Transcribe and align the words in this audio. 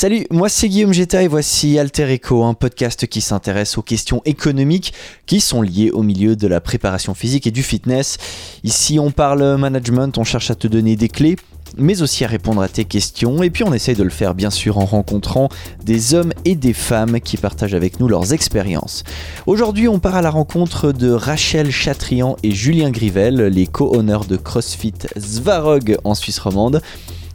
Salut, 0.00 0.28
moi 0.30 0.48
c'est 0.48 0.68
Guillaume 0.68 0.92
Geta 0.92 1.24
et 1.24 1.26
voici 1.26 1.76
Alter 1.76 2.12
Echo, 2.12 2.44
un 2.44 2.54
podcast 2.54 3.08
qui 3.08 3.20
s'intéresse 3.20 3.78
aux 3.78 3.82
questions 3.82 4.22
économiques 4.26 4.92
qui 5.26 5.40
sont 5.40 5.60
liées 5.60 5.90
au 5.90 6.04
milieu 6.04 6.36
de 6.36 6.46
la 6.46 6.60
préparation 6.60 7.14
physique 7.14 7.48
et 7.48 7.50
du 7.50 7.64
fitness. 7.64 8.16
Ici 8.62 9.00
on 9.00 9.10
parle 9.10 9.56
management, 9.56 10.16
on 10.16 10.22
cherche 10.22 10.52
à 10.52 10.54
te 10.54 10.68
donner 10.68 10.94
des 10.94 11.08
clés, 11.08 11.34
mais 11.76 12.00
aussi 12.00 12.24
à 12.24 12.28
répondre 12.28 12.62
à 12.62 12.68
tes 12.68 12.84
questions 12.84 13.42
et 13.42 13.50
puis 13.50 13.64
on 13.64 13.74
essaye 13.74 13.96
de 13.96 14.04
le 14.04 14.10
faire 14.10 14.36
bien 14.36 14.50
sûr 14.50 14.78
en 14.78 14.84
rencontrant 14.84 15.48
des 15.84 16.14
hommes 16.14 16.32
et 16.44 16.54
des 16.54 16.74
femmes 16.74 17.18
qui 17.18 17.36
partagent 17.36 17.74
avec 17.74 17.98
nous 17.98 18.06
leurs 18.06 18.32
expériences. 18.32 19.02
Aujourd'hui 19.46 19.88
on 19.88 19.98
part 19.98 20.14
à 20.14 20.22
la 20.22 20.30
rencontre 20.30 20.92
de 20.92 21.10
Rachel 21.10 21.72
Chatrian 21.72 22.36
et 22.44 22.52
Julien 22.52 22.90
Grivel, 22.90 23.48
les 23.48 23.66
co-owners 23.66 24.28
de 24.28 24.36
CrossFit 24.36 25.08
Svarog 25.16 25.98
en 26.04 26.14
Suisse 26.14 26.38
romande. 26.38 26.82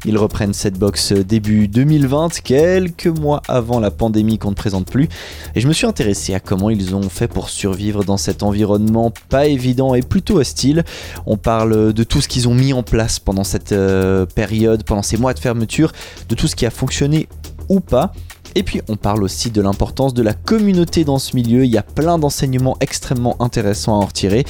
Ils 0.05 0.17
reprennent 0.17 0.53
cette 0.53 0.77
box 0.77 1.13
début 1.13 1.67
2020, 1.67 2.41
quelques 2.43 3.07
mois 3.07 3.41
avant 3.47 3.79
la 3.79 3.89
pandémie 3.91 4.37
qu'on 4.37 4.49
ne 4.49 4.55
présente 4.55 4.85
plus. 4.85 5.07
Et 5.55 5.61
je 5.61 5.67
me 5.67 5.73
suis 5.73 5.85
intéressé 5.85 6.33
à 6.33 6.39
comment 6.39 6.69
ils 6.69 6.93
ont 6.95 7.09
fait 7.09 7.27
pour 7.27 7.49
survivre 7.49 8.03
dans 8.03 8.17
cet 8.17 8.43
environnement 8.43 9.13
pas 9.29 9.47
évident 9.47 9.95
et 9.95 10.01
plutôt 10.01 10.39
hostile. 10.39 10.83
On 11.25 11.37
parle 11.37 11.93
de 11.93 12.03
tout 12.03 12.21
ce 12.21 12.27
qu'ils 12.27 12.47
ont 12.47 12.53
mis 12.53 12.73
en 12.73 12.83
place 12.83 13.19
pendant 13.19 13.43
cette 13.43 13.71
euh, 13.71 14.25
période, 14.25 14.83
pendant 14.83 15.03
ces 15.03 15.17
mois 15.17 15.33
de 15.33 15.39
fermeture, 15.39 15.93
de 16.27 16.35
tout 16.35 16.47
ce 16.47 16.55
qui 16.55 16.65
a 16.65 16.69
fonctionné 16.69 17.29
ou 17.69 17.79
pas. 17.79 18.11
Et 18.55 18.63
puis 18.63 18.81
on 18.89 18.97
parle 18.97 19.23
aussi 19.23 19.51
de 19.51 19.61
l'importance 19.61 20.13
de 20.13 20.21
la 20.21 20.33
communauté 20.33 21.05
dans 21.05 21.17
ce 21.17 21.35
milieu, 21.35 21.65
il 21.65 21.71
y 21.71 21.77
a 21.77 21.83
plein 21.83 22.19
d'enseignements 22.19 22.77
extrêmement 22.81 23.41
intéressants 23.41 23.99
à 23.99 24.03
en 24.03 24.05
retirer. 24.05 24.45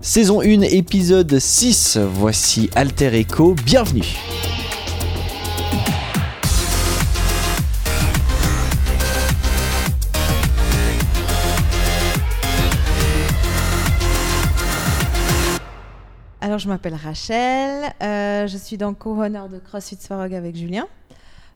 Saison 0.00 0.40
1, 0.40 0.62
épisode 0.62 1.38
6, 1.38 1.98
voici 2.14 2.70
Alter 2.74 3.18
Echo, 3.18 3.54
bienvenue 3.66 4.16
Alors, 16.52 16.58
je 16.58 16.68
m'appelle 16.68 16.96
Rachel. 16.96 17.94
Euh, 18.02 18.46
je 18.46 18.58
suis 18.58 18.76
donc 18.76 18.98
co-honneur 18.98 19.48
de 19.48 19.58
CrossFit 19.58 19.96
Swarog 19.96 20.34
avec 20.34 20.54
Julien. 20.54 20.86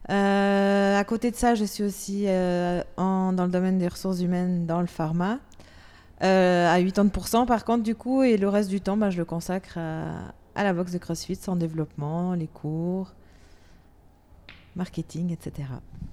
Euh, 0.09 0.97
à 0.97 1.03
côté 1.03 1.29
de 1.29 1.35
ça, 1.35 1.55
je 1.55 1.65
suis 1.65 1.83
aussi 1.83 2.23
euh, 2.25 2.81
dans 2.97 3.43
le 3.43 3.51
domaine 3.51 3.77
des 3.77 3.89
ressources 3.89 4.21
humaines 4.21 4.65
dans 4.65 4.81
le 4.81 4.87
pharma. 4.87 5.39
à 6.21 6.79
80% 6.79 7.45
par 7.45 7.63
contre, 7.63 7.83
du 7.83 7.93
coup, 7.93 8.23
et 8.23 8.37
le 8.37 8.49
reste 8.49 8.69
du 8.69 8.81
temps, 8.81 8.97
bah, 8.97 9.11
je 9.11 9.17
le 9.17 9.25
consacre 9.25 9.77
à 9.77 10.63
la 10.63 10.73
boxe 10.73 10.93
de 10.93 10.97
CrossFit, 10.97 11.35
son 11.35 11.57
développement, 11.57 12.33
les 12.33 12.47
cours, 12.47 13.11
marketing, 14.77 15.33
etc. 15.33 15.67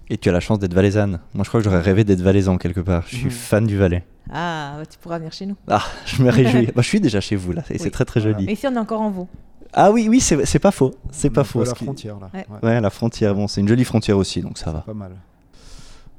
Et 0.09 0.19
tu 0.19 0.29
as 0.29 0.33
la 0.33 0.41
chance 0.41 0.59
d'être 0.59 0.75
valaisanne. 0.75 1.21
Moi, 1.35 1.45
je 1.45 1.49
crois 1.49 1.61
que 1.61 1.65
j'aurais 1.65 1.81
rêvé 1.81 2.03
d'être 2.05 2.21
valaisan 2.21 2.59
quelque 2.59 2.81
part. 2.81 3.05
Je 3.07 3.17
suis 3.17 3.31
fan 3.31 3.67
du 3.67 3.77
Valais. 3.77 4.05
Ah, 4.31 4.75
bah, 4.79 4.87
tu 4.87 4.99
pourras 4.99 5.19
venir 5.19 5.33
chez 5.33 5.47
nous. 5.47 5.57
Ah, 5.69 5.83
je 6.07 6.23
me 6.23 6.31
réjouis. 6.31 6.67
bah, 6.75 6.83
je 6.83 6.89
suis 6.89 7.01
déjà 7.01 7.21
chez 7.21 7.37
vous 7.37 7.53
là, 7.53 7.63
et 7.71 7.79
c'est 7.79 7.91
très 7.91 8.05
très 8.05 8.21
joli. 8.21 8.47
Et 8.47 8.53
ici, 8.53 8.67
on 8.67 8.75
est 8.75 8.79
encore 8.79 9.03
en 9.03 9.11
vous. 9.11 9.29
Ah 9.73 9.91
oui, 9.91 10.09
oui, 10.09 10.21
c'est 10.21 10.59
pas 10.59 10.71
faux. 10.71 10.95
C'est 11.11 11.31
pas 11.31 11.45
faux. 11.45 11.65
la 11.65 11.75
frontière 11.75 12.19
là. 12.21 12.31
Ouais. 12.63 12.81
la 12.81 12.91
frontière. 12.91 13.35
Bon, 13.35 13.49
c'est 13.49 13.61
une 13.61 13.69
jolie 13.69 13.85
frontière 13.85 14.17
aussi, 14.17 14.41
donc 14.41 14.59
ça 14.59 14.73
va. 14.73 14.81
Pas 14.81 14.95
mal. 14.95 15.13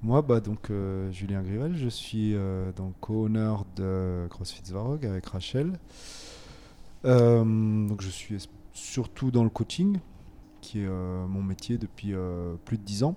Moi, 0.03 0.21
bah 0.21 0.39
donc 0.39 0.69
euh, 0.69 1.09
Julien 1.11 1.41
Grivel, 1.41 1.75
je 1.75 1.89
suis 1.89 2.35
euh, 2.35 2.71
donc 2.73 2.93
co-owner 2.99 3.55
de 3.75 4.27
CrossFit 4.29 4.61
Svarog 4.63 5.03
avec 5.03 5.25
Rachel. 5.25 5.79
Euh, 7.05 7.43
donc 7.87 8.01
je 8.01 8.09
suis 8.09 8.47
surtout 8.73 9.31
dans 9.31 9.43
le 9.43 9.49
coaching, 9.49 9.97
qui 10.65 10.79
est 10.79 10.87
mon 10.87 11.43
métier 11.43 11.77
depuis 11.77 12.13
plus 12.65 12.77
de 12.77 12.83
10 12.83 13.03
ans. 13.03 13.15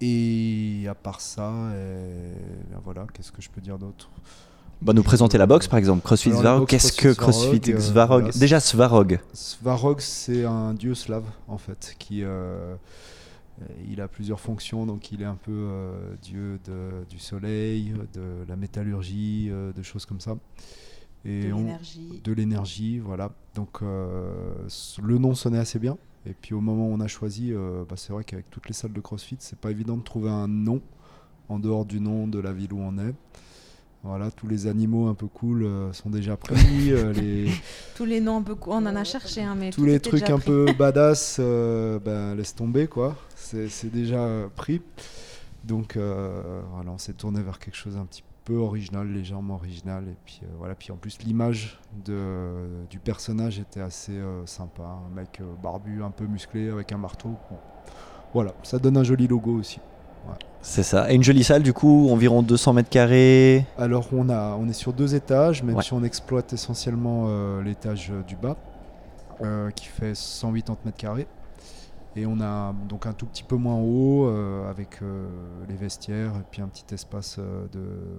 Et 0.00 0.86
à 0.88 0.94
part 0.94 1.20
ça, 1.20 1.50
ben 1.50 2.80
voilà, 2.82 3.06
qu'est-ce 3.12 3.32
que 3.32 3.42
je 3.42 3.50
peux 3.50 3.60
dire 3.60 3.78
d'autre? 3.78 4.10
Bah, 4.82 4.94
nous 4.94 5.02
présenter 5.02 5.36
la 5.36 5.46
boxe 5.46 5.68
par 5.68 5.78
exemple, 5.78 6.02
CrossFit 6.02 6.32
Svarog. 6.32 6.66
Qu'est-ce 6.66 6.92
que 6.92 7.12
CrossFit 7.12 7.60
Svarog 7.78 8.30
Déjà 8.38 8.60
Svarog. 8.60 9.20
Svarog, 9.34 10.00
c'est 10.00 10.44
un 10.44 10.72
dieu 10.72 10.94
slave 10.94 11.26
en 11.48 11.58
fait, 11.58 11.94
qui 11.98 12.24
euh, 13.60 13.64
il 13.90 14.00
a 14.00 14.08
plusieurs 14.08 14.40
fonctions. 14.40 14.86
Donc 14.86 15.12
il 15.12 15.22
est 15.22 15.26
un 15.26 15.36
peu 15.36 15.52
euh, 15.52 16.14
dieu 16.22 16.58
de, 16.64 17.04
du 17.08 17.18
soleil, 17.18 17.92
de 18.14 18.44
la 18.48 18.56
métallurgie, 18.56 19.48
euh, 19.50 19.72
de 19.72 19.82
choses 19.82 20.06
comme 20.06 20.20
ça. 20.20 20.36
Et 21.26 21.42
de 21.42 21.54
l'énergie. 21.54 22.20
De 22.24 22.32
l'énergie, 22.32 22.98
voilà. 22.98 23.32
Donc 23.54 23.82
le 23.82 25.18
nom 25.18 25.34
sonnait 25.34 25.58
assez 25.58 25.78
bien. 25.78 25.98
Et 26.26 26.34
puis 26.34 26.54
au 26.54 26.60
moment 26.60 26.88
où 26.88 26.92
on 26.92 27.00
a 27.00 27.06
choisi, 27.06 27.52
euh, 27.52 27.84
bah, 27.88 27.96
c'est 27.96 28.12
vrai 28.12 28.24
qu'avec 28.24 28.50
toutes 28.50 28.68
les 28.68 28.74
salles 28.74 28.92
de 28.92 29.00
CrossFit, 29.00 29.36
c'est 29.38 29.58
pas 29.58 29.70
évident 29.70 29.96
de 29.96 30.02
trouver 30.02 30.30
un 30.30 30.48
nom 30.48 30.82
en 31.48 31.58
dehors 31.58 31.84
du 31.84 32.00
nom 32.00 32.28
de 32.28 32.38
la 32.38 32.52
ville 32.52 32.72
où 32.72 32.80
on 32.80 32.98
est. 32.98 33.14
Voilà, 34.02 34.30
tous 34.30 34.46
les 34.46 34.66
animaux 34.66 35.08
un 35.08 35.14
peu 35.14 35.26
cool 35.26 35.62
euh, 35.62 35.92
sont 35.92 36.10
déjà 36.10 36.36
pris. 36.36 36.56
Euh, 36.90 37.12
les... 37.12 37.50
Tous 37.94 38.04
les 38.04 38.20
noms 38.20 38.38
un 38.38 38.42
peu 38.42 38.54
cool, 38.54 38.72
on 38.72 38.86
en 38.86 38.96
a 38.96 39.04
cherché, 39.04 39.42
hein, 39.42 39.54
mais 39.56 39.70
tous 39.70 39.84
les 39.84 40.00
trucs 40.00 40.28
un 40.28 40.38
peu 40.38 40.66
badass, 40.78 41.38
ben, 41.38 42.34
laisse 42.34 42.54
tomber 42.54 42.86
quoi. 42.86 43.16
C'est 43.36 43.90
déjà 43.90 44.48
pris. 44.56 44.80
Donc 45.64 45.96
voilà, 45.96 46.90
on 46.90 46.98
s'est 46.98 47.12
tourné 47.12 47.42
vers 47.42 47.58
quelque 47.58 47.76
chose 47.76 47.96
un 47.96 48.06
petit 48.06 48.22
peu 48.50 48.56
original, 48.56 49.06
légèrement 49.06 49.54
original. 49.54 50.04
Et 50.08 50.16
puis 50.24 50.40
euh, 50.42 50.46
voilà, 50.58 50.74
puis 50.74 50.90
en 50.90 50.96
plus 50.96 51.22
l'image 51.22 51.78
de, 52.04 52.84
du 52.90 52.98
personnage 52.98 53.60
était 53.60 53.80
assez 53.80 54.12
euh, 54.12 54.44
sympa. 54.44 54.82
Un 54.82 55.14
mec 55.14 55.38
euh, 55.40 55.44
barbu, 55.62 56.02
un 56.02 56.10
peu 56.10 56.26
musclé, 56.26 56.68
avec 56.68 56.90
un 56.90 56.98
marteau. 56.98 57.30
Voilà, 58.34 58.52
ça 58.62 58.78
donne 58.78 58.96
un 58.96 59.04
joli 59.04 59.26
logo 59.28 59.58
aussi. 59.58 59.80
C'est 60.62 60.82
ça. 60.82 61.10
Et 61.10 61.14
une 61.14 61.22
jolie 61.22 61.44
salle, 61.44 61.62
du 61.62 61.72
coup, 61.72 62.10
environ 62.10 62.42
200 62.42 62.74
mètres 62.74 62.90
carrés 62.90 63.64
Alors, 63.78 64.06
on, 64.12 64.28
a, 64.28 64.56
on 64.60 64.68
est 64.68 64.74
sur 64.74 64.92
deux 64.92 65.14
étages, 65.14 65.62
même 65.62 65.80
si 65.80 65.94
on 65.94 66.04
exploite 66.04 66.52
essentiellement 66.52 67.60
l'étage 67.62 68.12
du 68.28 68.36
bas, 68.36 68.56
qui 69.74 69.86
fait 69.86 70.14
180 70.14 70.76
mètres 70.84 70.98
carrés. 70.98 71.26
Et 72.16 72.26
on 72.26 72.40
a 72.40 72.72
donc 72.88 73.06
un 73.06 73.12
tout 73.12 73.26
petit 73.26 73.44
peu 73.44 73.54
moins 73.54 73.76
haut 73.76 74.26
euh, 74.26 74.68
avec 74.68 75.00
euh, 75.00 75.28
les 75.68 75.76
vestiaires 75.76 76.34
et 76.36 76.44
puis 76.50 76.60
un 76.60 76.66
petit 76.66 76.92
espace 76.92 77.36
euh, 77.38 77.66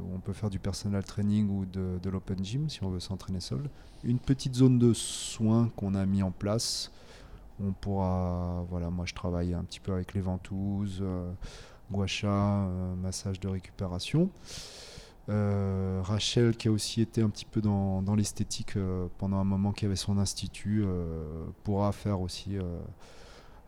où 0.02 0.16
on 0.16 0.20
peut 0.20 0.32
faire 0.32 0.50
du 0.50 0.60
personal 0.60 1.04
training 1.04 1.50
ou 1.50 1.66
de, 1.66 2.10
l'open 2.10 2.44
gym 2.44 2.70
si 2.70 2.84
on 2.84 2.90
veut 2.90 3.02
s'entraîner 3.02 3.42
seul. 3.42 3.70
Une 4.04 4.20
petite 4.20 4.56
zone 4.56 4.80
de 4.80 4.94
soins 4.94 5.70
qu'on 5.76 5.94
a 5.96 6.06
mis 6.06 6.24
en 6.24 6.32
place. 6.32 6.92
On 7.62 7.74
pourra, 7.74 8.66
voilà, 8.70 8.90
moi 8.90 9.06
je 9.06 9.14
travaille 9.14 9.54
un 9.54 9.64
petit 9.64 9.82
peu 9.82 9.92
avec 9.94 10.14
les 10.14 10.22
ventouses, 10.22 11.04
guacha, 11.92 12.68
massage 13.00 13.40
de 13.40 13.50
récupération. 13.50 14.32
Rachel 15.28 16.58
qui 16.58 16.70
a 16.70 16.72
aussi 16.72 17.02
été 17.02 17.22
un 17.22 17.30
petit 17.30 17.46
peu 17.46 17.62
dans 17.62 18.16
l'esthétique 18.16 18.74
pendant 19.20 19.38
un 19.38 19.44
moment 19.44 19.74
qui 19.74 19.86
avait 19.86 19.96
son 19.96 20.18
institut 20.18 20.84
pourra 21.64 21.92
faire 21.92 22.20
aussi 22.22 22.58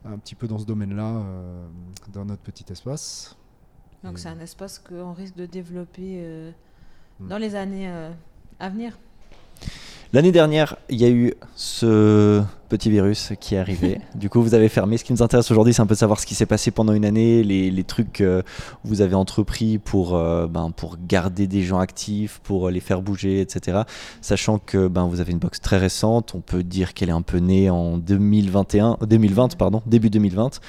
un 0.05 0.17
petit 0.17 0.35
peu 0.35 0.47
dans 0.47 0.59
ce 0.59 0.65
domaine-là, 0.65 1.17
euh, 1.17 1.67
dans 2.11 2.25
notre 2.25 2.41
petit 2.41 2.65
espace. 2.71 3.37
Donc 4.03 4.19
c'est 4.19 4.29
un 4.29 4.39
espace 4.39 4.79
qu'on 4.79 5.13
risque 5.13 5.35
de 5.35 5.45
développer 5.45 6.17
euh, 6.19 6.51
mm. 7.19 7.27
dans 7.27 7.37
les 7.37 7.55
années 7.55 7.89
euh, 7.89 8.11
à 8.59 8.69
venir. 8.69 8.97
L'année 10.13 10.31
dernière, 10.31 10.75
il 10.89 11.01
y 11.01 11.05
a 11.05 11.09
eu 11.09 11.33
ce 11.55 12.43
petit 12.69 12.91
virus 12.91 13.33
qui 13.39 13.55
est 13.55 13.57
arrivé. 13.57 13.99
du 14.15 14.29
coup, 14.29 14.43
vous 14.43 14.53
avez 14.53 14.69
fermé. 14.69 14.97
Ce 14.97 15.03
qui 15.03 15.11
nous 15.11 15.23
intéresse 15.23 15.49
aujourd'hui, 15.49 15.73
c'est 15.73 15.81
un 15.81 15.87
peu 15.87 15.95
de 15.95 15.99
savoir 15.99 16.19
ce 16.19 16.27
qui 16.27 16.35
s'est 16.35 16.45
passé 16.45 16.69
pendant 16.69 16.93
une 16.93 17.03
année, 17.03 17.43
les, 17.43 17.83
trucs 17.83 18.13
que 18.13 18.43
vous 18.83 19.01
avez 19.01 19.15
entrepris 19.15 19.79
pour, 19.79 20.15
euh, 20.15 20.45
ben, 20.45 20.69
pour 20.69 20.97
garder 21.07 21.47
des 21.47 21.63
gens 21.63 21.79
actifs, 21.79 22.39
pour 22.43 22.69
les 22.69 22.79
faire 22.79 23.01
bouger, 23.01 23.41
etc. 23.41 23.81
Sachant 24.21 24.59
que 24.59 24.87
ben, 24.87 25.07
vous 25.07 25.19
avez 25.19 25.31
une 25.31 25.39
box 25.39 25.59
très 25.59 25.79
récente. 25.79 26.35
On 26.35 26.41
peut 26.41 26.61
dire 26.61 26.93
qu'elle 26.93 27.09
est 27.09 27.13
un 27.13 27.23
peu 27.23 27.39
née 27.39 27.71
en 27.71 27.97
2021, 27.97 28.99
2020, 29.01 29.57
pardon, 29.57 29.81
début 29.87 30.11
2020. 30.11 30.59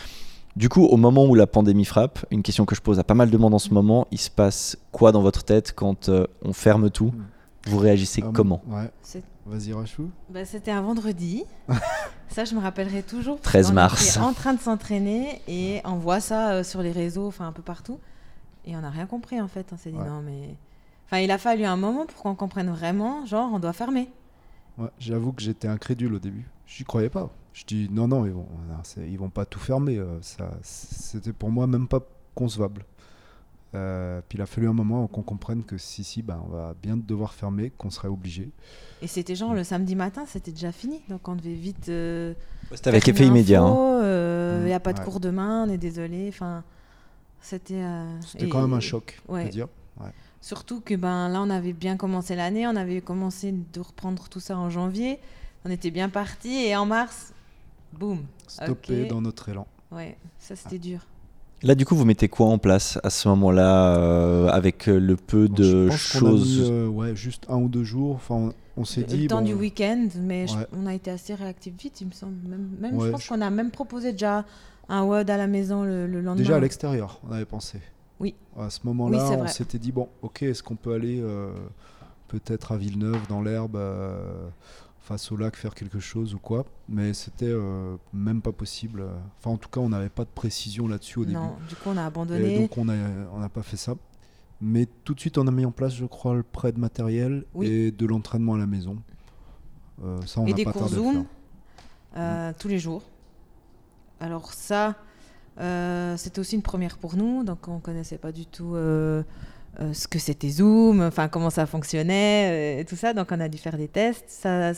Du 0.57 0.71
coup, 0.71 0.87
au 0.87 0.97
moment 0.97 1.27
où 1.27 1.35
la 1.35 1.47
pandémie 1.47 1.85
frappe, 1.85 2.25
une 2.31 2.43
question 2.43 2.65
que 2.65 2.75
je 2.75 2.81
pose 2.81 2.99
à 2.99 3.05
pas 3.05 3.15
mal 3.15 3.29
de 3.29 3.37
monde 3.37 3.53
en 3.53 3.59
ce 3.59 3.75
moment, 3.75 4.07
il 4.11 4.19
se 4.19 4.31
passe 4.31 4.79
quoi 4.91 5.13
dans 5.13 5.21
votre 5.21 5.45
tête 5.45 5.75
quand 5.75 6.09
euh, 6.09 6.27
on 6.43 6.55
ferme 6.55 6.89
tout? 6.89 7.13
Mm. 7.15 7.34
Vous 7.67 7.79
réagissez 7.79 8.23
ah, 8.25 8.31
comment 8.33 8.63
ouais. 8.67 8.91
Vas-y, 9.47 9.73
Rachou. 9.73 10.11
Bah, 10.31 10.45
C'était 10.45 10.71
un 10.71 10.83
vendredi. 10.83 11.45
ça, 12.29 12.45
je 12.45 12.55
me 12.55 12.61
rappellerai 12.61 13.03
toujours. 13.03 13.41
13 13.41 13.73
mars. 13.73 14.17
On 14.17 14.21
était 14.21 14.27
en 14.27 14.33
train 14.33 14.55
de 14.55 14.61
s'entraîner 14.61 15.43
et 15.49 15.81
on 15.85 15.97
voit 15.97 16.21
ça 16.21 16.53
euh, 16.53 16.65
sur 16.65 16.83
les 16.83 16.93
réseaux, 16.93 17.27
enfin 17.27 17.47
un 17.47 17.53
peu 17.53 17.63
partout. 17.63 17.99
Et 18.67 18.77
on 18.77 18.81
n'a 18.81 18.91
rien 18.91 19.07
compris 19.07 19.41
en 19.41 19.49
fait. 19.49 19.67
On 19.73 19.77
s'est 19.77 19.91
dit 19.91 19.99
non, 19.99 20.23
mais. 20.23 20.57
Enfin, 21.07 21.19
il 21.19 21.31
a 21.31 21.39
fallu 21.39 21.65
un 21.65 21.77
moment 21.77 22.07
pour 22.07 22.23
qu'on 22.23 22.35
comprenne 22.35 22.71
vraiment, 22.71 23.27
genre, 23.27 23.51
on 23.53 23.59
doit 23.59 23.75
fermer. 23.75 24.11
Ouais, 24.79 24.89
J'avoue 24.99 25.33
que 25.33 25.43
j'étais 25.43 25.69
incrédule 25.69 26.15
au 26.15 26.19
début. 26.19 26.49
Je 26.67 26.81
n'y 26.81 26.87
croyais 26.87 27.11
pas. 27.11 27.31
Je 27.53 27.65
dis 27.65 27.89
non, 27.91 28.09
non, 28.09 28.25
ils 28.25 28.33
vont, 28.33 28.49
ils 28.97 29.19
vont 29.19 29.29
pas 29.29 29.45
tout 29.45 29.61
fermer. 29.61 29.99
Euh, 29.99 30.21
ça, 30.23 30.51
C'était 30.63 31.33
pour 31.33 31.51
moi 31.51 31.67
même 31.67 31.87
pas 31.87 32.01
concevable. 32.35 32.85
Euh, 33.75 34.21
puis 34.29 34.39
il 34.39 34.43
a 34.43 34.47
fallu 34.47 34.69
un 34.69 34.73
moment 34.73 35.07
qu'on 35.07 35.23
comprenne 35.23 35.65
que 35.65 35.79
si, 35.79 36.05
si, 36.05 36.23
ben, 36.23 36.41
on 36.47 36.49
va 36.49 36.75
bien 36.81 36.97
devoir 36.97 37.35
fermer, 37.35 37.71
qu'on 37.71 37.91
serait 37.91 38.09
obligé. 38.09 38.51
Et 39.03 39.07
c'était 39.07 39.35
genre 39.35 39.55
le 39.55 39.65
samedi 39.65 39.97
matin, 39.97 40.25
c'était 40.27 40.53
déjà 40.53 40.73
fini. 40.73 41.03
Donc 41.09 41.27
on 41.29 41.35
devait 41.35 41.55
vite. 41.55 41.89
Euh, 41.89 42.35
c'était 42.73 42.89
avec 42.89 43.09
effet 43.09 43.27
immédiat. 43.27 43.61
Il 43.61 43.67
hein. 43.67 44.63
n'y 44.65 44.73
euh, 44.73 44.77
a 44.77 44.81
pas 44.81 44.93
de 44.93 45.01
cours 45.01 45.21
demain, 45.21 45.65
on 45.67 45.71
est 45.71 45.79
désolé. 45.79 46.27
Enfin. 46.29 46.63
C'était. 47.41 47.75
euh, 47.75 48.21
C'était 48.23 48.49
quand 48.49 48.63
même 48.63 48.73
un 48.73 48.81
choc, 48.81 49.21
on 49.29 49.35
ouais. 49.35 49.49
dire. 49.49 49.69
Surtout 50.41 50.81
que 50.81 50.95
ben 50.95 51.29
là, 51.29 51.41
on 51.41 51.49
avait 51.49 51.73
bien 51.73 51.97
commencé 51.97 52.37
l'année, 52.37 52.67
on 52.67 52.77
avait 52.77 53.01
commencé 53.01 53.53
de 53.53 53.81
reprendre 53.81 54.29
tout 54.29 54.41
ça 54.41 54.59
en 54.59 54.69
janvier, 54.69 55.19
on 55.65 55.71
était 55.71 55.91
bien 55.91 56.11
parti 56.11 56.67
et 56.67 56.77
en 56.77 56.85
mars, 56.85 57.33
boum. 57.95 58.25
Stoppé 58.47 59.07
dans 59.07 59.23
notre 59.23 59.49
élan. 59.49 59.67
Ouais, 59.91 60.19
ça 60.39 60.55
c'était 60.55 60.79
dur. 60.79 61.07
Là, 61.65 61.75
du 61.75 61.87
coup, 61.87 61.97
vous 61.97 62.05
mettez 62.05 62.29
quoi 62.29 62.47
en 62.49 62.59
place 62.59 62.99
à 63.03 63.11
ce 63.11 63.27
moment-là, 63.29 63.97
euh, 63.97 64.49
avec 64.49 64.89
euh, 64.89 64.99
le 64.99 65.17
peu 65.17 65.49
Bon, 65.49 65.55
de 65.55 65.91
choses 65.91 66.61
mis, 66.61 66.71
euh, 66.71 66.87
ouais, 66.89 67.17
juste 67.17 67.47
un 67.49 67.57
ou 67.57 67.69
deux 67.69 67.85
jours. 67.85 68.17
Enfin, 68.17 68.35
on, 68.35 68.53
on 68.77 68.85
s'est 68.85 69.01
Le 69.01 69.07
dit. 69.07 69.27
temps 69.29 69.41
bon, 69.41 69.47
du 69.47 69.55
week-end, 69.55 70.09
mais 70.21 70.47
je- 70.47 70.55
on 70.77 70.85
a 70.87 70.93
été 70.95 71.11
assez 71.11 71.35
réactif 71.35 71.73
vite, 71.79 72.01
il 72.03 72.09
me 72.09 72.13
semble. 72.13 72.35
Même, 72.47 72.69
même 72.79 72.97
Ouais, 72.99 73.07
je 73.07 73.13
pense 73.13 73.23
je- 73.25 73.29
qu'on 73.31 73.41
a 73.41 73.49
même 73.51 73.71
proposé 73.71 74.13
déjà 74.13 74.45
un 74.91 75.05
WOD 75.05 75.31
à 75.31 75.39
la 75.39 75.47
maison 75.47 75.85
le, 75.85 76.07
le 76.07 76.21
lendemain. 76.21 76.35
Déjà 76.43 76.57
à 76.57 76.61
l'extérieur, 76.61 77.19
on 77.27 77.33
avait 77.33 77.47
pensé. 77.47 77.79
Oui. 78.21 78.35
À 78.59 78.69
ce 78.69 78.81
moment-là, 78.85 79.31
Oui, 79.31 79.37
on 79.41 79.47
s'était 79.47 79.79
dit 79.79 79.91
bon, 79.91 80.09
ok, 80.23 80.43
est-ce 80.43 80.63
qu'on 80.63 80.77
peut 80.77 80.93
aller 80.93 81.19
euh, 81.21 81.51
peut-être 82.29 82.73
à 82.73 82.77
Villeneuve, 82.77 83.27
dans 83.29 83.41
l'herbe, 83.41 83.77
euh, 83.77 84.19
face 85.05 85.31
au 85.31 85.37
lac, 85.37 85.55
faire 85.57 85.75
quelque 85.75 86.01
chose 86.01 86.35
ou 86.35 86.39
quoi 86.39 86.65
Mais 86.89 87.13
c'était 87.13 87.45
euh, 87.47 87.97
même 88.13 88.41
pas 88.41 88.53
possible. 88.53 89.05
Enfin, 89.39 89.51
en 89.51 89.59
tout 89.59 89.69
cas, 89.69 89.81
on 89.81 89.91
n'avait 89.91 90.09
pas 90.09 90.25
de 90.25 90.31
précision 90.31 90.89
là-dessus 90.89 91.19
au 91.19 91.25
début. 91.25 91.37
Non, 91.37 91.57
du 91.69 91.77
coup 91.77 91.91
on 91.91 91.97
a 91.97 92.03
Et 92.03 92.05
abandonné. 92.07 92.59
donc 92.61 92.77
on 92.79 92.87
n'a 92.87 92.95
on 93.33 93.49
pas 93.49 93.63
fait 93.63 93.77
ça. 93.77 93.95
Mais 94.61 94.87
tout 95.05 95.13
de 95.15 95.21
suite, 95.21 95.37
on 95.37 95.47
a 95.47 95.51
mis 95.51 95.67
en 95.67 95.73
place, 95.73 95.95
je 95.95 96.07
crois, 96.07 96.35
le 96.35 96.43
prêt 96.43 96.73
de 96.73 96.79
matériel 96.79 97.45
Oui. 97.55 97.67
et 97.67 97.91
de 97.91 98.07
l'entraînement 98.07 98.55
à 98.55 98.59
la 98.59 98.67
maison. 98.67 98.97
Euh, 100.03 100.21
ça, 100.27 100.41
on 100.41 100.47
et 100.47 100.51
n'a 100.51 100.57
des 100.57 100.65
pas 100.65 100.73
cours 100.73 100.89
Zoom 100.89 101.27
euh, 102.17 102.53
tous 102.59 102.69
les 102.69 102.79
jours. 102.79 103.03
Alors 104.21 104.55
ça, 104.55 104.95
euh, 105.61 106.17
c'était 106.17 106.39
aussi 106.39 106.55
une 106.55 106.63
première 106.63 106.97
pour 106.97 107.17
nous, 107.17 107.45
donc 107.45 107.69
on 107.69 107.79
connaissait 107.79 108.17
pas 108.17 108.33
du 108.33 108.47
tout 108.47 108.75
euh, 109.81 109.93
ce 109.93 110.07
que 110.09 110.19
c'était 110.19 110.49
Zoom, 110.51 111.03
enfin 111.03 111.29
comment 111.29 111.51
ça 111.51 111.67
fonctionnait 111.67 112.77
euh, 112.79 112.81
et 112.81 112.85
tout 112.85 112.97
ça, 112.97 113.13
donc 113.13 113.29
on 113.31 113.41
a 113.41 113.49
dû 113.49 113.59
faire 113.59 113.77
des 113.77 113.89
tests. 113.89 114.25
Ça, 114.29 114.73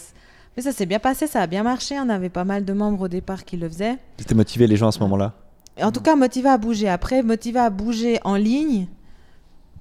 mais 0.56 0.62
ça 0.62 0.72
s'est 0.72 0.86
bien 0.86 0.98
passé, 0.98 1.26
ça 1.26 1.42
a 1.42 1.46
bien 1.46 1.62
marché. 1.62 1.96
On 2.00 2.08
avait 2.08 2.30
pas 2.30 2.44
mal 2.44 2.64
de 2.64 2.72
membres 2.72 3.02
au 3.02 3.08
départ 3.08 3.44
qui 3.44 3.56
le 3.56 3.68
faisaient. 3.68 3.96
C'était 4.18 4.34
motivé 4.34 4.66
les 4.66 4.76
gens 4.76 4.88
à 4.88 4.92
ce 4.92 5.00
moment-là? 5.00 5.34
En 5.82 5.92
tout 5.92 6.00
cas, 6.00 6.16
motivé 6.16 6.48
à 6.48 6.56
bouger. 6.56 6.88
Après, 6.88 7.22
motivé 7.22 7.58
à 7.60 7.68
bouger 7.68 8.18
en 8.24 8.36
ligne, 8.36 8.86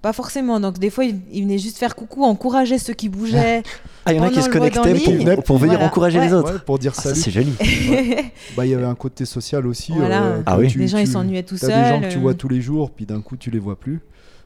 pas 0.01 0.11
forcément. 0.11 0.59
Donc 0.59 0.77
des 0.77 0.89
fois, 0.89 1.05
ils 1.05 1.17
il 1.31 1.43
venaient 1.43 1.57
juste 1.57 1.77
faire 1.77 1.95
coucou, 1.95 2.25
encourager 2.25 2.77
ceux 2.77 2.93
qui 2.93 3.07
bougeaient. 3.07 3.63
Ah, 4.05 4.11
il 4.11 4.17
y 4.17 4.19
en 4.19 4.23
a 4.23 4.29
qui 4.29 4.41
se 4.41 4.49
connectaient 4.49 4.93
ligne. 4.93 5.35
pour, 5.35 5.43
pour 5.45 5.57
venir 5.57 5.75
Voilà. 5.75 5.87
encourager 5.87 6.19
les 6.19 6.33
autres. 6.33 6.53
Ouais, 6.55 6.59
pour 6.59 6.77
dire 6.77 6.91
Ah, 6.97 7.01
ça, 7.01 7.15
c'est 7.15 7.31
joli. 7.31 7.53
Bah, 8.57 8.65
il 8.65 8.71
y 8.71 8.75
avait 8.75 8.83
un 8.83 8.95
côté 8.95 9.23
social 9.25 9.65
aussi. 9.65 9.93
Voilà. 9.93 10.23
euh, 10.23 10.41
Ah 10.45 10.57
oui. 10.59 10.67
tu- 10.67 10.77
les 10.79 10.87
gens, 10.89 10.97
ils 10.97 11.05
tu- 11.05 11.11
s'ennuyaient 11.13 11.43
tout 11.43 11.57
seuls. 11.57 11.69
des 11.71 11.89
gens 11.89 12.01
que 12.01 12.11
tu 12.11 12.19
vois 12.19 12.33
tous 12.33 12.49
les 12.49 12.59
jours, 12.61 12.91
puis 12.91 13.05
d'un 13.05 13.21
coup 13.21 13.37
tu 13.37 13.49
les 13.49 13.59
vois 13.59 13.79
plus. 13.79 14.01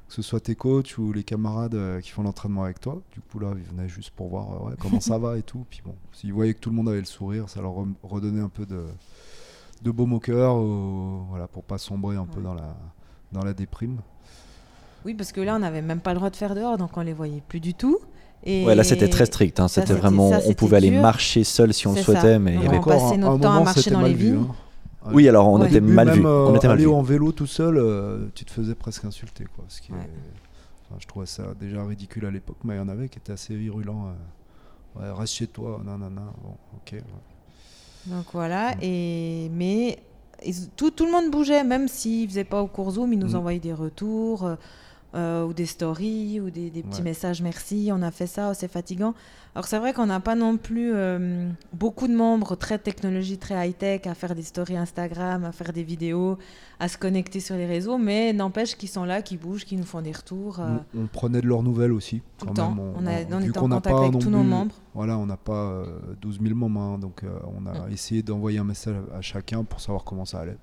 Que 0.10 0.16
ce 0.16 0.22
soit 0.24 0.40
tes 0.40 0.56
coachs 0.56 0.98
ou 0.98 1.14
les 1.14 1.24
camarades 1.24 1.76
euh, 1.76 2.02
qui 2.02 2.10
font 2.10 2.24
l'entraînement 2.24 2.64
avec 2.64 2.80
toi. 2.82 3.00
Du 3.14 3.22
coup, 3.22 3.38
là, 3.40 3.50
ils 3.56 3.64
venaient 3.76 3.88
juste 3.88 4.10
pour 4.10 4.28
voir 4.30 4.48
euh, 4.52 4.70
ouais, 4.70 4.76
comment 4.80 5.00
ça 5.00 5.18
va 5.20 5.38
et 5.38 5.44
tout. 5.44 5.66
Puis 5.70 5.82
bon, 5.86 5.94
s'ils 6.14 6.34
voyaient 6.34 6.56
que 6.56 6.60
tout 6.60 6.72
le 6.72 6.76
monde 6.76 6.90
avait 6.90 7.00
le 7.00 7.06
sourire, 7.06 7.48
ça 7.48 7.62
leur 7.62 7.74
redonnait 8.04 8.42
un 8.42 8.50
peu 8.50 8.66
de, 8.66 8.86
de 9.84 9.92
baume 9.92 10.14
au 10.14 10.20
cœur, 10.20 10.56
voilà, 11.30 11.48
pour 11.48 11.64
pas 11.64 11.78
sombrer 11.78 12.16
un 12.16 12.26
peu 12.26 12.42
dans 12.42 12.56
la, 12.56 12.76
dans 13.32 13.44
la 13.44 13.54
déprime. 13.54 13.98
Oui, 15.06 15.14
parce 15.14 15.32
que 15.32 15.42
là, 15.42 15.56
on 15.56 15.60
n'avait 15.60 15.84
même 15.84 16.00
pas 16.02 16.12
le 16.14 16.18
droit 16.18 16.30
de 16.32 16.36
faire 16.36 16.56
dehors, 16.56 16.78
donc 16.78 16.98
on 16.98 17.02
les 17.02 17.14
voyait 17.14 17.42
plus 17.48 17.60
du 17.60 17.74
tout. 17.76 18.00
Et 18.44 18.66
Ouais, 18.66 18.74
là 18.74 18.84
c'était 18.84 19.10
très 19.10 19.26
strict. 19.28 19.60
hein. 19.60 19.68
ça, 19.68 19.82
C'était 19.82 19.94
vraiment, 19.94 20.32
ça, 20.32 20.40
on 20.48 20.54
pouvait 20.54 20.78
aller 20.78 20.92
marcher 20.92 21.44
seul 21.44 21.74
si 21.74 21.86
on 21.88 21.94
le 21.94 22.02
souhaitait, 22.02 22.34
ça. 22.34 22.40
mais 22.40 22.56
il 22.56 22.64
y 22.64 22.68
avait. 22.68 22.78
On 22.80 22.82
passait 22.82 22.96
Encore, 23.04 23.18
notre 23.18 23.32
un 23.34 23.40
temps 23.40 23.50
à 23.50 23.54
moment, 23.54 23.64
marcher 23.66 23.82
c'était 23.82 23.92
dans 23.94 24.02
mal 24.02 24.12
les 24.12 24.18
vu, 24.18 24.38
hein. 24.38 24.48
Oui, 25.12 25.28
alors 25.30 25.48
on 25.48 25.62
Ouais. 25.62 25.68
était 25.70 25.80
mal 25.82 26.08
même, 26.08 26.20
vu. 26.20 26.26
euh, 26.26 26.48
On 26.48 26.56
était 26.56 26.68
mal 26.68 26.76
aller 26.78 26.86
vu. 26.86 26.92
en 26.92 27.02
vélo 27.02 27.32
tout 27.32 27.48
seul, 27.48 27.78
euh, 27.78 28.28
tu 28.36 28.44
te 28.46 28.52
faisais 28.52 28.76
presque 28.76 29.06
insulter. 29.06 29.46
Quoi, 29.56 29.64
ce 29.70 29.82
qui 29.82 29.92
est- 29.92 29.96
Ouais. 29.96 30.10
enfin, 30.86 30.96
je 31.00 31.08
trouvais 31.08 31.26
ça 31.26 31.44
déjà 31.60 31.84
ridicule 31.86 32.26
à 32.26 32.32
l'époque, 32.32 32.58
mais 32.66 32.76
il 32.76 32.78
y 32.78 32.82
en 32.82 32.90
avait 32.90 33.08
qui 33.10 33.18
étaient 33.18 33.32
assez 33.34 33.56
virulents. 33.56 34.08
euh. 34.08 35.00
Ouais, 35.00 35.12
reste 35.18 35.34
chez 35.36 35.48
toi, 35.48 35.80
non, 35.86 35.98
non, 35.98 36.10
non. 36.10 36.32
Bon, 36.44 36.56
ok. 36.76 36.94
ouais. 36.94 37.04
Donc 38.08 38.26
voilà, 38.34 38.74
et 38.82 39.50
mais 39.54 40.00
tout, 40.76 40.90
tout 40.92 41.06
le 41.06 41.12
monde 41.12 41.30
bougeait, 41.32 41.64
même 41.64 41.88
s'ils 41.88 42.28
faisaient 42.28 42.44
pas 42.44 42.62
au 42.62 42.68
cours 42.68 42.92
Zoom, 42.92 43.14
ils 43.14 43.20
nous 43.20 43.30
Mhm. 43.30 43.36
envoyaient 43.36 43.60
des 43.60 43.74
retours 43.74 44.50
euh, 45.16 45.18
euh, 45.20 45.46
ou 45.46 45.54
des 45.54 45.66
stories 45.66 46.40
ou 46.40 46.50
des, 46.50 46.70
des 46.70 46.84
petits 46.84 47.00
Ouais. 47.00 47.10
messages 47.10 47.42
merci, 47.42 47.90
on 47.94 48.02
a 48.02 48.12
fait 48.12 48.28
ça, 48.28 48.50
oh, 48.52 48.54
c'est 48.54 48.68
fatigant. 48.72 49.14
Alors 49.56 49.66
c'est 49.66 49.80
vrai 49.80 49.94
qu'on 49.94 50.06
n'a 50.06 50.20
pas 50.20 50.36
non 50.36 50.58
plus 50.58 50.92
euh, 50.94 51.50
beaucoup 51.74 52.08
de 52.08 52.14
membres 52.16 52.56
très 52.56 52.78
technologie, 52.78 53.38
très 53.40 53.68
high-tech, 53.68 54.06
à 54.06 54.14
faire 54.14 54.36
des 54.36 54.44
stories 54.44 54.78
Instagram, 54.78 55.44
à 55.44 55.52
faire 55.52 55.74
des 55.74 55.84
vidéos, 55.84 56.38
à 56.80 56.88
se 56.88 56.98
connecter 56.98 57.40
sur 57.40 57.56
les 57.56 57.66
réseaux, 57.66 57.98
mais 57.98 58.32
n'empêche 58.34 58.76
qu'ils 58.78 58.90
sont 58.90 59.04
là, 59.04 59.22
qu'ils 59.24 59.40
bougent, 59.40 59.66
qu'ils 59.66 59.80
nous 59.80 59.86
font 59.86 60.02
des 60.02 60.12
retours. 60.12 60.60
euh, 60.60 60.78
On, 60.96 61.02
on 61.04 61.08
prenait 61.08 61.42
de 61.42 61.48
leurs 61.48 61.64
nouvelles 61.64 61.92
aussi. 61.94 62.22
tout 62.38 62.46
quand 62.46 62.52
le 62.52 62.56
temps. 62.58 62.76
même. 62.76 62.94
On, 62.96 63.08
a, 63.08 63.12
on 63.36 63.42
était 63.42 63.50
qu'on 63.52 63.66
en 63.66 63.68
n'a 63.70 63.76
contact 63.78 63.96
pas 63.96 64.06
avec 64.06 64.20
tous 64.20 64.30
nos 64.30 64.44
membres. 64.44 64.76
Voilà, 64.94 65.18
on 65.18 65.26
n'a 65.26 65.38
pas 65.38 65.54
euh, 65.72 66.00
12 66.22 66.40
000 66.42 66.56
membres, 66.56 66.80
hein, 66.82 67.00
donc 67.00 67.24
euh, 67.24 67.30
on 67.58 67.66
a 67.66 67.90
essayé 67.90 68.22
d'envoyer 68.22 68.60
un 68.60 68.64
message 68.64 68.96
à, 69.14 69.18
à 69.18 69.22
chacun 69.22 69.64
pour 69.64 69.80
savoir 69.82 70.04
comment 70.04 70.26
ça 70.26 70.40
allait. 70.42 70.58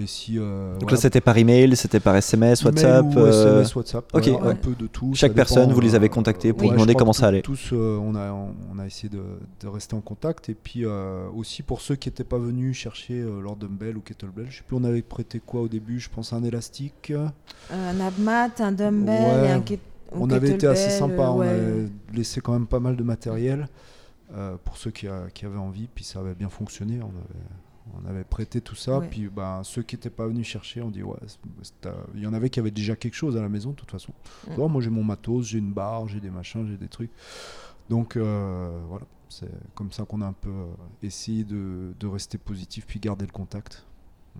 Et 0.00 0.06
si. 0.06 0.38
euh, 0.38 0.72
Donc 0.74 0.82
voilà, 0.82 0.96
là 0.96 1.00
c'était 1.00 1.20
par 1.20 1.36
email, 1.36 1.76
c'était 1.76 2.00
par 2.00 2.14
SMS, 2.16 2.62
email 2.62 2.72
WhatsApp. 2.74 3.04
ou 3.06 3.18
euh, 3.18 3.52
SMS, 3.54 3.76
WhatsApp, 3.76 4.04
ok, 4.14 4.28
voilà, 4.28 4.46
ouais. 4.46 4.52
un 4.52 4.54
peu 4.56 4.74
de 4.74 4.86
tout. 4.86 5.12
Chaque 5.14 5.32
personne, 5.34 5.72
vous 5.72 5.80
les 5.80 5.92
euh, 5.94 5.96
avez 5.96 6.08
contactés 6.08 6.52
pour 6.52 6.66
ouais, 6.68 6.72
demander 6.74 6.94
comment 6.94 7.12
ça 7.12 7.26
allait. 7.28 7.42
Tous, 7.42 7.70
euh, 7.72 7.98
on, 8.02 8.14
a, 8.14 8.30
on, 8.32 8.78
a 8.78 8.86
essayé 8.86 9.08
de, 9.08 9.22
de 9.60 9.66
rester 9.68 9.94
en 9.96 10.00
contact. 10.00 10.48
Et 10.48 10.54
puis 10.54 10.84
euh, 10.84 11.28
aussi 11.34 11.62
pour 11.62 11.80
ceux 11.80 11.96
qui 11.96 12.08
n'étaient 12.08 12.24
pas 12.24 12.38
venus 12.38 12.76
chercher 12.76 13.14
euh, 13.20 13.40
leur 13.40 13.56
dumbbell 13.56 13.96
ou 13.96 14.00
kettlebell, 14.00 14.46
je 14.50 14.58
sais 14.58 14.62
plus, 14.66 14.76
on 14.76 14.84
avait 14.84 15.02
prêté 15.02 15.40
quoi 15.44 15.62
au 15.62 15.68
début 15.68 15.98
Je 16.00 16.08
pense 16.10 16.32
un 16.32 16.42
élastique. 16.44 17.10
Euh, 17.10 17.26
un 17.72 18.00
abmat, 18.00 18.50
un 18.60 18.72
dumbbell 18.72 19.42
Ouais, 19.42 19.48
et 19.48 19.52
un 19.52 19.60
ket- 19.60 19.80
ou 20.12 20.24
on 20.24 20.30
avait 20.30 20.50
été 20.50 20.66
assez 20.66 20.88
kettlebell, 20.88 21.16
sympa, 21.16 21.22
euh, 21.22 21.32
on 21.34 21.40
avait 21.40 21.88
laissé 22.14 22.40
quand 22.40 22.52
même 22.52 22.66
pas 22.66 22.80
mal 22.80 22.96
de 22.96 23.02
matériel 23.02 23.68
euh, 24.34 24.56
pour 24.64 24.76
ceux 24.76 24.90
qui, 24.90 25.06
a- 25.08 25.26
qui 25.34 25.44
avaient 25.46 25.58
envie, 25.58 25.88
puis 25.94 26.04
ça 26.04 26.20
avait 26.20 26.34
bien 26.34 26.48
fonctionné. 26.48 26.94
On 27.02 27.06
avait, 27.08 27.44
on 28.02 28.08
avait 28.08 28.24
prêté 28.24 28.60
tout 28.60 28.74
ça, 28.74 28.98
Ouais. 28.98 29.08
puis 29.08 29.28
bah, 29.28 29.60
ceux 29.64 29.82
qui 29.82 29.96
n'étaient 29.96 30.10
pas 30.10 30.26
venus 30.26 30.46
chercher, 30.46 30.82
on 30.82 30.90
dit 30.90 31.02
ouais, 31.02 31.16
il 32.14 32.22
y 32.22 32.26
en 32.26 32.32
avait 32.34 32.50
qui 32.50 32.60
avaient 32.60 32.70
déjà 32.70 32.96
quelque 32.96 33.14
chose 33.14 33.36
à 33.36 33.40
la 33.42 33.48
maison 33.48 33.70
de 33.70 33.74
toute 33.76 33.90
façon. 33.90 34.12
Mm. 34.48 34.52
Oh, 34.58 34.68
moi 34.68 34.80
j'ai 34.82 34.90
mon 34.90 35.04
matos, 35.04 35.46
j'ai 35.46 35.58
une 35.58 35.72
barre, 35.72 36.08
j'ai 36.08 36.20
des 36.20 36.30
machins, 36.30 36.66
j'ai 36.68 36.76
des 36.76 36.88
trucs. 36.88 37.10
Donc 37.88 38.16
euh, 38.16 38.78
voilà, 38.88 39.06
c'est 39.28 39.48
comme 39.74 39.90
ça 39.92 40.04
qu'on 40.04 40.20
a 40.22 40.26
un 40.26 40.32
peu 40.34 40.50
euh, 40.50 40.66
essayé 41.02 41.44
de, 41.44 41.94
de 41.98 42.06
rester 42.06 42.38
positif 42.38 42.84
puis 42.86 43.00
garder 43.00 43.26
le 43.26 43.32
contact. 43.32 43.84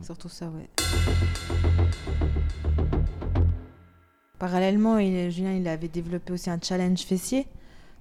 Surtout 0.02 0.28
ça, 0.28 0.48
ouais. 0.50 0.68
Parallèlement, 4.38 4.98
il- 4.98 5.30
Julien, 5.30 5.52
il 5.54 5.66
avait 5.66 5.88
développé 5.88 6.32
aussi 6.32 6.50
un 6.50 6.60
challenge 6.62 7.00
fessier. 7.00 7.46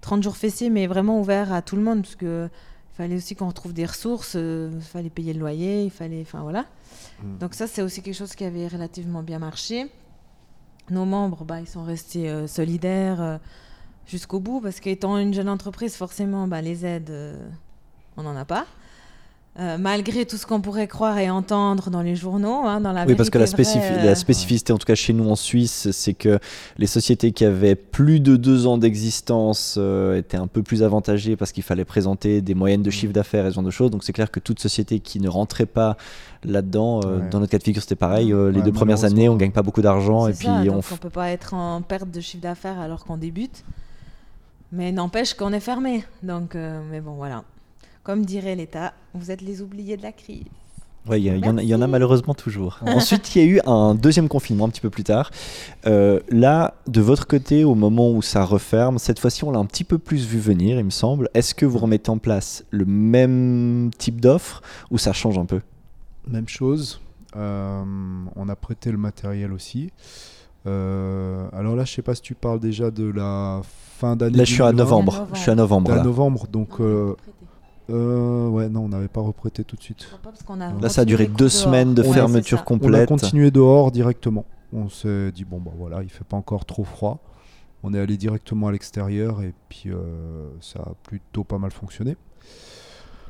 30 0.01 0.21
jours 0.21 0.37
fessiers, 0.37 0.69
mais 0.69 0.85
vraiment 0.85 1.19
ouvert 1.19 1.51
à 1.51 1.61
tout 1.63 1.75
le 1.75 1.81
monde, 1.81 2.03
parce 2.03 2.15
que 2.15 2.49
fallait 2.97 3.15
aussi 3.15 3.35
qu'on 3.35 3.47
retrouve 3.47 3.73
des 3.73 3.85
ressources, 3.85 4.33
euh, 4.35 4.71
il 4.73 4.81
fallait 4.81 5.09
payer 5.09 5.33
le 5.33 5.39
loyer, 5.39 5.83
il 5.83 5.91
fallait... 5.91 6.21
Enfin, 6.21 6.41
voilà. 6.41 6.65
Mm. 7.21 7.37
Donc 7.37 7.53
ça, 7.53 7.67
c'est 7.67 7.81
aussi 7.81 8.01
quelque 8.01 8.15
chose 8.15 8.35
qui 8.35 8.43
avait 8.43 8.67
relativement 8.67 9.23
bien 9.23 9.39
marché. 9.39 9.87
Nos 10.89 11.05
membres, 11.05 11.43
bah, 11.43 11.59
ils 11.59 11.67
sont 11.67 11.83
restés 11.83 12.29
euh, 12.29 12.47
solidaires 12.47 13.21
euh, 13.21 13.37
jusqu'au 14.07 14.39
bout, 14.39 14.61
parce 14.61 14.79
qu'étant 14.79 15.17
une 15.17 15.33
jeune 15.33 15.49
entreprise, 15.49 15.95
forcément, 15.95 16.47
bah, 16.47 16.61
les 16.61 16.85
aides, 16.85 17.09
euh, 17.09 17.47
on 18.15 18.23
n'en 18.23 18.35
a 18.35 18.45
pas. 18.45 18.65
Euh, 19.59 19.77
malgré 19.79 20.23
tout 20.27 20.37
ce 20.37 20.45
qu'on 20.45 20.61
pourrait 20.61 20.87
croire 20.87 21.17
et 21.17 21.31
entendre 21.31 21.89
dans 21.89 22.03
les 22.03 22.15
journaux, 22.15 22.61
hein, 22.65 22.79
dans 22.79 22.91
la 22.91 23.05
Oui, 23.05 23.15
parce 23.15 23.31
que 23.31 23.39
la, 23.39 23.45
vérité 23.45 23.63
spécifi- 23.63 23.79
vraie, 23.91 24.05
la 24.05 24.11
euh, 24.11 24.15
spécificité, 24.15 24.71
en 24.71 24.77
tout 24.77 24.85
cas 24.85 24.93
chez 24.93 25.13
nous 25.13 25.27
en 25.27 25.35
Suisse, 25.35 25.89
c'est 25.91 26.13
que 26.13 26.37
les 26.77 26.85
sociétés 26.85 27.31
qui 27.31 27.43
avaient 27.43 27.73
plus 27.73 28.19
de 28.19 28.35
deux 28.35 28.67
ans 28.67 28.77
d'existence 28.77 29.73
euh, 29.79 30.15
étaient 30.15 30.37
un 30.37 30.45
peu 30.45 30.61
plus 30.61 30.83
avantagées 30.83 31.35
parce 31.35 31.51
qu'il 31.51 31.63
fallait 31.63 31.85
présenter 31.85 32.41
des 32.41 32.53
moyennes 32.53 32.83
de 32.83 32.89
Mm. 32.89 32.91
chiffre 32.91 33.13
d'affaires 33.13 33.47
et 33.47 33.49
ce 33.49 33.55
genre 33.55 33.63
de 33.63 33.71
choses. 33.71 33.89
Donc 33.89 34.03
c'est 34.03 34.13
clair 34.13 34.29
que 34.29 34.39
toute 34.39 34.59
société 34.59 34.99
qui 34.99 35.19
ne 35.19 35.27
rentrait 35.27 35.65
pas 35.65 35.97
là-dedans, 36.43 36.99
euh, 37.03 37.17
Ouais. 37.21 37.29
dans 37.31 37.39
notre 37.39 37.51
cas 37.51 37.57
de 37.57 37.63
figure, 37.63 37.81
c'était 37.81 37.95
pareil. 37.95 38.31
euh, 38.31 38.51
les 38.51 38.59
Ouais, 38.59 38.63
deux 38.65 38.71
premières 38.71 39.05
années, 39.05 39.11
on 39.27 39.33
malheureusement. 39.33 39.37
gagne 39.37 39.51
pas 39.53 39.63
beaucoup 39.63 39.81
d'argent 39.81 40.27
et 40.27 40.33
puis 40.33 40.45
ça, 40.45 40.61
on 40.69 40.77
on 40.93 40.97
peut 40.97 41.09
pas 41.09 41.31
être 41.31 41.55
en 41.55 41.81
perte 41.81 42.11
de 42.11 42.21
chiffre 42.21 42.43
d'affaires 42.43 42.79
alors 42.79 43.05
qu'on 43.05 43.17
débute. 43.17 43.63
Mais 44.71 44.91
n'empêche 44.91 45.33
qu'on 45.33 45.51
est 45.51 45.59
fermé. 45.59 46.03
Donc, 46.21 46.55
euh, 46.55 46.79
mais 46.91 47.01
bon, 47.01 47.13
voilà. 47.13 47.43
Comme 48.07 48.23
dirait 48.25 48.55
l'État, 48.55 48.93
vous 49.13 49.31
êtes 49.31 49.41
les 49.41 49.61
oubliés 49.61 49.97
de 49.97 50.01
la 50.01 50.13
crise. 50.13 50.45
Ouais, 51.09 51.19
il 51.21 51.25
y, 51.25 51.29
en 51.49 51.57
a- 51.57 51.61
il 51.61 51.67
y 51.67 51.73
en 51.73 51.75
a 51.75 51.79
Merci. 51.79 51.91
malheureusement 51.91 52.33
toujours. 52.33 52.79
Ensuite, 52.87 53.35
il 53.35 53.41
y 53.41 53.45
a 53.45 53.47
eu 53.49 53.59
un 53.65 53.95
deuxième 53.95 54.29
confinement 54.29 54.63
un 54.63 54.69
petit 54.69 54.79
peu 54.79 54.89
plus 54.89 55.03
tard. 55.03 55.29
Euh, 55.87 56.21
là, 56.29 56.75
de 56.87 57.01
votre 57.01 57.27
côté, 57.27 57.65
au 57.65 57.75
moment 57.75 58.09
où 58.09 58.21
ça 58.21 58.45
referme, 58.45 58.97
cette 58.97 59.19
fois-ci, 59.19 59.43
on 59.43 59.51
l'a 59.51 59.59
un 59.59 59.65
petit 59.65 59.83
peu 59.83 59.97
plus 59.97 60.25
vu 60.25 60.39
venir, 60.39 60.79
il 60.79 60.85
me 60.85 60.89
semble. 60.89 61.29
Est-ce 61.33 61.53
que 61.53 61.65
vous 61.65 61.79
remettez 61.79 62.09
en 62.09 62.17
place 62.17 62.63
le 62.71 62.85
même 62.85 63.91
type 63.97 64.21
d'offre 64.21 64.61
ou 64.89 64.97
ça 64.97 65.11
change 65.11 65.37
un 65.37 65.45
peu? 65.45 65.59
Même 66.29 66.47
chose. 66.47 67.01
Euh, 67.35 67.83
on 68.37 68.47
a 68.47 68.55
prêté 68.55 68.89
le 68.89 68.97
matériel 68.97 69.51
aussi. 69.51 69.91
Euh, 70.65 71.45
alors 71.51 71.75
là, 71.75 71.83
je 71.83 71.93
sais 71.93 72.01
pas 72.01 72.15
si 72.15 72.21
tu 72.21 72.35
parles 72.35 72.61
déjà 72.61 72.89
de 72.89 73.05
la 73.09 73.61
fin 73.99 74.15
d'année. 74.15 74.37
Là, 74.37 74.43
je 74.45 74.53
suis 74.53 74.63
à 74.63 74.71
2020. 74.71 74.83
novembre. 74.83 75.13
Novembre. 75.13 75.31
Je 75.35 75.39
suis 75.41 75.51
à 75.51 75.55
novembre. 75.55 75.91
À 75.91 75.95
Là, 75.97 76.03
novembre, 76.03 76.47
donc 76.47 76.79
euh, 76.79 77.15
euh, 77.89 78.47
ouais, 78.49 78.69
non, 78.69 78.81
on 78.85 78.89
n'avait 78.89 79.07
pas 79.07 79.21
reprêté 79.21 79.63
tout 79.63 79.75
de 79.75 79.81
suite. 79.81 80.07
Parce 80.23 80.43
qu'on 80.43 80.59
a 80.61 80.73
Là, 80.73 80.89
ça 80.89 81.01
a 81.01 81.05
duré 81.05 81.25
deux 81.27 81.31
les 81.45 81.49
cours 81.49 81.51
semaine 81.51 81.93
de. 81.93 82.01
Ouais, 82.03 82.13
fermeture 82.13 82.59
ça. 82.59 82.63
On 82.69 82.75
a 82.75 82.79
complète. 82.79 83.09
continué 83.09 83.51
dehors 83.51 83.91
directement. 83.91 84.45
On 84.73 84.89
s'est 84.89 85.31
dit, 85.31 85.45
bon, 85.45 85.59
bah 85.59 85.71
voilà, 85.77 86.03
il 86.03 86.09
fait 86.09 86.25
pas 86.25 86.37
encore 86.37 86.65
trop 86.65 86.83
froid. 86.83 87.19
On 87.83 87.93
est 87.93 87.99
allé 87.99 88.17
directement 88.17 88.67
à 88.67 88.71
l'extérieur 88.71 89.41
et 89.41 89.53
puis 89.69 89.91
euh, 89.91 90.49
ça 90.61 90.79
a 90.79 90.91
plutôt 91.03 91.43
pas 91.43 91.57
mal 91.57 91.71
fonctionné. 91.71 92.17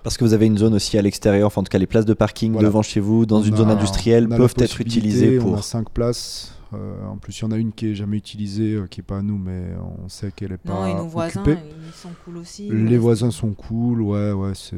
Parce 0.04 0.18
que 0.18 0.24
vous 0.24 0.34
avez 0.34 0.46
une 0.46 0.58
zone 0.58 0.74
aussi 0.74 0.98
à 0.98 1.02
l'extérieur, 1.02 1.48
enfin 1.48 1.62
en 1.62 1.64
tout 1.66 1.70
cas 1.70 1.78
les 1.78 1.86
places 1.88 2.06
de 2.06 2.14
parking 2.14 2.54
Voilà. 2.54 2.68
devant 2.70 2.82
chez 2.82 3.02
vous, 3.02 3.26
dans 3.26 3.40
On 3.40 3.44
une 3.44 3.54
a- 3.56 3.58
zone 3.58 3.70
industrielle, 3.72 4.28
on 4.32 4.38
peuvent 4.38 4.54
être 4.58 4.80
utilisées 4.80 5.38
On 5.40 5.44
pour... 5.44 5.58
a 5.58 5.62
cinq 5.62 5.90
places. 5.90 6.54
Euh, 6.74 7.06
en 7.06 7.18
plus, 7.18 7.40
il 7.40 7.42
y 7.44 7.46
en 7.46 7.52
a 7.52 7.58
une 7.58 7.72
qui 7.72 7.88
est 7.92 7.96
jamais 7.96 8.18
utilisée, 8.18 8.74
euh, 8.74 8.88
qui 8.88 9.00
est 9.00 9.04
pas 9.04 9.20
à 9.20 9.22
nous, 9.22 9.38
mais 9.38 9.70
on 10.04 10.10
sait 10.10 10.32
qu'elle 10.32 10.52
est 10.52 10.66
Non, 10.66 10.82
pas 10.82 10.90
et 10.90 10.94
nos 10.96 11.08
voisins, 11.08 11.42
occupée. 11.42 11.60
ils 11.88 11.94
sont 11.94 12.10
cool 12.26 12.38
aussi. 12.38 12.70
Les 12.70 12.98
voisins 12.98 13.32
sont 13.32 13.54
cool, 13.54 14.02
ouais, 14.02 14.32
ouais, 14.34 14.52
c'est... 14.54 14.76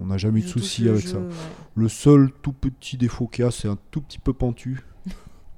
on 0.00 0.06
n'a 0.06 0.16
jamais 0.16 0.40
eu 0.40 0.42
de 0.44 0.48
soucis 0.48 0.88
avec 0.88 1.02
jeu, 1.02 1.08
ça. 1.08 1.18
ouais. 1.18 1.24
Le 1.74 1.88
seul 1.88 2.30
tout 2.42 2.52
petit 2.52 2.96
défaut 2.96 3.26
qu'il 3.26 3.44
y 3.44 3.48
a, 3.48 3.50
c'est 3.50 3.66
un 3.68 3.78
tout 3.90 4.00
petit 4.00 4.18
peu 4.18 4.32
pentu. 4.32 4.80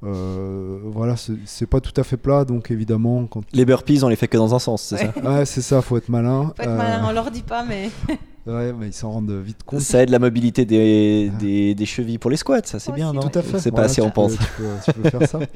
Euh, 0.04 0.78
voilà, 0.84 1.16
c'est 1.16 1.32
c'est 1.46 1.66
pas 1.66 1.80
tout 1.80 1.98
à 1.98 2.04
fait 2.04 2.18
plat, 2.18 2.44
donc 2.44 2.70
évidemment, 2.70 3.26
quand. 3.26 3.40
Les 3.54 3.64
burpees, 3.64 4.04
on 4.04 4.08
les 4.08 4.14
fait 4.16 4.28
que 4.28 4.36
dans 4.36 4.54
un 4.54 4.58
sens, 4.58 4.82
c'est 4.82 4.96
Ouais. 5.06 5.10
ça? 5.14 5.20
Ouais, 5.38 5.46
c'est 5.46 5.62
ça, 5.62 5.80
faut 5.80 5.96
être 5.96 6.10
malin. 6.10 6.52
Faut 6.54 6.62
être 6.62 6.68
Euh, 6.68 6.76
malin, 6.76 7.06
on 7.08 7.12
leur 7.12 7.30
dit 7.30 7.42
pas, 7.42 7.64
mais 7.64 7.90
Ouais, 8.46 8.72
mais 8.72 8.88
ils 8.88 8.92
s'en 8.92 9.10
rendent 9.10 9.30
vite 9.32 9.62
compte. 9.64 9.80
Ça 9.80 10.02
aide 10.02 10.10
la 10.10 10.18
mobilité 10.20 10.64
des, 10.64 11.30
des, 11.38 11.74
des 11.74 11.86
chevilles 11.86 12.18
pour 12.18 12.30
les 12.30 12.36
squats, 12.36 12.60
ça 12.64 12.78
c'est 12.78 12.90
Aussi, 12.92 12.96
bien, 13.00 13.12
non. 13.12 13.20
Tout 13.20 13.38
à 13.38 13.42
fait. 13.42 13.58
C'est 13.58 13.70
pas 13.70 13.76
Voilà, 13.78 13.90
assez, 13.90 14.00
on 14.02 14.06
peux- 14.08 14.12
pense. 14.14 14.32
Tu 14.38 14.44
peux, 14.56 14.68
tu 14.84 14.92
peux 14.92 15.10
faire 15.10 15.28
ça. 15.28 15.40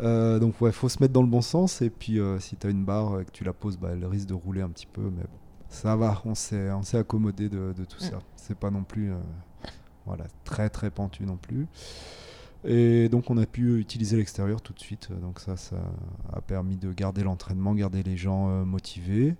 Euh, 0.00 0.40
donc, 0.40 0.60
ouais, 0.60 0.72
faut 0.72 0.88
se 0.88 0.98
mettre 1.00 1.12
dans 1.12 1.22
le 1.22 1.28
bon 1.28 1.40
sens. 1.40 1.80
Et 1.80 1.88
puis, 1.88 2.18
euh, 2.18 2.40
si 2.40 2.56
tu 2.56 2.66
as 2.66 2.70
une 2.70 2.84
barre 2.84 3.20
et 3.20 3.24
que 3.24 3.30
tu 3.30 3.44
la 3.44 3.52
poses, 3.52 3.76
bah, 3.76 3.90
elle 3.92 4.04
risque 4.04 4.26
de 4.26 4.34
rouler 4.34 4.60
un 4.60 4.68
petit 4.68 4.88
peu. 4.92 5.02
Mais 5.02 5.22
bon, 5.22 5.38
ça 5.68 5.94
va, 5.94 6.20
on 6.24 6.34
s'est, 6.34 6.72
on 6.72 6.82
s'est 6.82 6.98
accommodé 6.98 7.48
de, 7.48 7.72
de 7.72 7.84
tout 7.84 7.98
Mm. 8.04 8.08
ça. 8.10 8.18
C'est 8.34 8.58
pas 8.58 8.72
non 8.72 8.82
plus 8.82 9.12
euh, 9.12 9.16
voilà, 10.04 10.24
très 10.42 10.68
très 10.68 10.90
pentu 10.90 11.24
non 11.24 11.36
plus. 11.36 11.68
Et 12.64 13.08
donc, 13.08 13.30
on 13.30 13.36
a 13.38 13.46
pu 13.46 13.78
utiliser 13.78 14.16
l'extérieur 14.16 14.62
tout 14.62 14.72
de 14.72 14.80
suite. 14.80 15.10
Donc, 15.22 15.38
ça, 15.38 15.56
ça 15.56 15.76
a 16.32 16.40
permis 16.40 16.76
de 16.76 16.92
garder 16.92 17.22
l'entraînement, 17.22 17.72
garder 17.72 18.02
les 18.02 18.16
gens 18.16 18.48
euh, 18.48 18.64
motivés. 18.64 19.36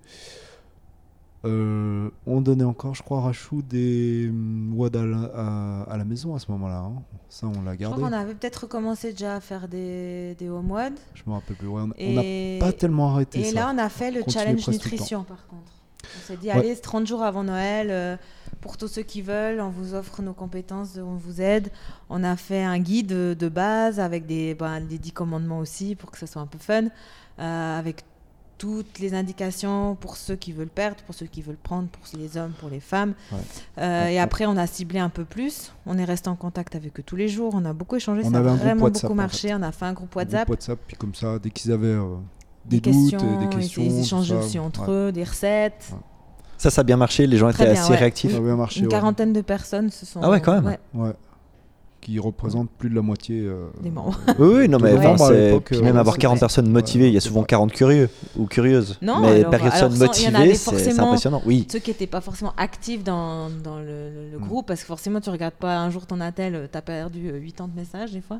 Euh, 1.45 2.09
on 2.27 2.41
donnait 2.41 2.65
encore, 2.65 2.95
je 2.95 3.03
crois, 3.03 3.19
à 3.19 3.21
Rachou 3.23 3.61
des 3.63 4.29
hum, 4.31 4.73
WAD 4.77 4.97
à 4.97 5.05
la, 5.05 5.19
à- 5.35 5.83
à 5.93 5.97
la 5.99 6.05
maison 6.05 6.35
à 6.35 6.39
ce 6.39 6.51
moment-là. 6.53 6.79
hein. 6.79 7.03
Ça, 7.29 7.47
on 7.47 7.63
l'a 7.63 7.73
je 7.75 7.79
gardé. 7.79 7.97
crois 7.97 8.09
qu'on 8.09 8.17
avait 8.17 8.35
peut-être 8.35 8.63
recommencé 8.63 9.11
déjà 9.13 9.35
à 9.37 9.41
faire 9.41 9.69
des, 9.69 10.35
des 10.39 10.49
home 10.49 10.71
WOD. 10.71 10.95
Je 11.15 11.23
me 11.27 11.33
rappelle 11.35 11.57
plus. 11.57 11.69
Ouais, 11.69 11.83
on 11.83 12.13
n'a 12.13 12.61
pas 12.61 12.73
tellement 12.73 13.11
arrêté 13.11 13.41
et 13.41 13.45
ça. 13.45 13.55
là, 13.55 13.73
on 13.75 13.79
a 13.79 13.89
fait 13.89 14.11
le 14.11 14.23
challenge 14.29 14.67
le 14.67 14.73
nutrition, 14.73 15.25
par 15.25 15.47
contre. 15.49 15.63
On 16.05 16.27
s'est 16.27 16.37
dit, 16.37 16.47
Ouais. 16.47 16.53
allez, 16.53 16.75
c'est 16.75 16.81
30 16.83 17.07
jours 17.07 17.23
avant 17.23 17.45
Noël, 17.45 17.89
euh, 17.91 18.17
pour 18.61 18.77
tous 18.77 18.89
ceux 18.89 19.03
qui 19.03 19.21
veulent, 19.23 19.61
on 19.61 19.71
vous 19.71 19.95
offre 19.95 20.23
nos 20.23 20.35
compétences, 20.35 20.97
on 20.99 21.17
vous 21.17 21.41
aide. 21.41 21.71
On 22.11 22.23
a 22.25 22.37
fait 22.37 22.63
un 22.63 22.79
guide 22.79 23.07
de, 23.09 23.35
de 23.39 23.49
base 23.49 23.99
avec 24.01 24.27
des, 24.27 24.55
ben, 24.55 24.81
des 24.81 24.99
10 24.99 25.13
commandements 25.13 25.59
aussi, 25.59 25.95
pour 25.97 26.11
que 26.11 26.19
ce 26.19 26.27
soit 26.27 26.43
un 26.43 26.47
peu 26.47 26.59
fun, 26.59 26.85
euh, 27.39 27.79
avec 27.79 28.05
toutes 28.59 28.99
les 28.99 29.15
indications 29.15 29.97
pour 29.97 30.17
ceux 30.17 30.37
qui 30.37 30.53
veulent 30.53 30.69
perdre, 30.69 30.97
pour 31.07 31.15
ceux 31.15 31.27
qui 31.27 31.43
veulent 31.43 31.57
prendre, 31.57 31.89
pour 31.89 32.03
les 32.19 32.37
hommes, 32.37 32.53
pour 32.59 32.69
les 32.71 32.81
femmes. 32.81 33.15
Ouais. 33.33 33.39
Euh, 33.79 34.05
Ouais, 34.05 34.13
et 34.13 34.15
ouais. 34.15 34.19
après, 34.21 34.47
on 34.47 34.57
a 34.57 34.67
ciblé 34.67 34.99
un 34.99 35.09
peu 35.09 35.25
plus. 35.25 35.73
On 35.87 35.99
est 35.99 36.05
resté 36.05 36.29
en 36.29 36.37
contact 36.37 36.75
avec 36.75 36.99
eux 36.99 37.03
tous 37.05 37.17
les 37.17 37.29
jours. 37.29 37.53
On 37.55 37.65
a 37.65 37.73
beaucoup 37.73 37.97
échangé. 37.97 38.23
On 38.25 38.31
ça 38.31 38.39
avait 38.39 38.49
a 38.49 38.53
un 38.53 38.55
groupe 38.55 38.65
vraiment 38.65 38.85
WhatsApp, 38.85 39.03
beaucoup 39.03 39.13
en 39.13 39.17
marché. 39.17 39.55
On 39.55 39.63
a 39.63 39.73
fait 39.73 39.85
un 39.85 39.93
groupe 39.93 40.05
Groupe 40.11 40.17
WhatsApp. 40.17 40.49
WhatsApp, 40.49 40.79
puis 40.87 40.97
comme 40.97 41.15
ça, 41.15 41.39
dès 41.39 41.51
qu'ils 41.51 41.73
avaient 41.73 41.87
euh, 41.89 42.17
des, 42.65 42.81
des, 42.81 42.91
doutes, 42.91 43.11
questions, 43.11 43.41
et 43.41 43.45
des 43.47 43.57
questions. 43.57 43.83
ils 43.83 44.01
échangeaient 44.01 44.35
aussi 44.37 44.59
entre 44.59 44.83
ouais. 44.83 45.09
eux, 45.09 45.13
des 45.13 45.25
recettes. 45.25 45.93
Ça, 46.59 46.71
ça 46.71 46.83
a 46.83 46.85
bien 46.85 46.97
marché, 46.97 47.27
les 47.27 47.37
gens 47.37 47.51
Très 47.51 47.65
étaient 47.65 47.73
bien, 47.73 47.83
assez 47.83 47.93
ouais. 47.93 47.99
réactifs. 47.99 48.31
Ça 48.33 48.37
a 48.37 48.41
bien 48.41 48.57
marché. 48.57 48.81
Une 48.81 48.87
ouais. 48.87 48.91
quarantaine 48.91 49.33
de 49.33 49.41
personnes 49.41 49.91
se 49.91 50.07
sont. 50.07 50.21
Ah 50.23 50.31
ouais, 50.31 50.41
quand 50.41 50.61
même. 50.61 50.77
Ouais. 50.95 51.13
Qui 52.05 52.19
représentent 52.19 52.69
plus 52.71 52.91
de 52.91 52.95
la 52.95 53.01
moitié. 53.01 53.41
euh, 53.41 53.65
Des 53.83 53.91
membres. 53.91 54.21
Oui, 54.39 54.49
oui, 54.57 54.69
non, 54.69 54.79
mais 54.79 54.93
Ouais. 54.93 55.07
enfin, 55.07 55.27
c'est- 55.29 55.59
puis 55.65 55.77
euh, 55.79 55.83
même 55.83 55.97
avoir 55.97 56.15
c'était- 56.17 56.23
40 56.23 56.39
personnes 56.39 56.69
motivées, 56.71 57.09
il 57.09 57.15
y 57.15 57.17
a 57.17 57.21
souvent 57.21 57.41
vrai. 57.41 57.47
40 57.49 57.73
curieux 57.73 58.11
ou 58.37 58.45
curieuses. 58.47 58.99
Non, 59.01 59.21
mais 59.21 59.39
alors- 59.41 59.51
personnes 59.51 59.71
alors, 59.71 59.89
sans- 59.89 59.89
il 59.89 59.97
y 59.97 60.05
en 60.05 60.07
motivées, 60.07 60.37
avait 60.37 60.55
c'est 60.55 60.99
impressionnant. 61.01 61.43
Oui. 61.47 61.67
Ceux 61.73 61.79
qui 61.79 61.91
n'étaient 61.91 62.07
pas 62.07 62.21
forcément 62.21 62.53
actifs 62.59 63.03
dans, 63.03 63.49
dans 63.49 63.79
le, 63.79 63.85
le- 64.11 64.31
le 64.33 64.39
Mm. 64.39 64.47
groupe, 64.47 64.67
parce 64.67 64.81
que 64.83 64.87
forcément, 64.87 65.21
tu 65.23 65.31
regardes 65.31 65.55
pas 65.55 65.79
un 65.79 65.89
jour 65.89 66.07
ton 66.07 66.21
attel, 66.21 66.69
tu 66.71 66.77
as 66.77 66.83
perdu 66.83 67.31
euh, 67.31 67.41
80 67.41 67.71
messages 67.75 68.13
des 68.13 68.21
fois. 68.21 68.39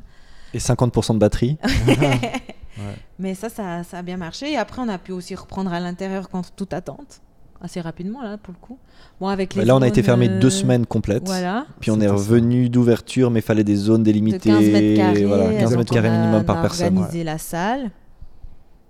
Et 0.53 0.59
50% 0.59 1.15
de 1.15 1.19
batterie. 1.19 1.57
Mais 3.19 3.33
ça, 3.33 3.49
ça, 3.49 3.83
ça 3.83 3.99
a 3.99 4.01
bien 4.01 4.17
marché. 4.17 4.51
Et 4.51 4.57
après, 4.57 4.81
on 4.81 4.89
a 4.89 4.97
pu 4.97 5.11
aussi 5.11 5.33
reprendre 5.35 5.71
à 5.73 5.79
l'intérieur 5.79 6.29
contre 6.29 6.51
toute 6.51 6.73
attente, 6.73 7.21
assez 7.61 7.81
rapidement, 7.81 8.21
là, 8.21 8.37
pour 8.37 8.53
le 8.53 8.59
coup. 8.59 8.77
Bon, 9.19 9.27
avec 9.27 9.55
les 9.55 9.65
Là, 9.65 9.75
on 9.75 9.81
a 9.81 9.87
été 9.87 10.03
fermé 10.03 10.27
deux 10.27 10.47
euh, 10.47 10.49
semaines 10.51 10.85
complètes. 10.85 11.25
Voilà. 11.25 11.65
Puis 11.79 11.89
on 11.91 11.99
est 12.01 12.07
revenu 12.07 12.69
d'ouverture, 12.69 13.31
mais 13.31 13.39
il 13.39 13.43
fallait 13.43 13.63
des 13.63 13.75
zones 13.75 14.01
De 14.01 14.05
délimitées. 14.05 14.49
15 14.49 14.61
mètres 14.69 14.97
carrés. 14.97 15.25
voilà, 15.25 15.53
15 15.53 15.69
donc 15.69 15.77
mètres 15.79 15.93
carrés 15.93 16.09
on 16.09 16.13
a- 16.13 16.17
minimum 16.19 16.43
par 16.45 16.55
on 16.57 16.59
a 16.59 16.61
personne. 16.63 16.97
organisé 16.97 17.23
la 17.23 17.37
salle. 17.37 17.91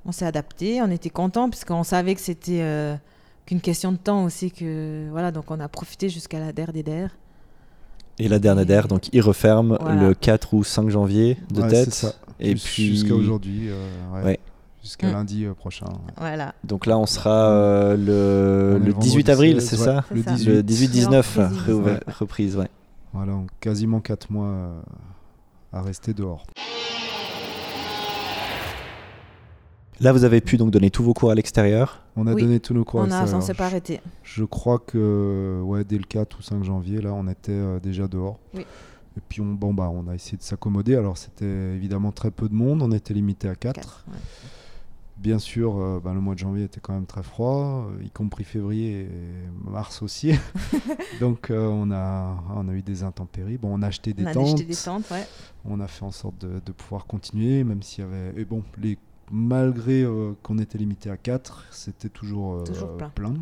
On 0.06 0.12
s'est 0.12 0.26
adapté. 0.26 0.82
On 0.82 0.92
était 0.92 1.10
content 1.10 1.50
puisqu'on 1.50 1.84
savait 1.84 2.16
que 2.16 2.22
c'était 2.22 2.62
euh, 2.62 2.96
qu'une 3.46 3.62
question 3.62 3.92
de 3.92 3.98
temps 3.98 4.24
aussi. 4.24 4.52
Que, 4.52 5.08
voilà, 5.12 5.32
donc 5.32 5.50
on 5.52 5.60
a 5.60 5.68
profité 5.68 6.10
jusqu'à 6.10 6.40
la 6.40 6.52
der 6.52 6.74
des 6.74 6.84
der. 6.84 7.10
Et 8.18 8.28
la 8.30 8.40
dernière 8.40 8.66
d'air, 8.66 8.88
donc 8.88 9.10
il 9.14 9.22
referme 9.22 9.78
Voilà. 9.82 10.02
le 10.08 10.14
4 10.14 10.54
ou 10.54 10.64
5 10.64 10.90
janvier 10.90 11.38
de 11.52 11.62
Ouais, 11.62 11.68
tête. 11.68 11.94
c'est 11.94 12.08
ça. 12.08 12.14
Et 12.40 12.56
Jus- 12.56 12.64
puis 12.64 12.86
Jusqu'à 12.88 13.14
aujourd'hui. 13.14 13.68
euh, 13.70 14.24
ouais. 14.24 14.40
Jusqu'à 14.86 15.08
Mm. 15.10 15.14
lundi 15.14 15.46
euh, 15.46 15.56
prochain. 15.56 15.88
Voilà. 16.18 16.54
Donc 16.64 16.86
là, 16.86 17.00
on 17.00 17.08
sera 17.08 17.50
euh, 17.50 17.98
le, 17.98 18.74
On 18.74 18.76
est 18.76 18.80
le 18.82 18.86
le 18.86 18.94
18 18.94 19.10
vendredi 19.28 19.32
avril, 19.32 19.62
16, 19.62 19.68
c'est 19.70 19.78
ouais. 19.80 19.84
ça 19.96 20.06
Le 20.12 20.18
C'est 20.22 20.30
ça. 20.30 20.36
18. 20.36 20.50
Le 20.50 20.62
18-19, 20.62 21.18
reprise, 21.18 21.74
ouais. 21.76 22.00
reprise, 22.20 22.58
ouais. 22.58 22.70
Voilà, 23.12 23.32
donc 23.32 23.50
quasiment 23.60 24.00
4 24.00 24.30
mois 24.32 24.46
euh, 24.46 24.80
à 25.74 25.82
rester 25.82 26.14
dehors. 26.14 26.46
Là, 30.02 30.12
vous 30.12 30.24
avez 30.26 30.42
pu 30.42 30.58
donc 30.58 30.72
donner 30.72 30.92
tous 30.92 31.04
vos 31.04 31.14
cours 31.14 31.32
à 31.32 31.36
l'extérieur. 31.36 32.02
On 32.18 32.28
a 32.28 32.34
Oui. 32.34 32.42
donné 32.44 32.60
tous 32.60 32.74
nos 32.74 32.84
cours. 32.84 33.00
on 33.00 33.04
à 33.04 33.06
a, 33.06 33.08
on 33.08 33.22
l'extérieur. 33.22 33.44
s'est 33.44 33.54
pas 33.54 33.66
arrêté. 33.66 34.02
Je 34.24 34.44
crois 34.44 34.78
que 34.78 35.62
ouais, 35.64 35.84
dès 35.86 35.98
le 35.98 36.04
4 36.04 36.38
ou 36.40 36.42
5 36.42 36.64
janvier, 36.64 37.02
là, 37.02 37.12
on 37.14 37.28
était 37.28 37.52
euh, 37.54 37.80
déjà 37.80 38.08
dehors. 38.08 38.38
Oui. 38.54 38.66
Et 39.18 39.22
puis 39.30 39.40
on, 39.40 39.46
bon, 39.46 39.74
bah, 39.74 39.90
on 39.92 40.10
a 40.10 40.14
essayé 40.16 40.38
de 40.38 40.44
s'accommoder. 40.44 40.96
Alors 40.98 41.18
c'était 41.18 41.46
évidemment 41.46 42.12
très 42.12 42.30
peu 42.32 42.50
de 42.50 42.54
monde, 42.54 42.82
on 42.82 42.92
était 42.92 43.14
limité 43.14 43.48
à 43.48 43.56
4. 43.56 43.76
Quatre, 43.76 44.06
ouais. 44.10 44.18
Bien 45.18 45.40
sûr, 45.40 45.78
euh, 45.80 46.02
bah, 46.04 46.14
le 46.14 46.20
mois 46.20 46.34
de 46.34 46.40
janvier 46.40 46.66
était 46.66 46.82
quand 46.82 46.94
même 46.94 47.06
très 47.06 47.24
froid, 47.24 47.88
euh, 47.90 48.04
y 48.04 48.10
compris 48.10 48.44
février 48.44 49.04
et 49.04 49.10
mars 49.64 50.02
aussi. 50.02 50.34
Donc 51.22 51.50
euh, 51.52 51.68
on, 51.70 51.90
a, 51.92 52.44
on 52.54 52.68
a 52.68 52.74
eu 52.74 52.82
des 52.82 53.02
intempéries. 53.04 53.58
Bon, 53.58 53.70
on 53.74 53.82
a 53.82 53.88
acheté 53.88 54.14
des 54.14 54.24
On 54.26 54.28
a 54.28 54.34
tentes. 54.34 54.48
acheté 54.48 54.64
des 54.66 54.76
tentes, 54.76 55.10
ouais. 55.12 55.26
On 55.64 55.80
a 55.80 55.88
fait 55.88 56.04
en 56.04 56.12
sorte 56.12 56.38
de, 56.40 56.60
de 56.64 56.72
pouvoir 56.74 57.06
continuer, 57.06 57.64
même 57.64 57.82
s'il 57.82 58.04
y 58.04 58.08
avait. 58.08 58.34
Et 58.40 58.44
bon, 58.44 58.62
les, 58.82 58.98
malgré 59.32 60.04
euh, 60.04 60.34
qu'on 60.44 60.58
était 60.60 60.78
limité 60.78 61.10
à 61.10 61.16
4, 61.18 61.66
c'était 61.72 62.10
toujours, 62.10 62.64
Toujours 62.66 62.98
plein. 62.98 63.10
plein. 63.10 63.34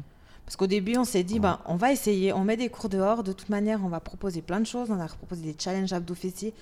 Parce 0.46 0.56
qu'au 0.56 0.68
début, 0.68 0.96
on 0.98 1.06
s'est 1.06 1.24
dit, 1.24 1.36
Ouais. 1.36 1.40
bah, 1.40 1.62
on 1.66 1.76
va 1.76 1.92
essayer, 1.92 2.34
on 2.34 2.44
met 2.44 2.56
des 2.58 2.70
cours 2.70 2.90
dehors. 2.90 3.24
De 3.24 3.32
toute 3.34 3.50
manière, 3.50 3.84
on 3.84 3.90
va 3.90 4.00
proposer 4.00 4.44
plein 4.44 4.60
de 4.60 4.66
choses. 4.68 4.92
On 4.92 5.00
a 5.00 5.08
proposé 5.08 5.42
des 5.42 5.56
challenges 5.58 5.96
fessiers 6.14 6.54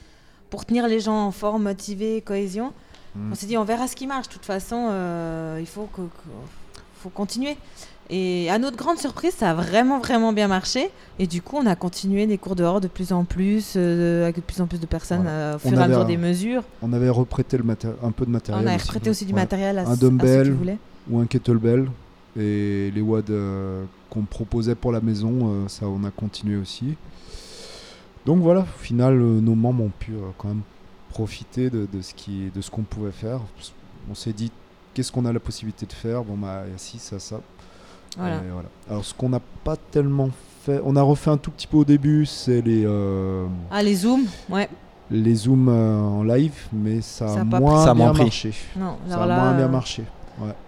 pour 0.50 0.66
tenir 0.66 0.88
les 0.88 1.00
gens 1.02 1.26
en 1.28 1.32
forme, 1.32 1.64
motivés, 1.64 2.22
cohésion. 2.22 2.72
Mm. 3.16 3.32
On 3.32 3.36
s'est 3.36 3.46
dit, 3.48 3.58
on 3.58 3.64
verra 3.64 3.88
ce 3.88 3.96
qui 3.96 4.08
marche. 4.08 4.28
De 4.30 4.34
toute 4.34 4.46
façon, 4.46 4.88
euh, 4.92 5.58
il 5.60 5.68
faut, 5.68 5.90
que, 5.96 6.02
que- 6.02 6.30
faut 7.02 7.10
continuer. 7.10 7.58
Et 8.14 8.50
à 8.50 8.58
notre 8.58 8.76
grande 8.76 8.98
surprise, 8.98 9.34
ça 9.34 9.52
a 9.52 9.54
vraiment, 9.54 10.00
vraiment 10.00 10.34
bien 10.34 10.48
marché. 10.50 10.90
Et 11.18 11.28
du 11.28 11.42
coup, 11.42 11.56
on 11.58 11.66
a 11.66 11.76
continué 11.78 12.28
des 12.28 12.38
cours 12.38 12.56
dehors 12.58 12.82
de 12.82 12.88
plus 12.90 13.14
en 13.14 13.24
plus, 13.24 13.74
euh, 13.78 14.24
avec 14.24 14.36
de 14.38 14.42
plus 14.42 14.60
en 14.62 14.68
plus 14.68 14.80
de 14.80 14.86
personnes 14.86 15.22
Voilà. 15.22 15.32
euh, 15.32 15.54
au 15.54 15.68
On 15.68 15.70
fur 15.70 15.80
et 15.80 15.84
à 15.84 15.88
mesure 15.88 16.06
des 16.06 16.18
mesures. 16.18 16.64
On 16.82 16.92
avait 16.92 17.10
reprêté 17.10 17.58
le 17.58 17.64
un 18.04 18.12
peu 18.12 18.26
de 18.26 18.32
matériel. 18.32 18.66
On 18.68 18.70
a 18.70 18.76
reprêté 18.78 19.10
aussi 19.10 19.26
du 19.26 19.34
Ouais. 19.34 19.40
matériel 19.40 19.78
à, 19.78 19.82
Un 19.82 19.86
à 19.86 19.88
ceux 19.92 19.94
qui 19.96 20.00
dumbbell. 20.02 20.52
voulaient. 20.52 20.78
Ou 21.10 21.20
un 21.20 21.26
kettlebell. 21.26 21.88
Et 22.38 22.92
les 22.94 23.02
WAD 23.02 23.30
euh, 23.30 23.84
qu'on 24.10 24.24
proposait 24.24 24.76
pour 24.76 24.92
la 24.92 25.00
maison, 25.02 25.68
ça 25.68 25.86
on 25.88 26.04
a 26.06 26.12
continué 26.12 26.58
aussi. 26.58 26.96
Donc 28.26 28.40
voilà, 28.42 28.62
au 28.62 28.84
final, 28.84 29.18
nos 29.18 29.56
membres 29.56 29.84
ont 29.86 29.92
pu 30.00 30.14
quand 30.38 30.50
même 30.50 30.62
profiter 31.12 31.70
de, 31.70 31.88
de 31.92 32.02
ce 32.02 32.14
qui, 32.14 32.50
de 32.56 32.62
ce 32.62 32.72
qu'on 32.72 32.84
pouvait 32.84 33.12
faire. 33.12 33.40
On 34.10 34.16
s'est 34.16 34.34
dit, 34.34 34.52
qu'est-ce 34.94 35.12
qu'on 35.12 35.26
a 35.26 35.34
la 35.34 35.40
possibilité 35.40 35.86
de 35.86 35.94
faire? 35.94 36.24
Bon 36.24 36.36
bah, 36.38 36.64
il 36.68 36.72
y 36.72 36.76
a 36.76 36.78
ci, 36.78 36.98
ça, 37.00 37.20
ça. 37.20 37.40
Voilà. 38.18 38.36
Et 38.38 38.50
voilà. 38.52 38.70
Alors 38.90 39.06
ce 39.06 39.14
qu'on 39.14 39.30
n'a 39.30 39.42
pas 39.64 39.76
tellement 39.78 40.30
fait, 40.66 40.82
on 40.84 40.96
a 40.96 41.02
refait 41.02 41.30
un 41.32 41.38
tout 41.38 41.52
petit 41.52 41.68
peu 41.68 41.78
au 41.78 41.86
début, 41.86 42.26
c'est 42.26 42.62
les, 42.62 42.84
euh, 42.86 43.46
Ah, 43.70 43.84
les 43.84 43.96
zooms 43.96 44.26
Ouais. 44.50 44.70
les 45.10 45.36
zooms 45.36 45.70
euh, 45.70 46.00
en 46.02 46.24
live, 46.24 46.54
mais 46.74 47.02
ça, 47.02 47.28
Ça 47.28 47.42
a 47.42 47.44
moins. 47.44 47.86
Ça 47.86 47.94
bien 47.94 48.12
marché. 48.14 48.54
Non, 48.76 48.98
Ça 49.08 49.24
a 49.24 49.26
là, 49.28 49.40
moins 49.40 49.54
bien 49.54 49.66
euh, 49.66 49.70
marché. 49.70 50.04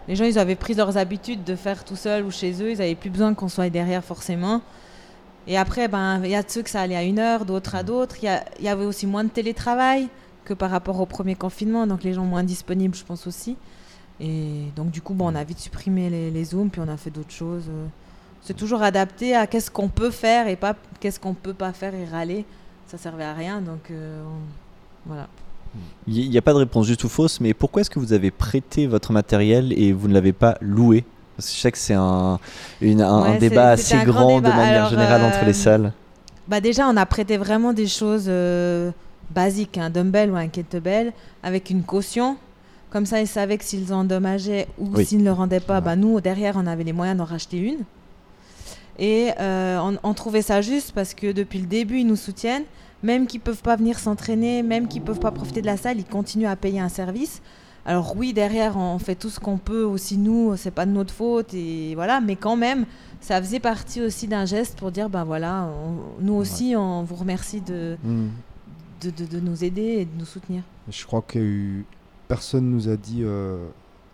Les 0.07 0.15
gens, 0.15 0.25
ils 0.25 0.38
avaient 0.38 0.55
pris 0.55 0.75
leurs 0.75 0.97
habitudes 0.97 1.43
de 1.43 1.55
faire 1.55 1.83
tout 1.83 1.95
seul 1.95 2.25
ou 2.25 2.31
chez 2.31 2.51
eux. 2.62 2.71
Ils 2.71 2.77
n'avaient 2.77 2.93
plus 2.93 3.09
besoin 3.09 3.33
qu'on 3.33 3.47
soit 3.50 3.69
derrière 3.71 4.03
forcément. 4.03 4.62
Et 5.47 5.57
après, 5.57 5.88
ben, 5.88 6.21
il 6.23 6.29
y 6.29 6.35
a 6.35 6.43
de 6.43 6.50
ceux 6.50 6.62
que 6.62 6.69
ça 6.69 6.81
allait 6.81 6.95
à 6.95 7.01
une 7.03 7.17
heure, 7.17 7.43
d'autres 7.43 7.73
à 7.75 7.81
d'autres. 7.83 8.17
Il 8.21 8.25
y, 8.25 8.29
a- 8.29 8.43
il 8.59 8.65
y 8.65 8.69
avait 8.69 8.85
aussi 8.85 9.07
moins 9.07 9.23
de 9.23 9.29
télétravail 9.29 10.09
que 10.45 10.53
par 10.53 10.69
rapport 10.71 11.00
au 11.00 11.05
premier 11.05 11.35
confinement. 11.35 11.88
Donc 11.88 12.03
les 12.03 12.13
gens 12.13 12.25
moins 12.25 12.43
disponibles, 12.43 12.95
je 12.95 13.03
pense 13.03 13.27
aussi. 13.27 13.55
Et 14.19 14.65
donc 14.75 14.91
du 14.91 15.01
coup, 15.01 15.13
bon, 15.13 15.31
on 15.31 15.35
a 15.35 15.43
vite 15.43 15.59
supprimé 15.59 16.09
les, 16.09 16.31
les 16.31 16.43
zooms, 16.45 16.69
puis 16.69 16.81
on 16.83 16.88
a 16.88 16.97
fait 16.97 17.09
d'autres 17.09 17.31
choses. 17.31 17.65
euh. 17.69 17.85
C'est 18.41 18.55
toujours 18.55 18.83
adapté 18.83 19.35
à 19.35 19.47
qu'est-ce 19.47 19.71
qu'on 19.71 19.88
peut 19.88 20.12
faire 20.12 20.47
et 20.47 20.55
pas 20.57 20.75
qu'est-ce 21.00 21.19
qu'on 21.19 21.33
peut 21.33 21.53
pas 21.53 21.71
faire 21.73 21.95
et 21.95 22.05
râler. 22.05 22.45
Ça 22.88 22.97
servait 22.97 23.23
à 23.23 23.33
rien. 23.33 23.62
Donc 23.62 23.89
euh, 23.91 24.21
on- 24.25 25.09
voilà. 25.09 25.27
Il 26.07 26.29
n'y 26.29 26.38
a 26.38 26.41
pas 26.41 26.53
de 26.53 26.59
réponse 26.59 26.85
juste 26.85 27.03
ou 27.03 27.09
fausse, 27.09 27.39
mais 27.39 27.53
pourquoi 27.55 27.81
est-ce 27.81 27.89
que 27.89 27.97
vous 28.00 28.13
avez 28.13 28.29
prêté 28.29 28.85
votre 28.85 29.12
matériel 29.12 29.73
et 29.75 29.91
vous 29.91 30.07
ne 30.07 30.13
l'avez 30.13 30.33
pas 30.33 30.55
loué? 30.62 31.03
Parce 31.35 31.50
que 31.50 31.55
je 31.55 31.59
sais 31.62 31.71
que 31.71 31.77
c'est 31.79 31.95
un, 31.95 32.39
une- 32.79 33.01
un, 33.01 33.38
débat 33.39 33.71
assez 33.71 33.97
grand 34.05 34.39
de 34.39 34.50
manière 34.50 34.85
Alors, 34.85 34.89
générale 34.89 35.23
entre 35.23 35.39
euh, 35.41 35.45
les 35.47 35.53
salles. 35.53 35.93
Bah 36.47 36.62
déjà, 36.62 36.88
on 36.88 36.95
a 36.97 37.05
prêté 37.07 37.38
vraiment 37.38 37.73
des 37.73 37.88
choses 37.88 38.25
euh, 38.27 38.91
basiques, 39.33 39.77
un 39.77 39.89
dumbbell 39.89 40.31
ou 40.31 40.35
un 40.35 40.47
kettlebell, 40.47 41.13
avec 41.43 41.69
une 41.69 41.83
caution. 41.83 42.37
Comme 42.89 43.05
ça, 43.05 43.19
ils 43.21 43.27
savaient 43.27 43.57
que 43.57 43.63
s'ils 43.65 43.91
endommageaient 43.93 44.67
ou 44.77 44.89
Oui. 44.93 45.05
s'ils 45.05 45.19
ne 45.19 45.23
le 45.25 45.31
rendaient 45.31 45.59
pas, 45.59 45.81
bah, 45.81 45.95
nous, 45.95 46.21
derrière, 46.21 46.55
on 46.57 46.67
avait 46.67 46.83
les 46.83 46.93
moyens 46.93 47.17
d'en 47.17 47.25
racheter 47.25 47.57
une. 47.57 47.79
Et 48.99 49.31
euh, 49.39 49.79
on, 49.81 49.97
on 50.03 50.13
trouvait 50.13 50.43
ça 50.43 50.61
juste 50.61 50.91
parce 50.93 51.13
que 51.13 51.31
depuis 51.31 51.59
le 51.59 51.65
début, 51.65 51.99
ils 51.99 52.07
nous 52.07 52.15
soutiennent. 52.15 52.63
Même 53.01 53.27
qu'ils 53.27 53.41
peuvent 53.41 53.61
pas 53.63 53.75
venir 53.75 53.99
s'entraîner, 53.99 54.63
même 54.63 54.87
qu'ils 54.87 55.01
peuvent 55.01 55.19
pas 55.19 55.31
profiter 55.31 55.61
de 55.61 55.65
la 55.65 55.75
salle, 55.75 55.97
ils 55.97 56.05
continuent 56.05 56.47
à 56.47 56.55
payer 56.55 56.79
un 56.79 56.87
service. 56.87 57.41
Alors 57.85 58.15
oui, 58.15 58.31
derrière, 58.31 58.77
on 58.77 58.97
fait 58.97 59.15
tout 59.15 59.29
ce 59.29 59.41
qu'on 59.41 59.57
peut 59.57 59.83
aussi 59.83 60.17
nous, 60.17 60.55
c'est 60.55 60.71
pas 60.71 60.85
de 60.85 60.91
notre 60.91 61.13
faute 61.13 61.53
et 61.53 61.95
voilà, 61.95 62.21
mais 62.21 62.37
quand 62.37 62.55
même, 62.55 62.85
ça 63.19 63.41
faisait 63.41 63.59
partie 63.59 63.99
aussi 64.01 64.25
d'un 64.27 64.45
geste 64.45 64.77
pour 64.79 64.89
dire 64.89 65.09
ben 65.09 65.25
voilà, 65.25 65.67
on- 65.85 66.23
nous 66.23 66.33
aussi, 66.35 66.75
on 66.77 67.03
vous 67.03 67.15
remercie 67.15 67.59
de, 67.59 67.97
Mm. 68.01 68.27
De, 69.03 69.10
de- 69.12 69.25
de 69.25 69.39
nous 69.39 69.63
aider 69.63 69.81
et 69.81 70.05
de 70.05 70.17
nous 70.17 70.25
soutenir. 70.25 70.63
Je 70.89 71.05
crois 71.05 71.22
que 71.22 71.39
eu... 71.39 71.86
personne 72.27 72.69
nous 72.69 72.89
a 72.89 72.95
dit 72.95 73.22
euh, 73.24 73.65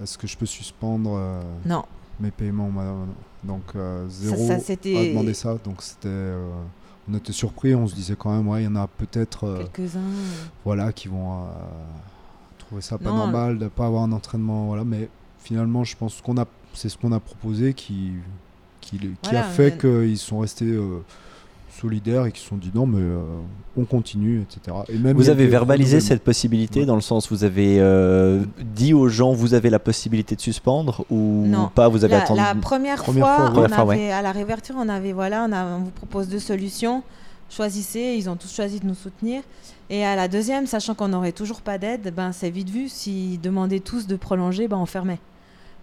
est-ce 0.01 0.17
que 0.17 0.27
je 0.27 0.37
peux 0.37 0.45
suspendre 0.45 1.11
euh, 1.15 1.41
Non, 1.65 1.83
mes 2.19 2.31
paiements 2.31 2.69
madame 2.69 3.07
Donc 3.43 3.63
euh, 3.75 4.07
ça, 4.09 4.15
zéro 4.29 4.47
ça, 4.47 4.53
a 4.55 4.59
c'était 4.59 5.09
demandé 5.09 5.33
ça. 5.33 5.57
Donc 5.63 5.81
c'était, 5.81 6.33
on 7.09 7.13
était 7.15 7.31
surpris. 7.33 7.73
On 7.75 7.87
se 7.87 7.95
disait 7.95 8.15
quand 8.17 8.31
même 8.35 8.47
ouais, 8.47 8.61
il 8.63 8.65
y 8.65 8.67
en 8.67 8.75
a 8.75 8.87
peut-être 8.87 9.67
quelques-uns. 9.73 10.01
voilà 10.65 10.91
qui 10.93 11.07
vont 11.07 11.45
trouver 12.57 12.81
ça 12.81 12.97
pas 12.97 13.09
Non, 13.09 13.17
normal 13.17 13.57
de 13.57 13.67
pas 13.67 13.85
avoir 13.87 14.03
un 14.03 14.11
entraînement. 14.11 14.67
Voilà, 14.67 14.83
mais 14.83 15.09
finalement 15.39 15.83
je 15.83 15.95
pense 15.97 16.21
qu'on 16.21 16.37
a 16.37 16.45
c'est 16.73 16.89
ce 16.89 16.97
qu'on 16.97 17.11
a 17.11 17.19
proposé 17.19 17.73
qui 17.73 18.11
qui, 18.81 18.97
qui 18.99 19.09
Voilà, 19.23 19.45
a 19.45 19.49
fait 19.49 19.83
mais- 19.83 20.05
qu'ils 20.07 20.17
sont 20.17 20.39
restés 20.39 20.77
solidaires 21.71 22.25
et 22.25 22.31
qui 22.31 22.41
se 22.41 22.47
sont 22.47 22.57
dit 22.57 22.71
non 22.73 22.85
mais 22.85 23.01
euh, 23.01 23.19
on 23.77 23.85
continue 23.85 24.41
etc. 24.41 24.77
Et 24.89 24.97
même 24.97 25.15
Vous 25.15 25.29
avez 25.29 25.47
verbalisé 25.47 25.99
cette 25.99 26.23
possibilité 26.23 26.81
Ouais. 26.81 26.85
dans 26.85 26.95
le 26.95 27.01
sens 27.01 27.29
vous 27.29 27.43
avez 27.43 27.79
euh, 27.79 28.43
dit 28.61 28.93
aux 28.93 29.07
gens 29.09 29.33
vous 29.33 29.53
avez 29.53 29.69
la 29.69 29.79
possibilité 29.79 30.35
de 30.35 30.41
suspendre 30.41 31.05
ou 31.09 31.45
Non. 31.47 31.69
pas 31.73 31.87
vous 31.87 32.03
avez 32.03 32.15
La, 32.15 32.23
attendu 32.23 32.39
la 32.41 32.55
première, 32.55 32.97
Première 33.03 33.25
fois, 33.25 33.51
on 33.55 33.89
à 33.89 34.21
la 34.21 34.31
réouverture, 34.31 34.75
on 34.77 34.89
avait 34.89 35.13
voilà, 35.13 35.45
on, 35.49 35.51
a- 35.51 35.65
on 35.65 35.79
vous 35.79 35.91
propose 35.91 36.27
deux 36.27 36.39
solutions. 36.39 37.03
Choisissez. 37.49 38.15
Ils 38.17 38.29
ont 38.29 38.35
tous 38.35 38.53
choisi 38.53 38.79
de 38.79 38.85
nous 38.85 38.93
soutenir. 38.93 39.41
Et 39.89 40.05
à 40.05 40.15
la 40.15 40.27
deuxième, 40.27 40.67
sachant 40.67 40.93
qu'on 40.93 41.07
n'aurait 41.07 41.31
toujours 41.31 41.61
pas 41.61 41.79
d'aide, 41.79 42.13
ben 42.15 42.31
c'est 42.31 42.51
vite 42.51 42.69
vu. 42.69 42.89
S'ils 42.89 43.41
demandaient 43.41 43.79
tous 43.79 44.05
de 44.05 44.15
prolonger, 44.15 44.67
ben 44.67 44.77
on 44.77 44.85
fermait. 44.85 45.17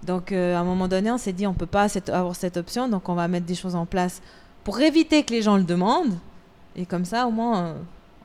Donc 0.06 0.30
euh, 0.30 0.54
à 0.56 0.60
un 0.60 0.64
moment 0.64 0.86
donné, 0.86 1.10
on 1.10 1.18
s'est 1.18 1.32
dit 1.32 1.46
on 1.46 1.54
peut 1.54 1.66
pas 1.66 1.88
cette- 1.88 2.08
avoir 2.10 2.36
cette 2.36 2.56
option, 2.56 2.88
donc 2.88 3.08
on 3.08 3.14
va 3.14 3.26
mettre 3.26 3.46
des 3.46 3.54
choses 3.56 3.74
en 3.74 3.86
place 3.86 4.22
pour 4.66 4.80
éviter 4.80 5.22
que 5.24 5.32
les 5.32 5.42
gens 5.42 5.56
le 5.56 5.64
demandent. 5.64 6.16
Et 6.74 6.84
comme 6.86 7.04
ça, 7.12 7.26
au 7.26 7.30
moins, 7.30 7.56
euh, 7.66 7.74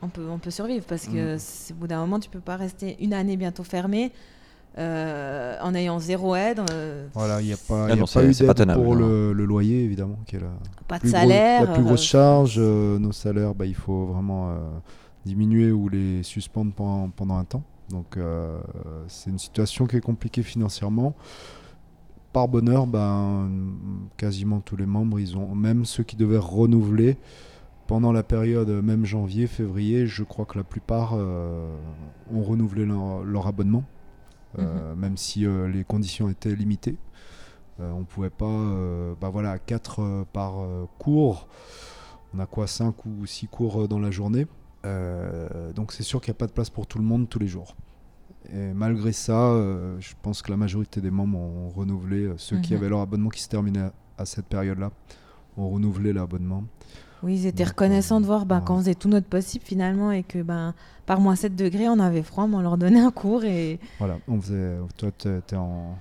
on 0.02 0.08
peut 0.08 0.26
on 0.36 0.38
peut 0.38 0.50
survivre 0.50 0.84
parce 0.92 1.06
que 1.06 1.36
Mm. 1.36 1.72
au 1.72 1.74
bout 1.80 1.86
d'un 1.86 2.00
moment, 2.00 2.18
tu 2.20 2.28
peux 2.28 2.40
pas 2.40 2.56
rester 2.56 2.96
une 3.00 3.14
année 3.14 3.36
bientôt 3.36 3.64
fermée. 3.64 4.10
euh, 4.78 5.58
en 5.60 5.74
ayant 5.74 5.98
zéro 5.98 6.34
aide, 6.34 6.60
euh, 6.72 7.06
Voilà, 7.12 7.42
il 7.42 7.46
n'y 7.46 7.52
a 7.52 7.58
pas, 7.58 7.82
Ah 7.84 7.86
il 7.88 7.90
y 7.90 7.92
a 7.92 7.96
non, 7.96 8.06
pas 8.06 8.24
eu 8.24 8.32
d'aide 8.32 8.72
pour 8.72 8.94
le, 8.94 9.34
le 9.34 9.44
loyer, 9.44 9.84
évidemment, 9.84 10.16
qui 10.24 10.36
est 10.36 10.40
la 10.40 10.46
pas 10.88 10.96
de 10.96 11.00
plus, 11.02 11.10
gros- 11.10 11.20
salaire. 11.20 11.60
la 11.66 11.74
plus 11.74 11.82
grosse 11.84 12.02
charge. 12.02 12.54
Euh, 12.56 12.98
nos 12.98 13.12
salaires, 13.12 13.54
bah, 13.54 13.66
il 13.66 13.74
faut 13.74 14.06
vraiment 14.06 14.48
euh, 14.48 14.54
diminuer 15.26 15.70
ou 15.72 15.90
les 15.90 16.22
suspendre 16.22 16.72
pendant, 16.72 17.10
pendant 17.10 17.36
un 17.36 17.44
temps. 17.44 17.62
Donc, 17.90 18.16
euh, 18.16 18.58
c'est 19.08 19.28
une 19.28 19.38
situation 19.38 19.86
qui 19.86 19.96
est 19.96 20.00
compliquée 20.00 20.42
financièrement. 20.42 21.14
Par 22.32 22.48
bonheur, 22.48 22.86
ben, 22.86 23.50
quasiment 24.16 24.60
tous 24.60 24.76
les 24.76 24.86
membres, 24.86 25.20
ils 25.20 25.36
ont, 25.36 25.54
même 25.54 25.84
ceux 25.84 26.02
qui 26.02 26.16
devaient 26.16 26.38
renouveler 26.38 27.18
pendant 27.86 28.12
la 28.12 28.22
période, 28.22 28.70
même 28.70 29.04
janvier, 29.04 29.46
février, 29.46 30.06
je 30.06 30.22
crois 30.22 30.46
que 30.46 30.56
la 30.56 30.64
plupart 30.64 31.12
euh, 31.14 31.76
ont 32.32 32.42
renouvelé 32.42 32.86
leur, 32.86 33.22
leur 33.22 33.46
abonnement, 33.46 33.84
euh, 34.58 34.94
même 34.94 35.18
si 35.18 35.44
euh, 35.44 35.68
les 35.68 35.84
conditions 35.84 36.30
étaient 36.30 36.54
limitées. 36.54 36.96
Euh, 37.80 37.90
on 37.92 38.04
pouvait 38.04 38.30
pas, 38.30 38.46
euh, 38.46 39.14
bah 39.20 39.28
voilà, 39.30 39.58
4 39.58 40.24
par 40.32 40.60
euh, 40.60 40.86
cours. 40.98 41.48
On 42.34 42.38
a 42.38 42.46
quoi 42.46 42.66
5 42.66 43.04
ou 43.06 43.26
6 43.26 43.48
cours 43.48 43.82
euh, 43.82 43.88
dans 43.88 43.98
la 43.98 44.10
journée. 44.10 44.46
Euh, 44.84 45.72
donc 45.72 45.92
c'est 45.92 46.02
sûr 46.02 46.20
qu'il 46.20 46.32
n'y 46.32 46.36
a 46.36 46.38
pas 46.38 46.46
de 46.46 46.52
place 46.52 46.70
pour 46.70 46.86
tout 46.86 46.98
le 46.98 47.04
monde 47.04 47.28
tous 47.28 47.38
les 47.38 47.46
jours. 47.46 47.76
Et 48.52 48.72
malgré 48.74 49.12
ça, 49.12 49.32
euh, 49.32 49.96
je 50.00 50.12
pense 50.22 50.42
que 50.42 50.50
la 50.50 50.56
majorité 50.56 51.00
des 51.00 51.10
membres 51.10 51.38
ont 51.38 51.68
renouvelé. 51.74 52.24
euh, 52.24 52.34
Ceux 52.38 52.58
qui 52.58 52.72
Mhm. 52.72 52.78
avaient 52.78 52.88
leur 52.88 53.00
abonnement 53.00 53.28
qui 53.30 53.40
se 53.42 53.48
terminait 53.48 53.80
à, 53.80 53.92
à 54.18 54.24
cette 54.26 54.46
période-là 54.46 54.90
ont 55.56 55.68
renouvelé 55.68 56.12
l'abonnement. 56.12 56.64
Oui, 57.22 57.34
ils 57.36 57.46
étaient 57.46 57.62
Donc, 57.62 57.68
reconnaissants 57.74 58.20
de 58.20 58.26
voir 58.26 58.46
ben, 58.46 58.58
ouais. 58.58 58.64
qu'on 58.64 58.78
faisait 58.78 58.94
tout 58.96 59.08
notre 59.08 59.28
possible 59.28 59.64
finalement 59.64 60.10
et 60.10 60.24
que 60.24 60.42
ben, 60.42 60.74
par 61.06 61.20
moins 61.20 61.36
7 61.36 61.54
degrés, 61.54 61.88
on 61.88 62.00
avait 62.00 62.22
froid, 62.22 62.46
mais 62.48 62.56
on 62.56 62.60
leur 62.62 62.76
donnait 62.78 63.00
un 63.00 63.12
cours 63.12 63.44
et 63.44 63.78
Voilà, 63.98 64.16
on 64.26 64.40
faisait. 64.40 64.76
Toi, 64.96 65.10
t'es 65.46 65.56
en. 65.56 65.94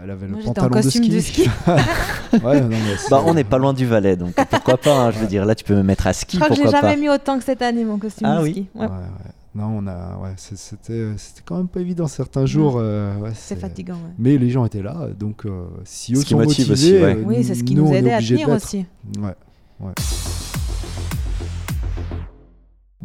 Elle 0.00 0.10
avait 0.10 0.28
moi 0.28 0.36
le 0.38 0.44
j'étais 0.44 0.60
en 0.60 0.68
pantalon 0.68 0.82
costume 0.82 1.08
de 1.08 1.14
de 1.16 1.20
ski. 1.20 1.42
ski. 1.42 1.50
Ouais, 2.44 2.60
non, 2.60 2.68
mais 2.68 2.96
c'est- 2.98 3.10
Bah, 3.10 3.22
on 3.26 3.34
n'est 3.34 3.42
pas 3.42 3.58
loin 3.58 3.72
du 3.72 3.84
Valais, 3.86 4.14
donc 4.16 4.34
pourquoi 4.50 4.76
pas 4.76 5.06
hein, 5.06 5.10
Je 5.10 5.18
veux 5.18 5.26
dire, 5.26 5.44
là, 5.44 5.56
tu 5.56 5.64
peux 5.64 5.74
me 5.74 5.82
mettre 5.82 6.06
à 6.06 6.12
ski, 6.12 6.36
Je 6.36 6.44
crois 6.44 6.54
que 6.54 6.62
j'ai 6.62 6.68
jamais 6.70 6.94
pas 6.94 6.96
mis 6.96 7.08
autant 7.08 7.38
que 7.38 7.44
cette 7.44 7.62
année 7.62 7.84
mon 7.84 7.98
costume 7.98 8.28
Ah 8.30 8.36
de 8.38 8.42
oui. 8.44 8.50
ski. 8.52 8.68
Ouais, 8.76 8.82
Ouais, 8.86 8.92
ouais. 8.92 9.32
Non, 9.58 9.78
on 9.78 9.86
a. 9.88 10.16
Ouais, 10.18 10.34
c'était 10.36 11.16
c'était 11.16 11.42
quand 11.44 11.56
même 11.56 11.68
pas 11.68 11.80
évident 11.80 12.06
certains 12.06 12.46
jours. 12.46 12.76
euh, 12.78 13.16
ouais, 13.18 13.30
C'est 13.34 13.56
fatigant. 13.56 13.94
ouais. 13.94 14.12
Mais 14.18 14.38
les 14.38 14.50
gens 14.50 14.64
étaient 14.64 14.82
là, 14.82 15.08
donc 15.18 15.44
euh, 15.46 15.64
si 15.84 16.12
eux 16.14 16.16
Ce 16.20 16.22
qui 16.24 16.30
sont 16.30 16.36
motive 16.38 16.70
aussi, 16.70 16.92
motivés, 16.92 17.02
ouais. 17.04 17.16
euh, 17.16 17.22
Oui, 17.26 17.44
c'est 17.44 17.54
ce 17.56 17.64
qui 17.64 17.74
nous, 17.74 17.82
nous 17.84 17.88
on 17.90 17.92
est 17.92 17.98
aidait 17.98 18.12
à 18.12 18.20
tenir 18.22 18.48
aussi. 18.50 18.86
Ouais. 19.20 19.34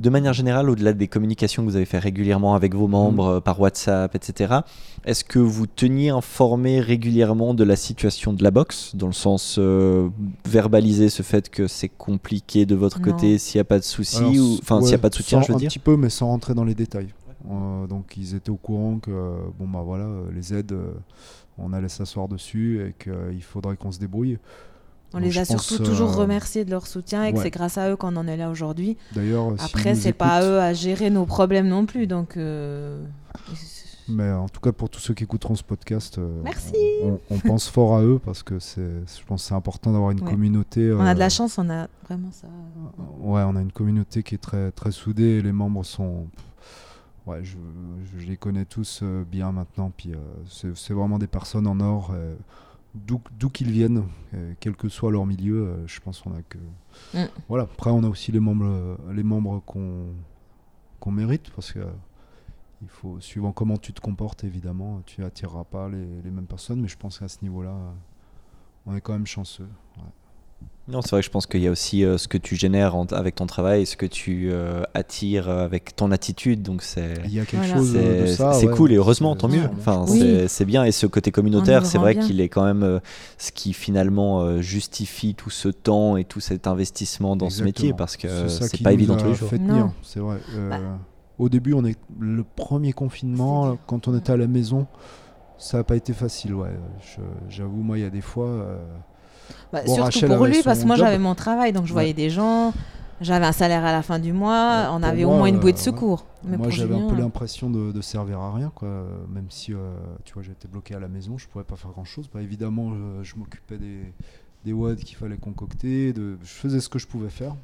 De 0.03 0.09
manière 0.09 0.33
générale, 0.33 0.69
au-delà 0.69 0.91
des 0.91 1.07
communications 1.07 1.63
que 1.63 1.69
vous 1.69 1.77
avez 1.77 1.85
fait 1.85 1.97
régulièrement 1.97 2.55
avec 2.55 2.75
vos 2.75 2.89
membres 2.89 3.25
euh, 3.35 3.39
par 3.39 3.61
WhatsApp, 3.61 4.13
etc., 4.15 4.55
est-ce 5.05 5.23
que 5.23 5.39
vous 5.39 5.65
teniez 5.65 6.09
informé 6.09 6.81
régulièrement 6.81 7.53
de 7.53 7.63
la 7.63 7.77
situation 7.77 8.33
de 8.33 8.43
la 8.43 8.51
boxe, 8.51 8.97
dans 8.97 9.07
le 9.07 9.13
sens 9.13 9.55
euh, 9.59 10.09
verbaliser 10.45 11.07
ce 11.07 11.23
fait 11.23 11.49
que 11.49 11.67
c'est 11.67 11.87
compliqué 11.87 12.65
de 12.65 12.75
votre 12.75 12.99
Non. 12.99 13.13
côté, 13.13 13.37
s'il 13.37 13.59
n'y 13.59 13.61
a 13.61 13.63
pas 13.63 13.79
de 13.79 13.83
souci, 13.85 14.21
ou 14.41 14.57
enfin 14.61 14.81
s'il 14.81 14.89
n'y 14.89 14.95
a 14.95 14.97
pas 14.97 15.07
de 15.07 15.15
soutien, 15.15 15.39
sans- 15.39 15.47
je 15.47 15.51
veux 15.53 15.55
un 15.55 15.59
dire 15.59 15.69
petit 15.69 15.79
peu, 15.79 15.95
mais 15.95 16.09
sans 16.09 16.27
rentrer 16.27 16.53
dans 16.53 16.65
les 16.65 16.75
détails. 16.75 17.13
Euh, 17.49 17.87
donc 17.87 18.17
ils 18.17 18.35
étaient 18.35 18.49
au 18.49 18.57
courant 18.57 18.99
que 18.99 19.09
bon 19.57 19.67
bah 19.69 19.83
voilà, 19.85 20.07
les 20.35 20.53
aides, 20.53 20.73
euh, 20.73 20.91
on 21.57 21.71
allait 21.71 21.87
s'asseoir 21.87 22.27
dessus 22.27 22.81
et 22.85 22.93
qu'il 23.01 23.41
faudrait 23.41 23.77
qu'on 23.77 23.93
se 23.93 23.99
débrouille. 23.99 24.37
On 25.15 25.19
Donc, 25.19 25.27
les 25.27 25.37
a 25.37 25.45
pense, 25.45 25.65
surtout 25.67 25.83
toujours 25.83 26.11
euh, 26.13 26.15
remerciés 26.21 26.65
de 26.65 26.71
leur 26.71 26.87
soutien 26.87 27.23
et 27.23 27.33
que 27.33 27.39
c'est 27.39 27.51
grâce 27.51 27.77
à 27.77 27.91
eux 27.91 27.95
qu'on 27.95 28.15
en 28.15 28.27
est 28.27 28.37
là 28.37 28.49
aujourd'hui. 28.49 28.97
D'ailleurs, 29.13 29.53
Après, 29.63 29.93
nous 29.93 29.99
c'est 29.99 30.13
pas 30.13 30.37
à 30.37 30.43
eux 30.43 30.59
à 30.59 30.73
gérer 30.73 31.09
nos 31.11 31.25
problèmes 31.27 31.67
non 31.67 31.85
plus. 31.85 32.07
Donc, 32.07 32.35
euh, 32.35 33.03
Mais 34.09 34.31
en 34.31 34.49
tout 34.49 34.59
cas, 34.59 34.71
pour 34.71 34.89
tous 34.89 34.99
ceux 34.99 35.13
qui 35.13 35.23
écouteront 35.23 35.53
ce 35.55 35.63
podcast, 35.63 36.17
euh, 36.17 36.41
Merci. 36.43 36.73
on, 37.03 37.19
on 37.29 37.37
pense 37.39 37.69
fort 37.69 37.95
à 37.95 38.01
eux 38.03 38.19
parce 38.23 38.41
que 38.41 38.57
c'est, 38.57 38.81
je 38.81 39.23
pense 39.25 39.43
que 39.43 39.47
c'est 39.49 39.53
important 39.55 39.91
d'avoir 39.91 40.09
une 40.11 40.21
Ouais. 40.21 40.31
communauté. 40.31 40.91
on 40.91 40.99
a 41.01 41.13
de 41.13 41.19
la 41.19 41.29
chance, 41.29 41.57
on 41.59 41.69
a 41.69 41.87
vraiment 42.07 42.31
ça. 42.31 42.47
Ouais, 43.19 43.43
on 43.43 43.55
a 43.55 43.61
une 43.61 43.71
communauté 43.71 44.23
qui 44.23 44.33
est 44.35 44.39
très, 44.39 44.71
très 44.71 44.91
soudée 44.91 45.37
et 45.37 45.41
les 45.43 45.51
membres 45.51 45.85
sont. 45.85 46.25
Ouais, 47.27 47.39
je, 47.43 47.55
je 48.17 48.25
les 48.25 48.35
connais 48.35 48.65
tous 48.65 49.03
bien 49.31 49.51
maintenant. 49.51 49.91
Puis 49.95 50.11
c'est, 50.49 50.91
vraiment 50.93 51.19
des 51.19 51.27
personnes 51.27 51.67
en 51.67 51.79
or. 51.79 52.13
D'où, 52.93 53.49
qu'ils 53.49 53.71
viennent, 53.71 54.03
euh, 54.33 54.53
quel 54.59 54.75
que 54.75 54.89
soit 54.89 55.11
leur 55.11 55.25
milieu, 55.25 55.67
euh, 55.67 55.87
je 55.87 55.99
pense 55.99 56.21
qu'on 56.21 56.33
a 56.35 56.41
que. 56.41 56.57
Mm. 57.13 57.27
Voilà. 57.49 57.63
Après, 57.63 57.89
on 57.91 58.03
a 58.03 58.07
aussi 58.07 58.31
les 58.31 58.39
membres, 58.39 58.65
euh, 58.65 58.97
les 59.13 59.23
membres 59.23 59.61
qu'on, 59.65 60.07
qu'on 60.99 61.11
mérite 61.11 61.49
parce 61.51 61.71
que. 61.71 61.79
il 62.81 62.89
faut, 62.89 63.19
suivant 63.19 63.51
comment 63.51 63.77
tu 63.77 63.93
te 63.93 64.01
comportes, 64.01 64.43
évidemment, 64.43 65.01
tu 65.05 65.23
attireras 65.23 65.63
pas 65.63 65.89
les, 65.89 66.21
les 66.21 66.31
mêmes 66.31 66.47
personnes, 66.47 66.81
mais 66.81 66.87
je 66.87 66.97
pense 66.97 67.19
qu'à 67.19 67.27
ce 67.27 67.39
niveau-là, 67.41 67.75
on 68.85 68.95
est 68.95 69.01
quand 69.01 69.13
même 69.13 69.27
chanceux. 69.27 69.69
ouais. 69.97 70.03
Non, 70.89 71.01
c'est 71.01 71.11
vrai 71.11 71.21
que 71.21 71.25
je 71.25 71.31
pense 71.31 71.45
qu'il 71.45 71.61
y 71.61 71.67
a 71.67 71.71
aussi 71.71 72.03
euh, 72.03 72.17
ce 72.17 72.27
que 72.27 72.37
tu 72.37 72.57
génères 72.57 72.93
en- 72.97 73.05
avec 73.05 73.35
ton 73.35 73.45
travail 73.45 73.85
ce 73.85 73.95
que 73.95 74.05
tu 74.05 74.49
euh, 74.51 74.83
attires 74.93 75.47
euh, 75.47 75.63
avec 75.63 75.95
ton 75.95 76.11
attitude, 76.11 76.61
donc 76.61 76.81
c'est... 76.81 77.13
Il 77.23 77.33
y 77.33 77.39
a 77.39 77.45
quelque 77.45 77.65
Voilà. 77.67 77.73
chose 77.77 77.93
euh, 77.95 78.23
de 78.23 78.27
C'est 78.27 78.33
ça. 78.35 78.51
c'est 78.51 78.67
ouais. 78.67 78.75
cool 78.75 78.91
et 78.91 78.95
heureusement, 78.97 79.31
C'est- 79.33 79.39
tant 79.39 79.47
mieux. 79.47 79.61
c'est- 79.61 79.69
Enfin, 79.79 80.05
Oui. 80.09 80.19
c'est- 80.19 80.47
c'est 80.49 80.65
bien 80.65 80.83
et 80.83 80.91
ce 80.91 81.07
côté 81.07 81.31
communautaire, 81.31 81.85
c'est 81.85 81.97
vrai 81.97 82.15
bien. 82.15 82.27
qu'il 82.27 82.41
est 82.41 82.49
quand 82.49 82.65
même 82.65 82.83
euh, 82.83 82.99
ce 83.37 83.53
qui 83.53 83.71
finalement 83.71 84.41
euh, 84.41 84.59
justifie 84.61 85.35
tout 85.35 85.49
ce 85.49 85.69
temps 85.69 86.17
et 86.17 86.25
tout 86.25 86.41
cet 86.41 86.67
investissement 86.67 87.37
dans 87.37 87.49
ce 87.49 87.63
métier 87.63 87.93
parce 87.93 88.17
que 88.17 88.27
C'est 88.27 88.49
ça 88.49 88.67
c'est 88.67 88.75
qui 88.77 88.83
pas 88.83 88.89
nous 88.91 88.95
évident 88.95 89.13
a 89.15 89.17
tous 89.21 89.27
les 89.29 89.35
jours. 89.35 89.49
fait 89.49 89.59
tenir, 89.59 89.75
Non. 89.85 89.93
c'est 90.01 90.19
vrai. 90.19 90.37
Euh, 90.53 90.69
Bah. 90.69 90.79
Au 91.39 91.47
début, 91.47 91.73
on 91.73 91.85
est 91.85 91.97
le 92.19 92.43
premier 92.43 92.91
confinement, 92.91 93.77
quand 93.87 94.09
on 94.09 94.17
était 94.17 94.33
à 94.33 94.37
la 94.37 94.47
maison, 94.47 94.85
ça 95.57 95.77
n'a 95.77 95.83
pas 95.85 95.95
été 95.95 96.11
facile. 96.11 96.53
Ouais, 96.53 96.69
Je- 97.01 97.21
j'avoue, 97.55 97.81
moi, 97.81 97.97
il 97.97 98.01
y 98.01 98.05
a 98.05 98.09
des 98.09 98.19
fois. 98.21 98.47
Bah, 99.71 99.79
Bon, 99.85 99.87
surtout 99.87 100.03
Rachel 100.03 100.29
pour 100.35 100.45
lui, 100.45 100.61
parce 100.63 100.79
que 100.81 100.85
moi 100.87 100.95
j'avais 100.95 101.17
mon 101.19 101.35
travail, 101.35 101.73
donc 101.73 101.85
je 101.85 101.91
Ouais. 101.91 101.93
voyais 102.01 102.13
des 102.13 102.29
gens. 102.29 102.73
j'avais 103.21 103.45
un 103.45 103.51
salaire 103.53 103.85
à 103.85 103.91
la 103.93 104.01
fin 104.01 104.19
du 104.19 104.33
mois, 104.33 104.81
Ouais, 104.83 104.87
on 104.91 105.03
avait 105.03 105.23
moi, 105.23 105.33
au 105.33 105.37
moins 105.37 105.47
une 105.47 105.59
bouée 105.59 105.71
de 105.71 105.77
euh, 105.77 105.81
secours. 105.81 106.25
Mais 106.43 106.57
Moi, 106.57 106.69
j'avais 106.71 106.93
un 106.95 107.07
peu 107.07 107.15
euh, 107.15 107.19
l'impression 107.19 107.69
de, 107.69 107.91
de 107.93 108.01
servir 108.01 108.39
à 108.39 108.53
rien, 108.53 108.69
quoi. 108.75 108.89
Même 109.29 109.45
si, 109.49 109.73
euh, 109.73 109.93
tu 110.25 110.33
vois, 110.33 110.43
j'étais 110.43 110.67
bloqué 110.67 110.93
à 110.95 110.99
la 110.99 111.07
maison, 111.07 111.37
je 111.37 111.47
pouvais 111.47 111.63
pas 111.63 111.77
faire 111.77 111.91
grand-chose. 111.91 112.29
Bah, 112.33 112.41
évidemment, 112.41 112.91
je, 112.93 113.23
je 113.23 113.35
m'occupais 113.37 113.77
des, 113.77 114.13
des 114.65 114.73
wads 114.73 114.95
qu'il 114.97 115.15
fallait 115.15 115.37
concocter, 115.37 116.11
de, 116.11 116.37
je 116.43 116.47
faisais 116.49 116.81
ce 116.81 116.89
que 116.89 116.99
je 116.99 117.07
pouvais 117.07 117.29
faire. 117.29 117.55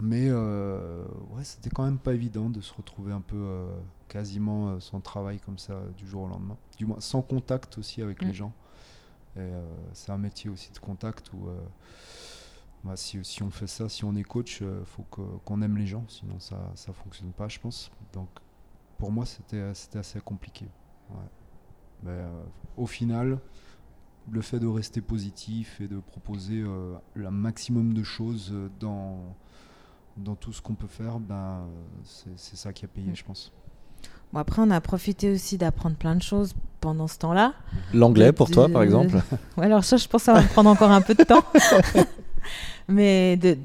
Mais 0.00 0.28
euh, 0.28 1.02
ouais, 1.36 1.42
c'était 1.42 1.70
quand 1.70 1.82
même 1.84 1.98
pas 1.98 2.14
évident 2.14 2.48
de 2.48 2.60
se 2.62 2.72
retrouver 2.72 3.12
un 3.12 3.20
peu 3.20 3.36
euh, 3.36 3.66
quasiment 4.08 4.78
sans 4.80 5.00
travail 5.00 5.38
comme 5.44 5.58
ça 5.58 5.74
du 5.98 6.08
jour 6.08 6.22
au 6.22 6.28
lendemain. 6.28 6.56
Du 6.78 6.86
moins, 6.86 7.00
sans 7.00 7.20
contact 7.20 7.76
aussi 7.78 8.00
avec 8.00 8.22
les 8.22 8.28
Mm. 8.30 8.34
gens. 8.34 8.52
Et 9.36 9.40
euh, 9.40 9.62
c'est 9.92 10.12
un 10.12 10.18
métier 10.18 10.50
aussi 10.50 10.72
de 10.72 10.78
contact 10.78 11.32
où 11.32 11.48
euh, 11.48 11.60
bah, 12.84 12.96
si, 12.96 13.24
si 13.24 13.42
on 13.42 13.50
fait 13.50 13.66
ça, 13.66 13.88
si 13.88 14.04
on 14.04 14.14
est 14.16 14.22
coach, 14.24 14.60
il 14.60 14.84
faut 14.84 15.04
que- 15.04 15.38
qu'on 15.44 15.62
aime 15.62 15.76
les 15.76 15.86
gens, 15.86 16.04
sinon 16.08 16.38
ça 16.38 16.72
ça 16.74 16.92
fonctionne 16.92 17.32
pas, 17.32 17.48
je 17.48 17.58
pense. 17.60 17.90
Donc 18.12 18.28
pour 18.98 19.10
moi, 19.12 19.26
c'était 19.26 19.74
c'était 19.74 19.98
assez 19.98 20.20
compliqué. 20.20 20.66
Ouais. 21.10 21.16
Mais 22.04 22.10
euh, 22.12 22.42
au 22.76 22.86
final, 22.86 23.40
le 24.30 24.40
fait 24.42 24.60
de 24.60 24.66
rester 24.68 25.00
positif 25.02 25.80
et 25.80 25.88
de 25.88 25.98
proposer 26.00 26.60
euh, 26.62 26.96
le 27.14 27.30
maximum 27.30 27.94
de 27.94 28.02
choses 28.04 28.50
euh, 28.52 28.70
dans, 28.80 29.36
dans 30.16 30.36
tout 30.36 30.52
ce 30.52 30.62
qu'on 30.62 30.74
peut 30.76 30.86
faire, 30.88 31.20
ben, 31.20 31.68
c'est 32.04 32.38
c'est 32.38 32.56
ça 32.56 32.72
qui 32.72 32.84
a 32.84 32.88
payé, 32.88 33.12
Mm. 33.12 33.16
je 33.16 33.24
pense. 33.24 33.52
Bon, 34.32 34.40
après, 34.40 34.60
on 34.62 34.70
a 34.70 34.80
profité 34.80 35.32
aussi 35.32 35.56
d'apprendre 35.58 35.96
plein 35.96 36.14
de 36.14 36.22
choses 36.22 36.54
pendant 36.80 37.08
ce 37.08 37.18
temps-là. 37.18 37.54
L'anglais 37.94 38.32
pour 38.32 38.50
toi, 38.50 38.68
par 38.68 38.82
exemple? 38.82 39.16
Ouais, 39.56 39.66
alors 39.66 39.84
ça, 39.84 39.96
je 39.96 40.06
pense 40.06 40.22
que 40.22 40.26
ça 40.26 40.34
va 40.34 40.42
me 40.42 40.48
prendre 40.48 40.70
encore 40.70 40.90
un 40.90 41.00
peu 41.00 41.14
de 41.14 41.24
temps. 41.24 41.42
Mais 42.88 43.36
de, 43.36 43.56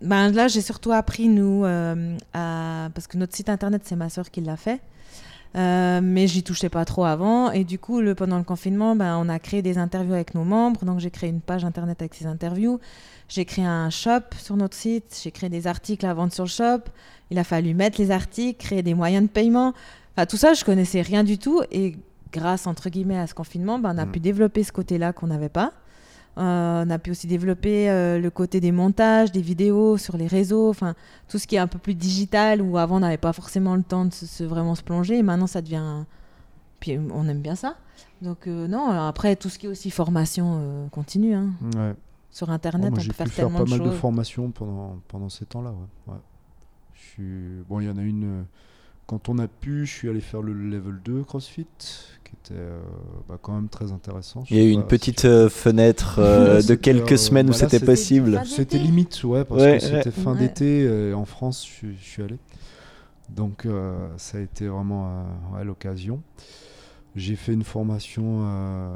ben 0.00 0.30
là, 0.32 0.48
j'ai 0.48 0.60
surtout 0.60 0.92
appris, 0.92 1.28
nous, 1.28 1.64
euh, 1.64 2.16
à- 2.32 2.88
parce 2.94 3.06
que 3.06 3.16
notre 3.16 3.34
site 3.34 3.48
internet, 3.48 3.82
c'est 3.84 3.96
ma 3.96 4.08
soeur 4.08 4.30
qui 4.30 4.40
l'a 4.40 4.56
fait. 4.56 4.80
Euh, 5.56 6.00
mais 6.02 6.26
j'y 6.26 6.42
touchais 6.42 6.68
pas 6.68 6.84
trop 6.84 7.04
avant. 7.04 7.50
Et 7.52 7.62
du 7.64 7.78
coup, 7.78 8.00
le, 8.00 8.14
pendant 8.16 8.38
le 8.38 8.44
confinement, 8.44 8.96
ben, 8.96 9.16
on 9.18 9.28
a 9.28 9.38
créé 9.38 9.62
des 9.62 9.78
interviews 9.78 10.14
avec 10.14 10.34
nos 10.34 10.42
membres. 10.44 10.84
Donc, 10.84 10.98
j'ai 10.98 11.10
créé 11.10 11.30
une 11.30 11.40
page 11.40 11.64
internet 11.64 12.02
avec 12.02 12.14
ces 12.14 12.26
interviews. 12.26 12.80
J'ai 13.28 13.44
créé 13.44 13.64
un 13.64 13.88
shop 13.90 14.20
sur 14.38 14.56
notre 14.56 14.76
site. 14.76 15.20
J'ai 15.22 15.30
créé 15.30 15.48
des 15.48 15.66
articles 15.66 16.04
à 16.06 16.12
vendre 16.12 16.32
sur 16.32 16.44
le 16.44 16.50
shop. 16.50 16.80
Il 17.30 17.38
a 17.38 17.44
fallu 17.44 17.72
mettre 17.74 18.00
les 18.00 18.10
articles, 18.10 18.58
créer 18.64 18.82
des 18.82 18.94
moyens 18.94 19.24
de 19.26 19.30
paiement. 19.30 19.74
Enfin, 20.16 20.26
tout 20.26 20.36
ça, 20.36 20.54
je 20.54 20.64
connaissais 20.64 21.02
rien 21.02 21.22
du 21.22 21.38
tout. 21.38 21.62
Et 21.70 21.96
grâce, 22.32 22.66
entre 22.66 22.90
guillemets, 22.90 23.18
à 23.18 23.26
ce 23.28 23.34
confinement, 23.34 23.78
ben, 23.78 23.92
on 23.94 23.98
a 23.98 24.06
Mm. 24.06 24.10
pu 24.10 24.20
développer 24.20 24.64
ce 24.64 24.72
côté-là 24.72 25.12
qu'on 25.12 25.28
n'avait 25.28 25.48
pas. 25.48 25.72
Euh, 26.36 26.84
on 26.84 26.90
a 26.90 26.98
pu 26.98 27.12
aussi 27.12 27.26
développer 27.28 27.88
euh, 27.90 28.18
le 28.18 28.28
côté 28.30 28.60
des 28.60 28.72
montages, 28.72 29.30
des 29.30 29.40
vidéos 29.40 29.96
sur 29.98 30.16
les 30.16 30.26
réseaux, 30.26 30.68
enfin 30.68 30.94
tout 31.28 31.38
ce 31.38 31.46
qui 31.46 31.54
est 31.54 31.60
un 31.60 31.68
peu 31.68 31.78
plus 31.78 31.94
digital 31.94 32.60
où 32.60 32.76
avant 32.76 32.96
on 32.96 33.00
n'avait 33.00 33.18
pas 33.18 33.32
forcément 33.32 33.76
le 33.76 33.84
temps 33.84 34.04
de 34.04 34.12
se, 34.12 34.26
se- 34.26 34.42
vraiment 34.44 34.74
se 34.74 34.82
plonger 34.82 35.18
et 35.18 35.22
maintenant 35.22 35.46
ça 35.46 35.62
devient. 35.62 36.04
Puis 36.80 36.98
on 36.98 37.28
aime 37.28 37.40
bien 37.40 37.54
ça. 37.54 37.76
Donc 38.20 38.46
euh, 38.48 38.66
non, 38.66 38.90
après 38.90 39.36
tout 39.36 39.48
ce 39.48 39.58
qui 39.58 39.66
est 39.66 39.68
aussi 39.68 39.90
formation 39.90 40.88
continue. 40.90 41.34
hein. 41.34 41.50
Ouais. 41.76 41.94
Sur 42.30 42.48
Oh, 42.48 42.52
internet, 42.52 42.90
moi, 42.90 42.98
on 43.00 43.06
peut 43.06 43.12
faire 43.12 43.26
faire 43.28 43.44
tellement 43.46 43.58
pas 43.60 43.64
de 43.64 43.70
mal 43.70 43.80
de 43.80 43.90
formations 43.90 44.50
pendant, 44.50 44.98
pendant 45.06 45.28
ces 45.28 45.44
temps-là. 45.46 45.70
Ouais. 45.70 46.12
Ouais. 46.14 46.20
Je 46.94 47.00
suis... 47.00 47.62
Bon, 47.68 47.78
il 47.78 47.86
y 47.86 47.88
en 47.90 47.96
a 47.96 48.02
une. 48.02 48.44
Quand 49.06 49.28
on 49.28 49.38
a 49.38 49.46
pu, 49.46 49.86
je 49.86 49.92
suis 49.92 50.08
allé 50.08 50.20
faire 50.20 50.42
le 50.42 50.52
level 50.52 50.98
2 51.04 51.22
CrossFit, 51.22 51.66
était 52.34 52.54
euh, 52.54 52.80
bah, 53.28 53.38
quand 53.40 53.54
même 53.54 53.68
très 53.68 53.90
intéressant. 53.92 54.44
Il 54.50 54.56
y 54.56 54.60
a 54.60 54.64
eu 54.64 54.70
une 54.70 54.86
petite 54.86 55.24
euh, 55.24 55.48
fenêtre 55.48 56.16
euh, 56.18 56.62
de 56.62 56.74
quelques 56.74 57.18
semaines 57.18 57.48
où 57.48 57.52
voilà, 57.52 57.68
c'était 57.70 57.84
possible. 57.84 58.40
C'était 58.44 58.78
limite, 58.78 59.24
ouais, 59.24 59.44
parce 59.44 59.62
Ouais, 59.62 59.78
que 59.78 59.84
c'était 59.84 60.10
fin 60.10 60.32
Ouais. 60.32 60.38
d'été 60.38 60.82
et 60.84 61.14
en 61.14 61.24
France, 61.24 61.66
je, 61.66 61.72
suis- 61.72 61.96
je 61.96 62.04
suis 62.04 62.22
allé. 62.22 62.36
Donc 63.30 63.66
ça 64.18 64.38
a 64.38 64.40
été 64.40 64.68
vraiment 64.68 65.24
l'occasion. 65.64 66.22
J'ai 67.16 67.36
fait 67.36 67.52
une 67.52 67.62
formation 67.62 68.40
euh, 68.42 68.90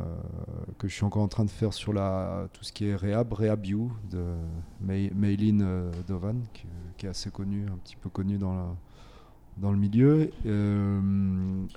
que 0.77 0.89
je 0.89 0.95
suis 0.95 1.05
encore 1.05 1.23
en 1.23 1.29
train 1.29 1.45
de 1.45 1.51
faire 1.51 1.73
sur 1.73 1.93
la, 1.93 2.49
tout 2.53 2.65
ce 2.65 2.73
qui 2.73 2.87
est 2.89 2.97
Rehab, 2.97 3.33
Rehab 3.33 3.65
You 3.65 3.93
de 4.11 4.25
May- 4.81 5.13
Maylin 5.15 5.89
Dovan, 6.09 6.43
qui, 6.53 6.65
qui 6.97 7.07
est 7.07 7.09
assez 7.11 7.31
connue, 7.31 7.67
un 7.73 7.77
petit 7.79 7.95
peu 7.95 8.09
connue 8.11 8.37
dans, 8.37 8.55
la, 8.55 8.67
dans 9.61 9.71
le 9.73 9.79
milieu. 9.79 10.31
Euh, 10.47 11.01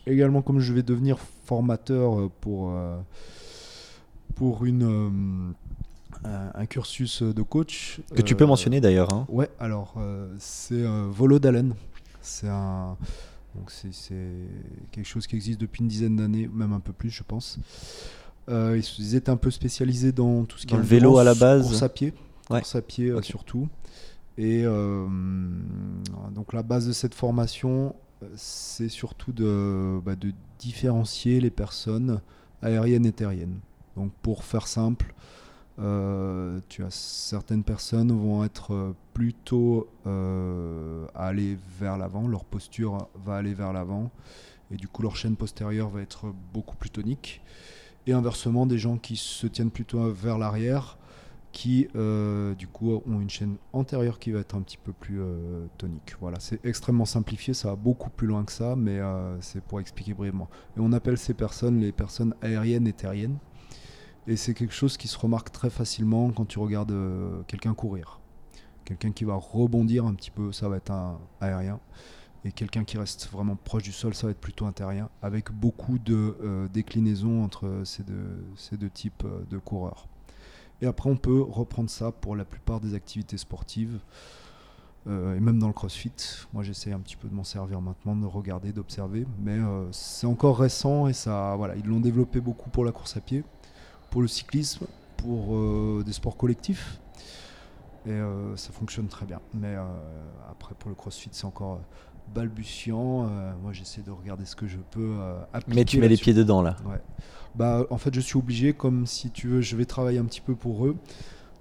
également, 0.06 0.42
comme 0.42 0.60
je 0.60 0.74
vais 0.74 0.84
devenir 0.84 1.18
formateur 1.46 2.30
pour, 2.42 2.72
euh, 2.72 2.98
pour 4.36 4.66
une, 4.66 4.84
euh, 6.26 6.50
un, 6.54 6.66
cursus 6.66 7.24
de 7.24 7.42
coach. 7.42 8.00
Que 8.16 8.22
tu 8.22 8.36
peux 8.36 8.46
mentionner 8.46 8.82
d'ailleurs. 8.82 9.14
hein. 9.14 9.26
Ouais, 9.30 9.50
alors 9.60 9.96
c'est 10.38 10.84
Volo 11.10 11.40
d'Allen. 11.40 11.74
C'est 12.22 12.50
un. 12.50 12.98
Donc 13.56 13.70
c'est 13.70 13.94
c'est 13.94 14.16
quelque 14.92 15.08
chose 15.08 15.28
qui 15.28 15.36
existe 15.36 15.60
depuis 15.60 15.82
une 15.82 15.90
dizaine 15.90 16.16
d'années, 16.16 16.50
même 16.54 16.72
un 16.72 16.80
peu 16.80 16.94
plus, 16.94 17.10
je 17.10 17.24
pense. 17.24 17.60
Euh, 18.50 18.80
ils, 19.00 19.16
étaient 19.16 19.30
un 19.30 19.38
peu 19.38 19.52
spécialisés 19.52 20.12
dans 20.12 20.46
tout 20.46 20.58
ce 20.58 20.66
qui 20.66 20.74
Dans 20.74 20.80
est 20.80 20.84
le 20.84 20.88
vélo 20.88 21.18
à 21.18 21.24
la 21.24 21.36
base. 21.36 21.64
course 21.64 21.84
à 21.84 21.90
pied, 21.90 22.14
Ouais. 22.50 22.60
course 22.60 22.76
à 22.76 22.82
pied 22.82 23.14
surtout. 23.22 23.68
Et 24.38 24.64
euh, 24.66 25.08
donc 26.34 26.54
la 26.54 26.64
base 26.64 26.88
de 26.88 26.94
cette 26.94 27.14
formation, 27.14 27.96
c'est 28.36 28.90
surtout 28.90 29.34
de, 29.34 30.00
bah, 30.04 30.16
de 30.16 30.32
différencier 30.60 31.42
les 31.42 31.50
personnes 31.50 32.22
aériennes 32.62 33.06
et 33.06 33.12
terriennes. 33.12 33.60
Donc 33.96 34.12
pour 34.22 34.44
faire 34.44 34.68
simple, 34.68 35.14
euh, 35.80 36.60
tu 36.70 36.84
as 36.84 36.92
certaines 36.92 37.64
personnes 37.64 38.12
vont 38.12 38.44
être 38.44 38.74
euh, 38.74 38.96
plutôt 39.14 39.88
euh, 40.06 41.08
à 41.16 41.28
aller 41.28 41.58
vers 41.80 41.98
l'avant, 41.98 42.28
leur 42.28 42.44
posture 42.44 43.08
va 43.16 43.38
aller 43.38 43.54
vers 43.54 43.74
l'avant 43.74 44.12
et 44.70 44.76
du 44.76 44.88
coup 44.88 45.02
leur 45.02 45.16
chaîne 45.16 45.36
postérieure 45.36 45.90
va 45.90 46.02
être 46.02 46.34
beaucoup 46.54 46.76
plus 46.76 46.90
tonique. 46.90 47.42
Et 48.08 48.14
inversement, 48.14 48.66
des 48.66 48.80
gens 48.80 48.98
qui 48.98 49.16
se 49.16 49.46
tiennent 49.46 49.70
plutôt 49.70 50.12
vers 50.12 50.38
l'arrière, 50.38 50.98
qui 51.52 51.88
euh, 51.96 52.56
du 52.56 52.68
coup 52.68 53.02
ont 53.06 53.20
une 53.20 53.30
chaîne 53.30 53.58
antérieure 53.74 54.20
qui 54.20 54.32
va 54.32 54.40
être 54.40 54.56
un 54.56 54.62
petit 54.62 54.78
peu 54.78 54.94
plus 54.94 55.22
euh, 55.22 55.66
tonique. 55.78 56.16
Voilà, 56.20 56.40
c'est 56.40 56.64
extrêmement 56.66 57.06
simplifié, 57.06 57.54
ça 57.54 57.70
va 57.70 57.76
beaucoup 57.76 58.10
plus 58.10 58.28
loin 58.28 58.44
que 58.46 58.52
ça, 58.52 58.76
mais 58.76 59.00
euh, 59.00 59.40
c'est 59.42 59.62
pour 59.62 59.80
expliquer 59.80 60.14
brièvement. 60.14 60.50
Et 60.78 60.80
on 60.80 60.92
appelle 60.94 61.18
ces 61.18 61.34
personnes 61.34 61.80
les 61.80 61.92
personnes 61.92 62.34
aériennes 62.42 62.88
et 62.88 62.94
terriennes. 62.94 63.38
Et 64.28 64.36
c'est 64.38 64.54
quelque 64.54 64.74
chose 64.74 64.98
qui 64.98 65.08
se 65.08 65.18
remarque 65.18 65.52
très 65.52 65.70
facilement 65.70 66.32
quand 66.32 66.46
tu 66.46 66.60
regardes 66.60 66.96
quelqu'un 67.48 67.74
courir. 67.74 68.20
Quelqu'un 68.86 69.12
qui 69.12 69.24
va 69.24 69.34
rebondir 69.36 70.06
un 70.06 70.14
petit 70.14 70.32
peu, 70.32 70.52
ça 70.52 70.70
va 70.70 70.78
être 70.78 70.92
un 70.92 71.20
aérien. 71.40 71.80
Et 72.46 72.52
quelqu'un 72.52 72.84
qui 72.84 72.98
reste 72.98 73.30
vraiment 73.32 73.56
proche 73.56 73.84
du 73.84 73.92
sol, 73.92 74.14
ça 74.14 74.28
va 74.28 74.32
être 74.32 74.40
plutôt 74.40 74.66
un 74.68 74.72
terrien, 74.72 75.10
avec 75.24 75.52
beaucoup 75.52 75.98
de 75.98 76.70
déclinaisons 76.72 77.44
entre 77.44 77.82
ces 77.84 78.04
deux, 78.04 78.90
types 78.90 79.26
de 79.50 79.58
coureurs. 79.58 80.08
Et 80.82 80.88
après, 80.88 81.10
on 81.10 81.16
peut 81.16 81.42
reprendre 81.42 81.90
ça 81.90 82.12
pour 82.12 82.36
la 82.36 82.44
plupart 82.44 82.80
des 82.80 82.96
activités 82.96 83.38
sportives, 83.38 84.00
euh, 85.08 85.36
et 85.36 85.40
même 85.40 85.60
dans 85.60 85.68
le 85.68 85.74
crossfit. 85.74 86.12
Moi, 86.54 86.64
j'essaie 86.64 86.92
un 86.92 87.00
petit 87.00 87.16
peu 87.16 87.28
de 87.28 87.34
m'en 87.34 87.44
servir 87.44 87.82
maintenant, 87.82 88.16
de 88.16 88.26
regarder, 88.26 88.72
d'observer, 88.72 89.26
mais 89.40 89.58
euh, 89.58 89.92
c'est 89.92 90.28
encore 90.28 90.60
récent 90.60 91.08
et 91.08 91.14
ça, 91.14 91.56
voilà, 91.56 91.76
ils 91.76 91.86
l'ont 91.86 92.00
développé 92.00 92.40
beaucoup 92.40 92.70
pour 92.70 92.84
la 92.84 92.92
course 92.92 93.18
à 93.18 93.22
pied, 93.22 93.44
pour 94.10 94.22
le 94.22 94.28
cyclisme, 94.28 94.88
pour 95.18 95.56
euh, 95.56 96.04
des 96.06 96.14
sports 96.14 96.38
collectifs. 96.38 97.00
Et 98.08 98.20
ça 98.56 98.72
fonctionne 98.72 99.08
très 99.08 99.28
bien. 99.28 99.40
Mais 99.54 99.76
après, 100.50 100.74
pour 100.74 100.90
le 100.90 100.96
crossfit, 100.96 101.30
c'est 101.34 101.46
encore 101.46 101.82
balbutiant. 102.34 103.28
Euh, 103.30 103.54
moi, 103.62 103.74
j'essaie 103.74 104.02
de 104.02 104.12
regarder 104.12 104.46
ce 104.46 104.56
que 104.56 104.68
je 104.68 104.78
peux 104.92 105.16
euh, 105.20 105.40
appliquer. 105.54 105.80
Mais 105.80 105.86
tu 105.86 106.00
mets 106.00 106.08
les 106.08 106.18
pieds 106.18 106.34
dedans 106.34 106.62
là. 106.62 106.76
Ouais. 106.86 107.02
Bah, 107.56 107.86
en 107.90 107.98
fait, 107.98 108.14
je 108.14 108.20
suis 108.22 108.38
obligé, 108.38 108.74
comme 108.74 109.06
si 109.06 109.30
tu 109.32 109.48
veux, 109.48 109.62
je 109.62 109.76
vais 109.76 109.86
travailler 109.86 110.20
un 110.20 110.26
petit 110.26 110.42
peu 110.42 110.56
pour 110.56 110.86
eux. 110.86 110.96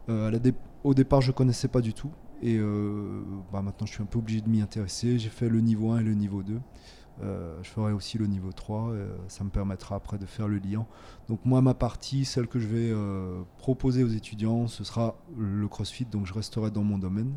Euh, 0.08 0.38
dé- 0.38 0.54
Au 0.84 0.94
départ, 0.94 1.20
je 1.20 1.32
connaissais 1.32 1.68
pas 1.68 1.80
du 1.80 1.92
tout. 1.94 2.10
Et 2.42 2.58
bah, 3.52 3.60
maintenant, 3.60 3.86
je 3.86 3.92
suis 3.92 4.02
un 4.02 4.06
peu 4.06 4.18
obligé 4.18 4.40
de 4.40 4.48
m'y 4.48 4.62
intéresser. 4.62 5.18
J'ai 5.18 5.28
fait 5.28 5.48
le 5.50 5.60
niveau 5.60 5.90
1 5.90 6.00
et 6.00 6.04
le 6.04 6.14
niveau 6.14 6.42
2. 6.42 6.58
Euh, 7.22 7.58
je 7.62 7.68
ferai 7.68 7.92
aussi 7.92 8.16
le 8.16 8.26
niveau 8.26 8.50
3. 8.50 8.92
euh, 8.92 9.14
ça 9.28 9.44
me 9.44 9.50
permettra 9.50 9.94
après 9.96 10.16
de 10.16 10.24
faire 10.24 10.48
le 10.48 10.56
lien. 10.56 10.86
Donc, 11.28 11.40
moi, 11.44 11.60
ma 11.60 11.74
partie, 11.74 12.24
celle 12.24 12.46
que 12.46 12.58
je 12.58 12.66
vais 12.66 12.94
proposer 13.58 14.04
aux 14.04 14.08
étudiants, 14.08 14.68
ce 14.68 14.84
sera 14.84 15.16
le 15.36 15.68
crossfit. 15.68 16.06
Donc, 16.06 16.24
je 16.24 16.32
resterai 16.32 16.70
dans 16.70 16.82
mon 16.84 16.96
domaine, 16.96 17.34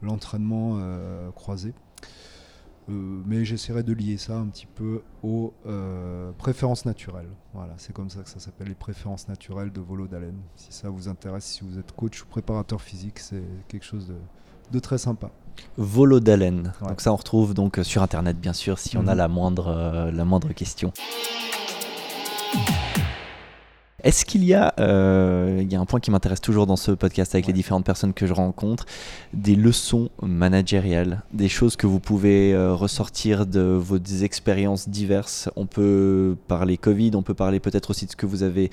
l'entraînement 0.00 0.78
croisé. 1.34 1.74
Euh, 2.88 3.22
mais 3.26 3.44
j'essaierai 3.44 3.82
de 3.82 3.92
lier 3.92 4.16
ça 4.16 4.36
un 4.36 4.46
petit 4.46 4.66
peu 4.66 5.02
aux 5.22 5.52
euh, 5.66 6.32
préférences 6.38 6.86
naturelles. 6.86 7.28
Voilà, 7.54 7.74
c'est 7.76 7.92
comme 7.92 8.10
ça 8.10 8.22
que 8.22 8.28
ça 8.28 8.40
s'appelle 8.40 8.68
les 8.68 8.74
préférences 8.74 9.28
naturelles 9.28 9.70
de 9.70 9.80
Volo 9.80 10.06
d'Allen. 10.08 10.34
Si 10.56 10.72
ça 10.72 10.88
vous 10.88 11.06
intéresse, 11.08 11.44
si 11.44 11.62
vous 11.62 11.78
êtes 11.78 11.92
coach 11.92 12.22
ou 12.22 12.26
préparateur 12.26 12.80
physique, 12.80 13.18
c'est 13.18 13.42
quelque 13.68 13.84
chose 13.84 14.08
de, 14.08 14.16
de 14.72 14.78
très 14.80 14.98
sympa. 14.98 15.30
Volo 15.76 16.20
d'haleine. 16.20 16.72
Ouais. 16.80 16.88
Donc 16.88 17.00
ça 17.00 17.12
on 17.12 17.16
retrouve 17.16 17.52
donc 17.54 17.78
sur 17.82 18.02
internet 18.02 18.40
bien 18.40 18.54
sûr 18.54 18.78
si 18.78 18.96
on 18.96 19.06
a 19.06 19.12
Mhm. 19.12 19.18
la 19.18 19.28
moindre 19.28 19.68
euh, 19.68 20.10
la 20.10 20.24
moindre 20.24 20.52
question. 20.52 20.92
Est-ce 24.02 24.24
qu'il 24.24 24.44
y 24.44 24.54
a, 24.54 24.74
euh, 24.78 25.58
il 25.60 25.70
y 25.70 25.76
a 25.76 25.80
un 25.80 25.84
point 25.84 26.00
qui 26.00 26.10
m'intéresse 26.10 26.40
toujours 26.40 26.66
dans 26.66 26.76
ce 26.76 26.92
podcast 26.92 27.34
avec 27.34 27.46
les 27.46 27.52
différentes 27.52 27.84
personnes 27.84 28.14
que 28.14 28.26
je 28.26 28.32
rencontre, 28.32 28.86
des 29.32 29.56
leçons 29.56 30.10
managériales, 30.22 31.22
des 31.32 31.48
choses 31.48 31.76
que 31.76 31.86
vous 31.86 32.00
pouvez 32.00 32.52
euh, 32.54 32.74
ressortir 32.74 33.46
de 33.46 33.60
vos 33.60 33.98
expériences 33.98 34.88
diverses? 34.88 35.50
On 35.56 35.66
peut 35.66 36.36
parler 36.48 36.76
Covid, 36.76 37.12
on 37.14 37.22
peut 37.22 37.34
parler 37.34 37.60
peut-être 37.60 37.90
aussi 37.90 38.06
de 38.06 38.10
ce 38.10 38.16
que 38.16 38.26
vous 38.26 38.42
avez 38.42 38.70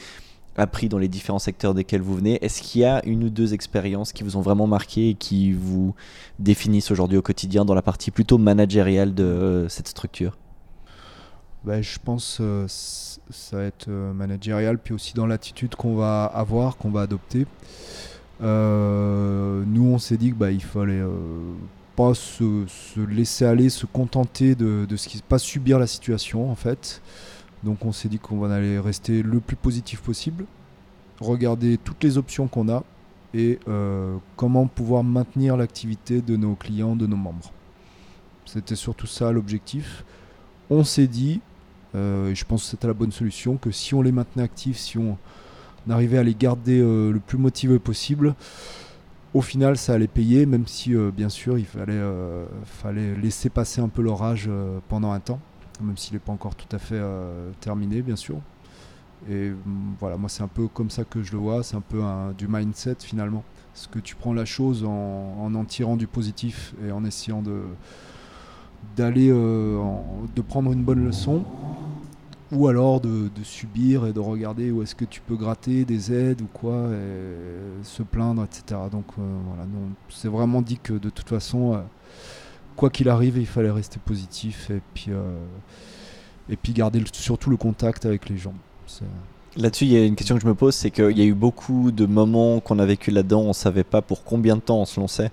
appris 0.55 0.89
dans 0.89 0.97
les 0.97 1.07
différents 1.07 1.39
secteurs 1.39 1.73
desquels 1.73 2.01
vous 2.01 2.15
venez. 2.15 2.43
Est-ce 2.43 2.61
qu'il 2.61 2.81
y 2.81 2.85
a 2.85 3.05
une 3.05 3.23
ou 3.23 3.29
deux 3.29 3.53
expériences 3.53 4.11
qui 4.11 4.23
vous 4.23 4.37
ont 4.37 4.41
vraiment 4.41 4.67
marqué 4.67 5.09
et 5.09 5.13
qui 5.13 5.51
vous 5.51 5.93
définissent 6.39 6.91
aujourd'hui 6.91 7.17
au 7.17 7.21
quotidien 7.21 7.63
dans 7.63 7.75
la 7.75 7.83
partie 7.83 8.11
plutôt 8.11 8.37
managériale 8.37 9.13
de 9.13 9.23
euh, 9.23 9.69
cette 9.69 9.87
structure? 9.87 10.37
Bah, 11.67 11.81
Je 11.81 11.97
pense 12.03 12.37
que 12.37 12.65
ça 12.67 13.57
va 13.57 13.63
être 13.63 13.87
euh, 13.89 14.13
managérial, 14.13 14.79
puis 14.79 14.93
aussi 14.93 15.13
dans 15.13 15.27
l'attitude 15.27 15.75
qu'on 15.75 15.95
va 15.95 16.25
avoir, 16.25 16.77
qu'on 16.77 16.89
va 16.89 17.01
adopter. 17.01 17.45
Euh, 18.41 19.63
nous, 19.67 19.85
on 19.85 19.99
s'est 19.99 20.17
dit 20.17 20.27
qu'il 20.27 20.35
bah, 20.35 20.47
fallait 20.59 21.03
pas 21.95 22.13
se, 22.13 22.65
laisser 23.07 23.45
aller, 23.45 23.69
se 23.69 23.85
contenter 23.85 24.55
de, 24.55 24.85
de 24.87 24.95
ce 24.95 25.07
qui 25.07 25.21
pas 25.21 25.39
subir 25.39 25.79
la 25.79 25.87
situation 25.87 26.49
en 26.49 26.55
fait. 26.55 27.01
Donc 27.63 27.83
on 27.85 27.91
s'est 27.91 28.07
dit 28.07 28.19
qu'on 28.19 28.37
va 28.37 28.53
aller 28.53 28.79
rester 28.79 29.23
le 29.23 29.39
plus 29.39 29.55
positif 29.55 30.01
possible, 30.01 30.45
regarder 31.19 31.77
toutes 31.77 32.03
les 32.03 32.17
options 32.17 32.47
qu'on 32.47 32.69
a 32.69 32.83
et 33.33 33.59
euh, 33.67 34.15
comment 34.35 34.67
pouvoir 34.67 35.03
maintenir 35.03 35.57
l'activité 35.57 36.21
de 36.21 36.35
nos 36.37 36.55
clients, 36.55 36.95
de 36.95 37.07
nos 37.07 37.15
membres. 37.15 37.51
C'était 38.45 38.75
surtout 38.75 39.07
ça 39.07 39.31
l'objectif. 39.31 40.05
On 40.69 40.83
s'est 40.83 41.07
dit, 41.07 41.41
euh, 41.95 42.33
je 42.33 42.45
pense 42.45 42.63
que 42.63 42.69
c'était 42.69 42.87
la 42.87 42.93
bonne 42.93 43.11
solution, 43.11 43.57
que 43.57 43.71
si 43.71 43.93
on 43.93 44.01
les 44.01 44.11
maintenait 44.11 44.43
actifs, 44.43 44.77
si 44.77 44.97
on, 44.97 45.17
arrivait 45.89 46.17
à 46.17 46.23
les 46.23 46.35
garder 46.35 46.81
euh, 46.81 47.13
le 47.13 47.19
plus 47.19 47.37
motivés 47.37 47.79
possible, 47.79 48.35
au 49.33 49.41
final 49.41 49.77
ça 49.77 49.93
allait 49.93 50.07
payer, 50.07 50.45
même 50.45 50.67
si 50.67 50.93
bien 51.15 51.29
sûr 51.29 51.57
il 51.57 51.65
fallait, 51.65 52.01
fallait 52.65 53.15
laisser 53.15 53.49
passer 53.49 53.81
un 53.81 53.87
peu 53.87 54.01
l'orage 54.01 54.49
pendant 54.89 55.11
un 55.11 55.19
temps 55.19 55.39
même 55.81 55.97
s'il 55.97 56.13
n'est 56.13 56.19
pas 56.19 56.31
encore 56.31 56.55
tout 56.55 56.73
à 56.75 56.79
fait 56.79 56.95
euh, 56.95 57.51
terminé, 57.59 58.01
bien 58.01 58.15
sûr. 58.15 58.37
Et 59.29 59.49
mm, 59.49 59.95
voilà, 59.99 60.17
moi 60.17 60.29
c'est 60.29 60.43
un 60.43 60.47
peu 60.47 60.67
comme 60.67 60.89
ça 60.89 61.03
que 61.03 61.23
je 61.23 61.31
le 61.31 61.37
vois, 61.37 61.63
c'est 61.63 61.75
un 61.75 61.81
peu 61.81 62.01
du 62.37 62.47
mindset 62.47 62.97
finalement. 62.99 63.43
Est-ce 63.75 63.87
que 63.87 63.99
tu 63.99 64.15
prends 64.15 64.33
la 64.33 64.45
chose 64.45 64.83
en, 64.83 65.53
en, 65.53 65.65
tirant 65.65 65.97
du 65.97 66.07
positif 66.07 66.73
et 66.85 66.91
en 66.91 67.05
essayant 67.05 67.41
de 67.41 67.61
d'aller 68.95 69.29
euh, 69.29 69.79
de 70.35 70.41
prendre 70.41 70.71
une 70.71 70.83
bonne 70.83 71.05
leçon 71.05 71.43
ou 72.51 72.67
alors 72.67 73.01
de, 73.01 73.29
subir 73.43 74.05
et 74.05 74.13
de 74.13 74.21
regarder 74.21 74.71
où 74.71 74.81
est-ce 74.81 74.95
que 74.95 75.03
tu 75.03 75.19
peux 75.19 75.35
gratter 75.35 75.83
des 75.83 76.13
aides 76.13 76.41
ou 76.41 76.47
quoi 76.51 76.87
et 76.93 77.83
se 77.83 78.03
plaindre 78.03 78.43
etc 78.45 78.79
donc 78.89 79.05
euh, 79.19 79.37
voilà 79.47 79.67
c'est 80.09 80.29
vraiment 80.29 80.61
dit 80.61 80.79
que 80.81 80.93
de 80.93 81.09
toute 81.09 81.27
façon 81.27 81.77
quoi 82.77 82.89
qu'il 82.89 83.09
arrive, 83.09 83.37
il 83.37 83.45
fallait 83.45 83.71
rester 83.71 83.99
positif 83.99 84.69
et 84.69 84.81
puis, 84.93 85.07
euh, 85.09 85.37
et 86.49 86.55
puis 86.55 86.71
garder 86.71 87.03
surtout 87.11 87.49
le 87.49 87.57
contact 87.57 88.05
avec 88.05 88.29
les 88.29 88.37
gens. 88.37 88.53
Là-dessus, 89.57 89.85
il 89.85 89.91
y 89.91 89.97
a 89.97 90.05
une 90.05 90.15
question 90.15 90.35
que 90.35 90.41
je 90.41 90.47
me 90.47 90.53
pose, 90.55 90.75
c'est 90.75 90.91
qu'il 90.91 91.17
y 91.17 91.21
a 91.21 91.25
eu 91.25 91.33
beaucoup 91.33 91.91
de 91.91 92.05
moments 92.05 92.61
qu'on 92.61 92.79
a 92.79 92.85
vécu 92.85 93.11
là-dedans, 93.11 93.41
on 93.41 93.47
ne 93.49 93.53
savait 93.53 93.83
pas 93.83 94.01
pour 94.01 94.23
combien 94.23 94.55
de 94.55 94.61
temps 94.61 94.79
on 94.79 94.85
se 94.85 94.99
lançait. 94.99 95.31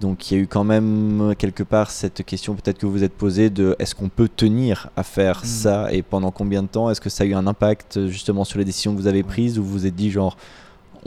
Donc 0.00 0.30
il 0.30 0.36
y 0.36 0.40
a 0.40 0.42
eu 0.42 0.46
quand 0.46 0.64
même 0.64 1.34
quelque 1.38 1.62
part 1.62 1.90
cette 1.90 2.22
question 2.22 2.54
peut-être 2.54 2.78
que 2.78 2.84
vous 2.84 2.92
vous 2.92 3.04
êtes 3.04 3.16
posée 3.16 3.48
de 3.48 3.74
est-ce 3.78 3.94
qu'on 3.94 4.10
peut 4.10 4.28
tenir 4.28 4.90
à 4.94 5.02
faire 5.02 5.40
mm. 5.42 5.46
ça 5.46 5.92
et 5.92 6.02
pendant 6.02 6.30
combien 6.30 6.62
de 6.62 6.68
temps? 6.68 6.90
Est-ce 6.90 7.00
que 7.00 7.08
ça 7.08 7.24
a 7.24 7.26
eu 7.26 7.34
un 7.34 7.46
impact 7.46 8.06
justement 8.08 8.44
sur 8.44 8.58
les 8.58 8.64
décisions 8.64 8.94
que 8.94 9.00
vous 9.00 9.06
avez 9.06 9.22
prises 9.22 9.58
ou 9.58 9.64
vous 9.64 9.70
vous 9.70 9.86
êtes 9.86 9.94
dit 9.94 10.10
genre 10.10 10.36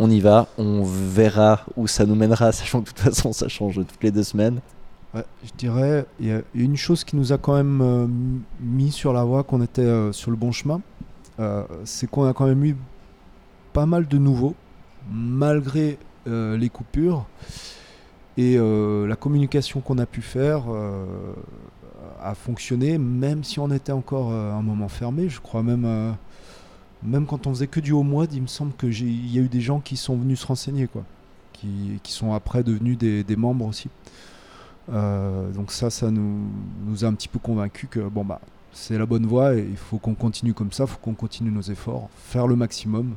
on 0.02 0.10
y 0.10 0.22
va, 0.22 0.48
on 0.58 0.84
verra 0.84 1.66
où 1.76 1.86
ça 1.86 2.06
nous 2.06 2.16
mènera, 2.16 2.52
sachant 2.54 2.80
que 2.82 2.86
de 2.86 2.90
toute 2.90 3.00
façon 3.00 3.34
ça 3.34 3.48
change 3.48 3.76
toutes 3.76 4.04
les 4.04 4.12
deux 4.12 4.24
semaines? 4.24 4.60
Je 5.14 5.52
dirais, 5.58 6.06
il 6.20 6.28
y 6.28 6.32
a 6.32 6.42
une 6.54 6.78
chose 6.78 7.04
qui 7.04 7.16
nous 7.16 7.34
a 7.34 7.38
quand 7.38 7.56
même 7.56 7.82
euh, 7.82 8.08
mis 8.60 8.92
sur 8.92 9.12
la 9.12 9.24
voie 9.24 9.44
qu'on 9.44 9.62
était 9.62 9.82
euh, 9.82 10.12
sur 10.12 10.30
le 10.30 10.38
bon 10.38 10.52
chemin, 10.52 10.82
euh, 11.40 11.64
c'est 11.84 12.10
qu'on 12.10 12.26
a 12.26 12.34
quand 12.34 12.46
même 12.46 12.64
eu 12.64 12.76
pas 13.74 13.88
mal 13.88 14.08
de 14.08 14.18
nouveaux, 14.18 14.56
malgré 15.12 15.98
les 16.28 16.70
coupures. 16.70 17.26
Et 18.42 18.58
la 18.58 19.16
communication 19.18 19.82
qu'on 19.82 19.98
a 19.98 20.06
pu 20.06 20.22
faire 20.22 20.64
a 22.22 22.36
fonctionné, 22.36 22.98
même 22.98 23.44
si 23.44 23.60
on 23.60 23.70
était 23.70 23.92
encore 23.92 24.32
un 24.32 24.62
moment 24.62 24.88
fermé. 24.88 25.28
Je 25.28 25.42
crois 25.42 25.62
même, 25.62 26.16
même 27.04 27.26
quand 27.26 27.48
on 27.48 27.52
faisait 27.52 27.68
que 27.68 27.80
du 27.80 27.92
haut 27.92 28.04
mois, 28.04 28.26
il 28.32 28.42
me 28.42 28.48
semble 28.48 28.74
qu'il 28.74 29.34
y 29.34 29.40
a 29.40 29.42
eu 29.42 29.48
des 29.48 29.62
gens 29.62 29.80
qui 29.80 29.98
sont 29.98 30.18
venus 30.18 30.42
se 30.42 30.48
renseigner, 30.48 30.88
quoi, 30.88 31.04
qui, 31.54 32.00
sont 32.06 32.34
après 32.34 32.64
devenus 32.64 32.98
des, 32.98 33.36
membres 33.36 33.66
aussi. 33.66 33.90
Euh, 34.92 35.52
donc 35.52 35.72
ça, 35.72 35.90
ça 35.90 36.10
nous, 36.12 37.04
a 37.04 37.08
un 37.08 37.14
petit 37.14 37.28
peu 37.28 37.40
convaincu 37.40 37.88
que 37.88 38.00
bon 38.00 38.26
bah 38.26 38.42
c'est 38.72 38.98
la 38.98 39.06
bonne 39.06 39.28
voie 39.28 39.56
et 39.56 39.68
il 39.70 39.78
faut 39.78 39.98
qu'on 40.00 40.16
continue 40.16 40.54
comme 40.54 40.72
ça, 40.72 40.86
il 40.86 40.90
faut 40.90 40.98
qu'on 40.98 41.14
continue 41.14 41.52
nos 41.52 41.62
efforts, 41.62 42.10
faire 42.16 42.48
le 42.48 42.56
maximum. 42.56 43.16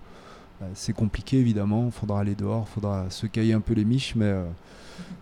Euh, 0.62 0.66
c'est 0.74 0.92
compliqué 0.92 1.38
évidemment, 1.38 1.86
il 1.86 1.92
faudra 1.92 2.20
aller 2.20 2.34
dehors, 2.34 2.68
faudra 2.68 3.10
se 3.10 3.26
cailler 3.26 3.52
un 3.52 3.60
peu 3.60 3.74
les 3.74 3.84
miches, 3.84 4.14
mais 4.14 4.26
euh, 4.26 4.44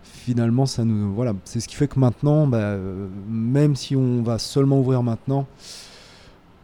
finalement 0.03 0.66
ça 0.66 0.85
nous 0.85 1.12
voilà, 1.14 1.35
c'est 1.44 1.61
ce 1.61 1.68
qui 1.68 1.76
fait 1.76 1.88
que 1.88 1.98
maintenant, 1.98 2.46
bah, 2.46 2.76
même 3.29 3.76
si 3.76 3.96
on 3.96 4.22
va 4.22 4.38
seulement 4.38 4.81
ouvrir 4.81 5.03
maintenant, 5.03 5.46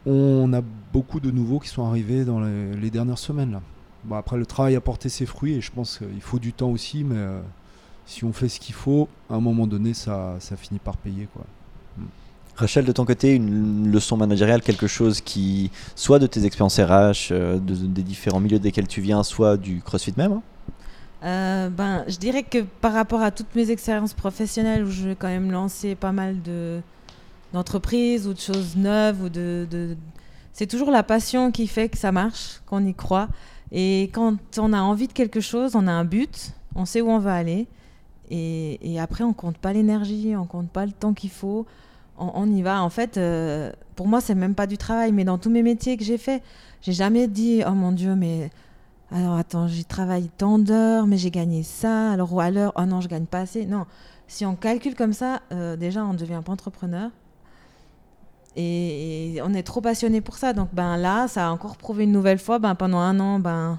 on 0.04 0.52
a 0.52 0.62
beaucoup 0.92 1.20
de 1.20 1.30
nouveaux 1.30 1.58
qui 1.58 1.68
sont 1.68 1.86
arrivés 1.86 2.24
dans 2.24 2.40
les, 2.40 2.90
dernières 2.90 3.18
semaines 3.18 3.52
là. 3.52 3.62
Bon, 4.04 4.14
après 4.14 4.36
le 4.36 4.46
travail 4.46 4.76
a 4.76 4.80
porté 4.80 5.08
ses 5.08 5.26
fruits 5.26 5.54
et 5.54 5.60
je 5.60 5.72
pense 5.72 5.98
qu'il 5.98 6.20
faut 6.20 6.38
du 6.38 6.52
temps 6.52 6.70
aussi, 6.70 7.02
mais 7.02 7.16
si 8.04 8.24
on 8.24 8.32
fait 8.32 8.48
ce 8.48 8.60
qu'il 8.60 8.74
faut, 8.74 9.08
à 9.28 9.34
un 9.34 9.40
moment 9.40 9.66
donné, 9.66 9.94
ça, 9.94 10.36
ça 10.38 10.56
finit 10.56 10.78
par 10.78 10.96
payer. 10.96 11.28
Quoi. 11.34 11.44
Rachel, 12.56 12.84
de 12.84 12.92
ton 12.92 13.04
côté, 13.04 13.34
une 13.34 13.90
leçon 13.90 14.16
managériale, 14.16 14.62
quelque 14.62 14.86
chose 14.86 15.20
qui, 15.20 15.70
soit 15.94 16.18
de 16.18 16.26
tes 16.26 16.44
expériences 16.44 16.78
RH, 16.78 17.32
euh, 17.32 17.58
des 17.58 18.02
différents 18.02 18.40
milieux 18.40 18.58
desquels 18.58 18.88
tu 18.88 19.00
viens, 19.00 19.22
soit 19.22 19.56
du 19.56 19.80
CrossFit 19.80 20.14
même 20.16 20.32
hein? 20.32 20.42
Euh, 21.24 21.68
ben, 21.70 22.04
Je 22.08 22.16
dirais 22.18 22.42
que 22.42 22.62
par 22.80 22.92
rapport 22.92 23.22
à 23.22 23.30
toutes 23.30 23.54
mes 23.54 23.70
expériences 23.70 24.14
professionnelles, 24.14 24.84
où 24.84 24.90
je 24.90 25.08
vais 25.08 25.16
quand 25.16 25.28
même 25.28 25.50
lancer 25.50 25.94
pas 25.94 26.12
mal 26.12 26.40
de, 26.42 26.80
d'entreprises 27.52 28.26
ou 28.26 28.34
de 28.34 28.38
choses 28.38 28.76
neuves, 28.76 29.22
ou 29.22 29.28
de, 29.28 29.66
de... 29.70 29.96
c'est 30.52 30.66
toujours 30.66 30.90
la 30.90 31.02
passion 31.02 31.50
qui 31.50 31.66
fait 31.66 31.88
que 31.88 31.98
ça 31.98 32.12
marche, 32.12 32.60
qu'on 32.66 32.84
y 32.84 32.94
croit. 32.94 33.28
Et 33.72 34.10
quand 34.12 34.36
on 34.58 34.72
a 34.72 34.80
envie 34.80 35.08
de 35.08 35.12
quelque 35.12 35.40
chose, 35.40 35.74
on 35.74 35.86
a 35.86 35.92
un 35.92 36.04
but, 36.04 36.52
on 36.74 36.84
sait 36.84 37.00
où 37.00 37.10
on 37.10 37.18
va 37.18 37.34
aller. 37.34 37.66
Et, 38.30 38.98
après, 38.98 39.24
on 39.24 39.32
compte 39.32 39.58
pas 39.58 39.72
l'énergie, 39.72 40.34
on 40.36 40.46
compte 40.46 40.70
pas 40.70 40.84
le 40.84 40.92
temps 40.92 41.14
qu'il 41.14 41.30
faut. 41.30 41.66
On, 42.18 42.50
y 42.50 42.62
va. 42.62 42.82
En 42.82 42.88
fait, 42.88 43.18
euh, 43.18 43.70
pour 43.94 44.08
moi, 44.08 44.20
c'est 44.20 44.34
même 44.34 44.54
pas 44.54 44.66
du 44.66 44.78
travail. 44.78 45.12
Mais 45.12 45.24
dans 45.24 45.38
tous 45.38 45.50
mes 45.50 45.62
métiers 45.62 45.96
que 45.96 46.04
j'ai 46.04 46.18
fait, 46.18 46.42
j'ai 46.82 46.92
jamais 46.92 47.28
dit 47.28 47.62
oh 47.66 47.72
mon 47.72 47.92
Dieu, 47.92 48.14
mais 48.14 48.50
alors 49.10 49.34
attends, 49.34 49.68
j'ai 49.68 49.84
travaillé 49.84 50.30
tant 50.36 50.58
d'heures, 50.58 51.06
mais 51.06 51.18
j'ai 51.18 51.30
gagné 51.30 51.62
ça. 51.62 52.12
Alors 52.12 52.32
ou 52.32 52.40
à 52.40 52.50
l'heure, 52.50 52.72
oh 52.76 52.84
non, 52.84 53.00
je 53.00 53.08
gagne 53.08 53.26
pas 53.26 53.40
assez. 53.40 53.66
Non, 53.66 53.86
si 54.28 54.46
on 54.46 54.56
calcule 54.56 54.94
comme 54.94 55.12
ça, 55.12 55.40
euh, 55.52 55.76
déjà, 55.76 56.04
on 56.04 56.12
ne 56.12 56.18
devient 56.18 56.40
pas 56.44 56.52
entrepreneur. 56.52 57.10
Et, 58.56 59.34
et, 59.34 59.42
on 59.42 59.52
est 59.52 59.62
trop 59.62 59.82
passionné 59.82 60.20
pour 60.22 60.36
ça. 60.36 60.52
Donc 60.52 60.70
ben 60.72 60.96
là, 60.96 61.28
ça 61.28 61.48
a 61.48 61.50
encore 61.50 61.76
prouvé 61.76 62.04
une 62.04 62.12
nouvelle 62.12 62.38
fois. 62.38 62.58
Ben 62.58 62.74
pendant 62.74 62.98
un 62.98 63.20
an, 63.20 63.38
ben 63.38 63.78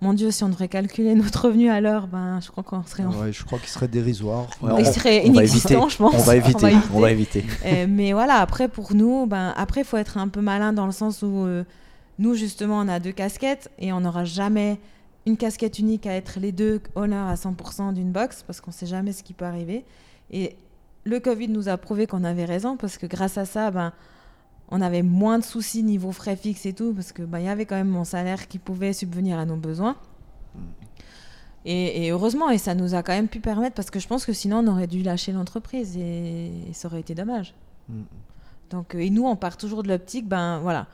mon 0.00 0.12
Dieu, 0.12 0.30
si 0.30 0.44
on 0.44 0.48
devrait 0.48 0.68
calculer 0.68 1.14
notre 1.14 1.46
revenu 1.46 1.70
à 1.70 1.80
l'heure, 1.80 2.06
ben, 2.06 2.40
je 2.40 2.50
crois 2.50 2.62
qu'on 2.62 2.84
serait. 2.84 3.04
En... 3.04 3.32
je 3.32 3.44
crois 3.44 3.58
qu'il 3.58 3.68
serait 3.68 3.88
dérisoire. 3.88 4.46
il 4.78 4.86
serait 4.86 5.26
inexistant, 5.26 5.88
je 5.88 5.96
pense. 5.96 6.14
On 6.14 6.18
va 6.18 6.36
éviter. 6.36 6.76
on 6.92 7.00
va 7.00 7.10
éviter. 7.10 7.44
Euh, 7.64 7.86
mais 7.88 8.12
voilà, 8.12 8.34
après, 8.34 8.68
pour 8.68 8.94
nous, 8.94 9.26
ben, 9.26 9.54
après, 9.56 9.82
il 9.82 9.86
faut 9.86 9.96
être 9.96 10.18
un 10.18 10.28
peu 10.28 10.40
malin 10.40 10.72
dans 10.72 10.86
le 10.86 10.92
sens 10.92 11.22
où 11.22 11.46
euh, 11.46 11.64
nous, 12.18 12.34
justement, 12.34 12.78
on 12.78 12.88
a 12.88 13.00
deux 13.00 13.12
casquettes 13.12 13.70
et 13.78 13.92
on 13.92 14.00
n'aura 14.00 14.24
jamais 14.24 14.78
une 15.24 15.36
casquette 15.36 15.78
unique 15.78 16.06
à 16.06 16.12
être 16.12 16.38
les 16.38 16.52
deux 16.52 16.80
honneurs 16.94 17.26
à 17.26 17.34
100% 17.34 17.94
d'une 17.94 18.12
box 18.12 18.44
parce 18.46 18.60
qu'on 18.60 18.70
ne 18.70 18.76
sait 18.76 18.86
jamais 18.86 19.12
ce 19.12 19.22
qui 19.22 19.32
peut 19.32 19.44
arriver. 19.44 19.84
Et 20.30 20.56
le 21.04 21.20
Covid 21.20 21.48
nous 21.48 21.68
a 21.68 21.76
prouvé 21.76 22.06
qu'on 22.06 22.22
avait 22.22 22.44
raison 22.44 22.76
parce 22.76 22.98
que 22.98 23.06
grâce 23.06 23.38
à 23.38 23.44
ça, 23.44 23.70
ben, 23.70 23.92
on 24.68 24.80
avait 24.80 25.02
moins 25.02 25.38
de 25.38 25.44
soucis 25.44 25.82
niveau 25.82 26.12
frais 26.12 26.36
fixes 26.36 26.66
et 26.66 26.72
tout, 26.72 26.92
parce 26.92 27.12
que 27.12 27.22
bah, 27.22 27.40
y 27.40 27.48
avait 27.48 27.66
quand 27.66 27.76
même 27.76 27.88
mon 27.88 28.04
salaire 28.04 28.48
qui 28.48 28.58
pouvait 28.58 28.92
subvenir 28.92 29.38
à 29.38 29.44
nos 29.44 29.56
besoins. 29.56 29.96
Et, 31.68 32.10
heureusement, 32.12 32.48
et 32.50 32.58
ça 32.58 32.76
nous 32.76 32.94
a 32.94 33.02
quand 33.02 33.12
même 33.12 33.26
pu 33.26 33.40
permettre, 33.40 33.74
parce 33.74 33.90
que 33.90 33.98
je 33.98 34.06
pense 34.06 34.24
que 34.24 34.32
sinon 34.32 34.58
on 34.58 34.68
aurait 34.68 34.86
dû 34.86 35.02
lâcher 35.02 35.32
l'entreprise 35.32 35.96
et, 35.96 36.52
ça 36.72 36.86
aurait 36.86 37.00
été 37.00 37.14
dommage. 37.14 37.54
Mm. 37.88 38.02
Donc, 38.70 38.94
euh, 38.94 39.00
et 39.00 39.10
nous, 39.10 39.26
on 39.26 39.34
part 39.34 39.56
toujours 39.56 39.82
de 39.82 39.88
l'optique, 39.88 40.28
ben 40.28 40.60
voilà, 40.60 40.86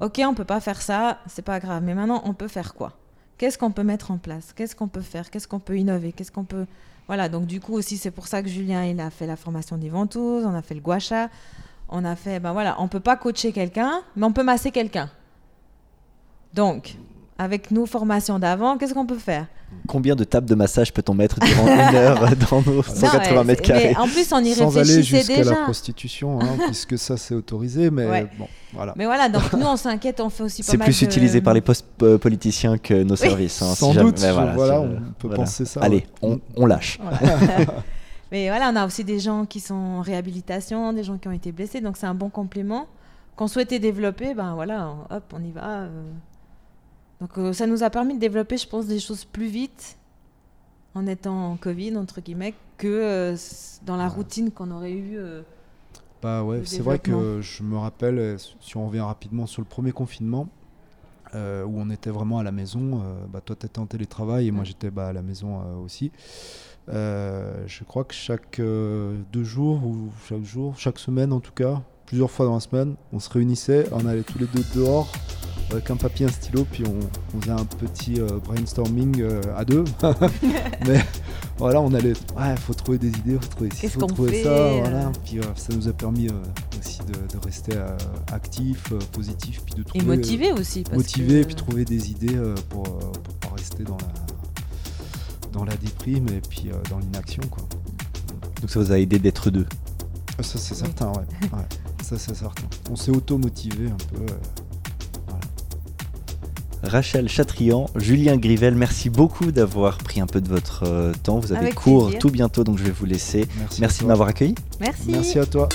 ok, 0.00 0.20
on 0.24 0.34
peut 0.34 0.44
pas 0.44 0.60
faire 0.60 0.80
ça, 0.80 1.18
c'est 1.26 1.42
pas 1.42 1.58
grave, 1.58 1.82
mais 1.82 1.94
maintenant 1.94 2.22
on 2.24 2.32
peut 2.32 2.46
faire 2.46 2.74
quoi? 2.74 2.92
Qu'est-ce 3.38 3.58
qu'on 3.58 3.72
peut 3.72 3.82
mettre 3.82 4.12
en 4.12 4.18
place? 4.18 4.52
Qu'est-ce 4.52 4.76
qu'on 4.76 4.88
peut 4.88 5.00
faire? 5.00 5.30
Qu'est-ce 5.30 5.48
qu'on 5.48 5.60
peut 5.60 5.76
innover? 5.76 6.12
Qu'est-ce 6.12 6.32
qu'on 6.32 6.44
peut 6.44 6.66
voilà, 7.08 7.30
donc 7.30 7.46
du 7.46 7.58
coup 7.58 7.72
aussi 7.72 7.96
c'est 7.96 8.10
pour 8.10 8.26
ça 8.28 8.42
que 8.42 8.48
Julien 8.50 8.84
il 8.84 9.00
a 9.00 9.08
fait 9.08 9.26
la 9.26 9.36
formation 9.36 9.78
des 9.78 9.88
ventouses, 9.88 10.44
on 10.44 10.54
a 10.54 10.60
fait 10.60 10.74
le 10.74 10.82
guacha, 10.82 11.30
on 11.88 12.04
a 12.04 12.16
fait, 12.16 12.40
ben 12.40 12.52
voilà, 12.52 12.76
on 12.78 12.88
peut 12.88 13.00
pas 13.00 13.16
coacher 13.16 13.52
quelqu'un, 13.52 14.02
mais 14.16 14.24
on 14.26 14.32
peut 14.32 14.42
masser 14.44 14.70
quelqu'un. 14.70 15.10
Donc, 16.54 16.96
avec 17.38 17.70
nos 17.70 17.86
formations 17.86 18.38
d'avant, 18.38 18.76
qu'est-ce 18.78 18.94
qu'on 18.94 19.06
peut 19.06 19.18
faire? 19.18 19.46
Combien 19.86 20.16
de 20.16 20.24
tables 20.24 20.48
de 20.48 20.54
massage 20.54 20.94
peut-on 20.94 21.12
mettre 21.12 21.38
durant 21.40 21.66
une 21.66 21.94
heure 21.94 22.20
dans 22.50 22.62
nos 22.62 22.82
180 22.82 23.34
Non, 23.34 23.44
mètres 23.44 23.60
carrés 23.62 23.90
mais 23.90 23.96
en 23.98 24.08
plus, 24.08 24.32
on 24.32 24.38
y 24.38 24.54
Sans 24.54 24.78
aller 24.78 25.02
jusqu'à 25.02 25.36
la 25.36 25.42
déjà. 25.42 25.54
prostitution, 25.56 26.40
hein, 26.40 26.56
puisque 26.66 26.96
ça 26.98 27.18
c'est 27.18 27.34
autorisé, 27.34 27.90
mais 27.90 28.06
Ouais. 28.06 28.26
bon, 28.38 28.48
voilà. 28.72 28.94
Mais 28.96 29.04
voilà, 29.04 29.28
donc 29.28 29.52
nous, 29.52 29.66
on 29.66 29.76
s'inquiète, 29.76 30.20
on 30.20 30.30
fait 30.30 30.42
aussi 30.44 30.62
pas 30.62 30.72
C'est 30.72 30.78
plus 30.78 30.98
de- 30.98 31.04
utilisé 31.04 31.42
par 31.42 31.52
les 31.52 31.60
postes 31.60 31.84
euh, 32.02 32.16
politiciens 32.16 32.78
que 32.78 33.02
nos 33.02 33.16
services. 33.16 33.60
hein, 33.60 33.74
Sans 33.74 33.92
doute, 33.92 34.18
mais 34.22 34.32
voilà, 34.32 34.54
si 34.54 34.60
on 34.72 34.88
peut 35.18 35.28
voilà. 35.28 35.36
penser 35.36 35.66
ça. 35.66 35.80
Allez, 35.82 35.96
ouais. 35.96 36.06
on, 36.22 36.40
on 36.56 36.64
lâche. 36.66 36.98
Mais 38.30 38.48
voilà, 38.48 38.70
on 38.72 38.76
a 38.76 38.86
aussi 38.86 39.04
des 39.04 39.18
gens 39.18 39.46
qui 39.46 39.60
sont 39.60 39.74
en 39.74 40.00
réhabilitation, 40.02 40.92
des 40.92 41.02
gens 41.04 41.16
qui 41.18 41.28
ont 41.28 41.32
été 41.32 41.50
blessés, 41.52 41.80
donc 41.80 41.96
c'est 41.96 42.06
un 42.06 42.14
bon 42.14 42.28
complément 42.30 42.86
qu'on 43.36 43.48
souhaitait 43.48 43.78
développer. 43.78 44.34
Ben 44.34 44.54
voilà, 44.54 44.94
hop, 45.10 45.24
on 45.32 45.42
y 45.42 45.50
va. 45.52 45.80
euh. 45.82 46.10
Donc 47.20 47.36
euh, 47.38 47.52
ça 47.52 47.66
nous 47.66 47.82
a 47.82 47.90
permis 47.90 48.14
de 48.14 48.20
développer, 48.20 48.56
je 48.58 48.68
pense, 48.68 48.86
des 48.86 49.00
choses 49.00 49.24
plus 49.24 49.46
vite 49.48 49.96
en 50.94 51.06
étant 51.06 51.52
en 51.52 51.56
Covid 51.56 51.96
entre 51.96 52.20
guillemets 52.20 52.54
que 52.76 52.86
euh, 52.86 53.36
dans 53.84 53.96
la 53.96 54.08
routine 54.08 54.50
qu'on 54.50 54.70
aurait 54.70 54.92
eu. 54.92 55.16
euh. 55.16 55.42
Bah 56.22 56.42
ouais, 56.42 56.62
c'est 56.64 56.82
vrai 56.82 56.98
que 56.98 57.40
je 57.40 57.62
me 57.62 57.76
rappelle, 57.78 58.36
si 58.60 58.76
on 58.76 58.86
revient 58.88 59.00
rapidement 59.00 59.46
sur 59.46 59.62
le 59.62 59.66
premier 59.66 59.92
confinement, 59.92 60.48
euh, 61.34 61.64
où 61.64 61.78
on 61.78 61.90
était 61.90 62.10
vraiment 62.10 62.38
à 62.38 62.42
la 62.42 62.52
maison, 62.52 63.02
euh, 63.04 63.24
bah, 63.32 63.40
toi 63.40 63.54
tu 63.58 63.66
étais 63.66 63.78
en 63.78 63.86
télétravail 63.86 64.48
et 64.48 64.50
moi 64.50 64.60
Ouais. 64.60 64.66
j'étais 64.66 64.90
bah, 64.90 65.08
à 65.08 65.12
la 65.12 65.22
maison 65.22 65.60
euh, 65.60 65.76
aussi. 65.84 66.10
Euh, 66.90 67.52
je 67.66 67.84
crois 67.84 68.04
que 68.04 68.14
chaque 68.14 68.60
euh, 68.60 69.14
deux 69.32 69.44
jours 69.44 69.84
ou 69.84 70.08
chaque 70.28 70.44
jour, 70.44 70.74
chaque 70.78 70.98
semaine 70.98 71.32
en 71.32 71.40
tout 71.40 71.52
cas, 71.52 71.82
plusieurs 72.06 72.30
fois 72.30 72.46
dans 72.46 72.54
la 72.54 72.60
semaine, 72.60 72.94
on 73.12 73.20
se 73.20 73.28
réunissait, 73.28 73.86
on 73.92 74.06
allait 74.06 74.22
tous 74.22 74.38
les 74.38 74.46
deux 74.46 74.64
dehors 74.74 75.10
avec 75.70 75.90
un 75.90 75.96
papier, 75.96 76.24
un 76.24 76.30
stylo, 76.30 76.64
puis 76.64 76.82
on, 76.86 76.98
on 77.36 77.40
faisait 77.42 77.52
un 77.52 77.64
petit 77.66 78.18
euh, 78.18 78.38
brainstorming 78.42 79.22
à 79.54 79.66
deux. 79.66 79.84
Mais 80.86 81.04
voilà, 81.58 81.82
on 81.82 81.92
allait, 81.92 82.14
ouais, 82.38 82.56
faut 82.56 82.72
trouver 82.72 82.96
des 82.96 83.08
idées, 83.08 83.34
faut 83.34 83.50
trouver 83.50 83.70
ci, 83.74 83.88
faut 83.88 84.00
trouver 84.06 84.42
ça, 84.44 84.70
voilà. 84.80 85.12
Puis 85.26 85.40
ça 85.56 85.74
nous 85.76 85.86
a 85.86 85.92
permis 85.92 86.28
aussi 86.80 87.00
de, 87.00 87.12
de 87.12 87.44
rester 87.44 87.76
actifs, 88.32 88.94
positifs, 89.12 89.60
puis 89.66 89.74
de 89.74 89.82
trouver 89.82 90.02
Et 90.02 90.06
motivé 90.06 90.52
aussi. 90.52 90.84
Parce 90.84 90.96
motivé, 90.96 91.42
que, 91.42 91.48
puis 91.48 91.54
trouver 91.54 91.84
des 91.84 92.12
idées 92.12 92.38
pour, 92.70 92.84
pour 92.84 93.34
pas 93.34 93.54
rester 93.54 93.84
dans 93.84 93.98
la 93.98 94.27
dans 95.58 95.64
la 95.64 95.76
déprime 95.76 96.28
et 96.28 96.40
puis 96.40 96.68
euh, 96.68 96.74
dans 96.90 96.98
l'inaction 97.00 97.42
quoi. 97.50 97.64
Donc 98.60 98.70
ça 98.70 98.78
vous 98.80 98.92
a 98.92 98.98
aidé 98.98 99.18
d'être 99.18 99.50
deux. 99.50 99.66
Ah, 100.38 100.42
Ça 100.44 100.58
c'est 100.58 100.74
Oui. 100.74 100.80
certain, 100.80 101.08
ouais. 101.08 101.26
Ouais, 101.52 101.66
Ça 102.04 102.16
c'est 102.16 102.34
certain. 102.34 102.62
On 102.90 102.96
s'est 102.96 103.10
auto-motivé 103.10 103.86
un 103.90 103.96
peu. 104.14 104.22
euh. 104.32 104.36
Rachel 106.84 107.28
Chatrian, 107.28 107.90
Julien 107.96 108.36
Grivel, 108.36 108.76
merci 108.76 109.10
beaucoup 109.10 109.50
d'avoir 109.50 109.98
pris 109.98 110.20
un 110.20 110.26
peu 110.28 110.40
de 110.40 110.48
votre 110.48 110.84
euh, 110.86 111.12
temps. 111.24 111.40
Vous 111.40 111.50
avez 111.52 111.62
Avec 111.62 111.74
cours 111.74 112.04
plaisir. 112.04 112.20
tout 112.20 112.30
bientôt, 112.30 112.62
donc 112.62 112.78
je 112.78 112.84
vais 112.84 112.92
vous 112.92 113.04
laisser. 113.04 113.48
Merci, 113.58 113.80
Merci 113.80 114.02
de 114.02 114.06
m'avoir 114.06 114.28
accueilli. 114.28 114.54
Merci. 114.80 115.08
Merci 115.10 115.38
à 115.40 115.46
toi. 115.46 115.68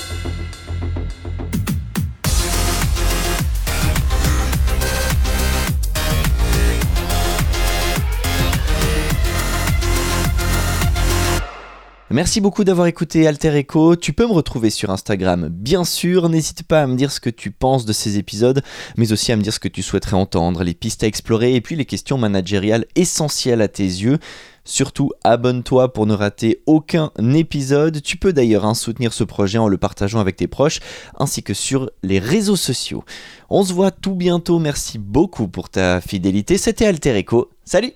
Merci 12.14 12.42
beaucoup 12.42 12.64
d'avoir 12.64 12.86
écouté 12.86 13.26
Alter 13.26 13.58
Echo. 13.58 13.96
Tu 13.96 14.14
peux 14.14 14.28
me 14.28 14.34
retrouver 14.34 14.70
sur 14.70 14.92
Instagram, 14.92 15.48
bien 15.50 15.84
sûr. 15.84 16.30
N'hésite 16.30 16.62
pas 16.62 16.84
à 16.84 16.86
me 16.86 16.96
dire 16.96 17.12
ce 17.12 17.20
que 17.20 17.32
tu 17.32 17.50
penses 17.50 17.88
de 17.88 17.92
ces 17.92 18.20
épisodes, 18.20 18.62
mais 18.98 19.12
aussi 19.12 19.32
à 19.32 19.36
me 19.36 19.42
dire 19.42 19.52
ce 19.52 19.60
que 19.60 19.68
tu 19.68 19.82
souhaiterais 19.82 20.16
entendre, 20.16 20.64
les 20.64 20.76
pistes 20.76 21.04
à 21.04 21.08
explorer 21.08 21.56
et 21.56 21.62
puis 21.62 21.76
les 21.76 21.86
questions 21.86 22.20
managériales 22.20 22.86
essentielles 22.96 23.64
à 23.64 23.68
tes 23.68 23.82
yeux. 23.82 24.20
Surtout, 24.64 25.10
abonne-toi 25.24 25.92
pour 25.92 26.06
ne 26.06 26.14
rater 26.14 26.62
aucun 26.68 27.10
épisode. 27.34 28.00
Tu 28.04 28.18
peux 28.18 28.32
d'ailleurs 28.32 28.66
hein, 28.66 28.76
soutenir 28.76 29.12
ce 29.12 29.24
projet 29.24 29.58
en 29.58 29.68
le 29.68 29.80
partageant 29.80 30.20
avec 30.20 30.36
tes 30.36 30.46
proches, 30.46 30.82
ainsi 31.18 31.42
que 31.42 31.56
sur 31.56 31.90
les 32.04 32.20
réseaux 32.20 32.56
sociaux. 32.56 33.04
On 33.50 33.64
se 33.64 33.74
voit 33.74 33.90
tout 33.90 34.14
bientôt. 34.14 34.60
Merci 34.60 35.00
beaucoup 35.00 35.48
pour 35.48 35.68
ta 35.68 36.00
fidélité. 36.00 36.60
C'était 36.60 36.86
Alter 36.86 37.16
Echo. 37.16 37.50
Salut 37.66 37.94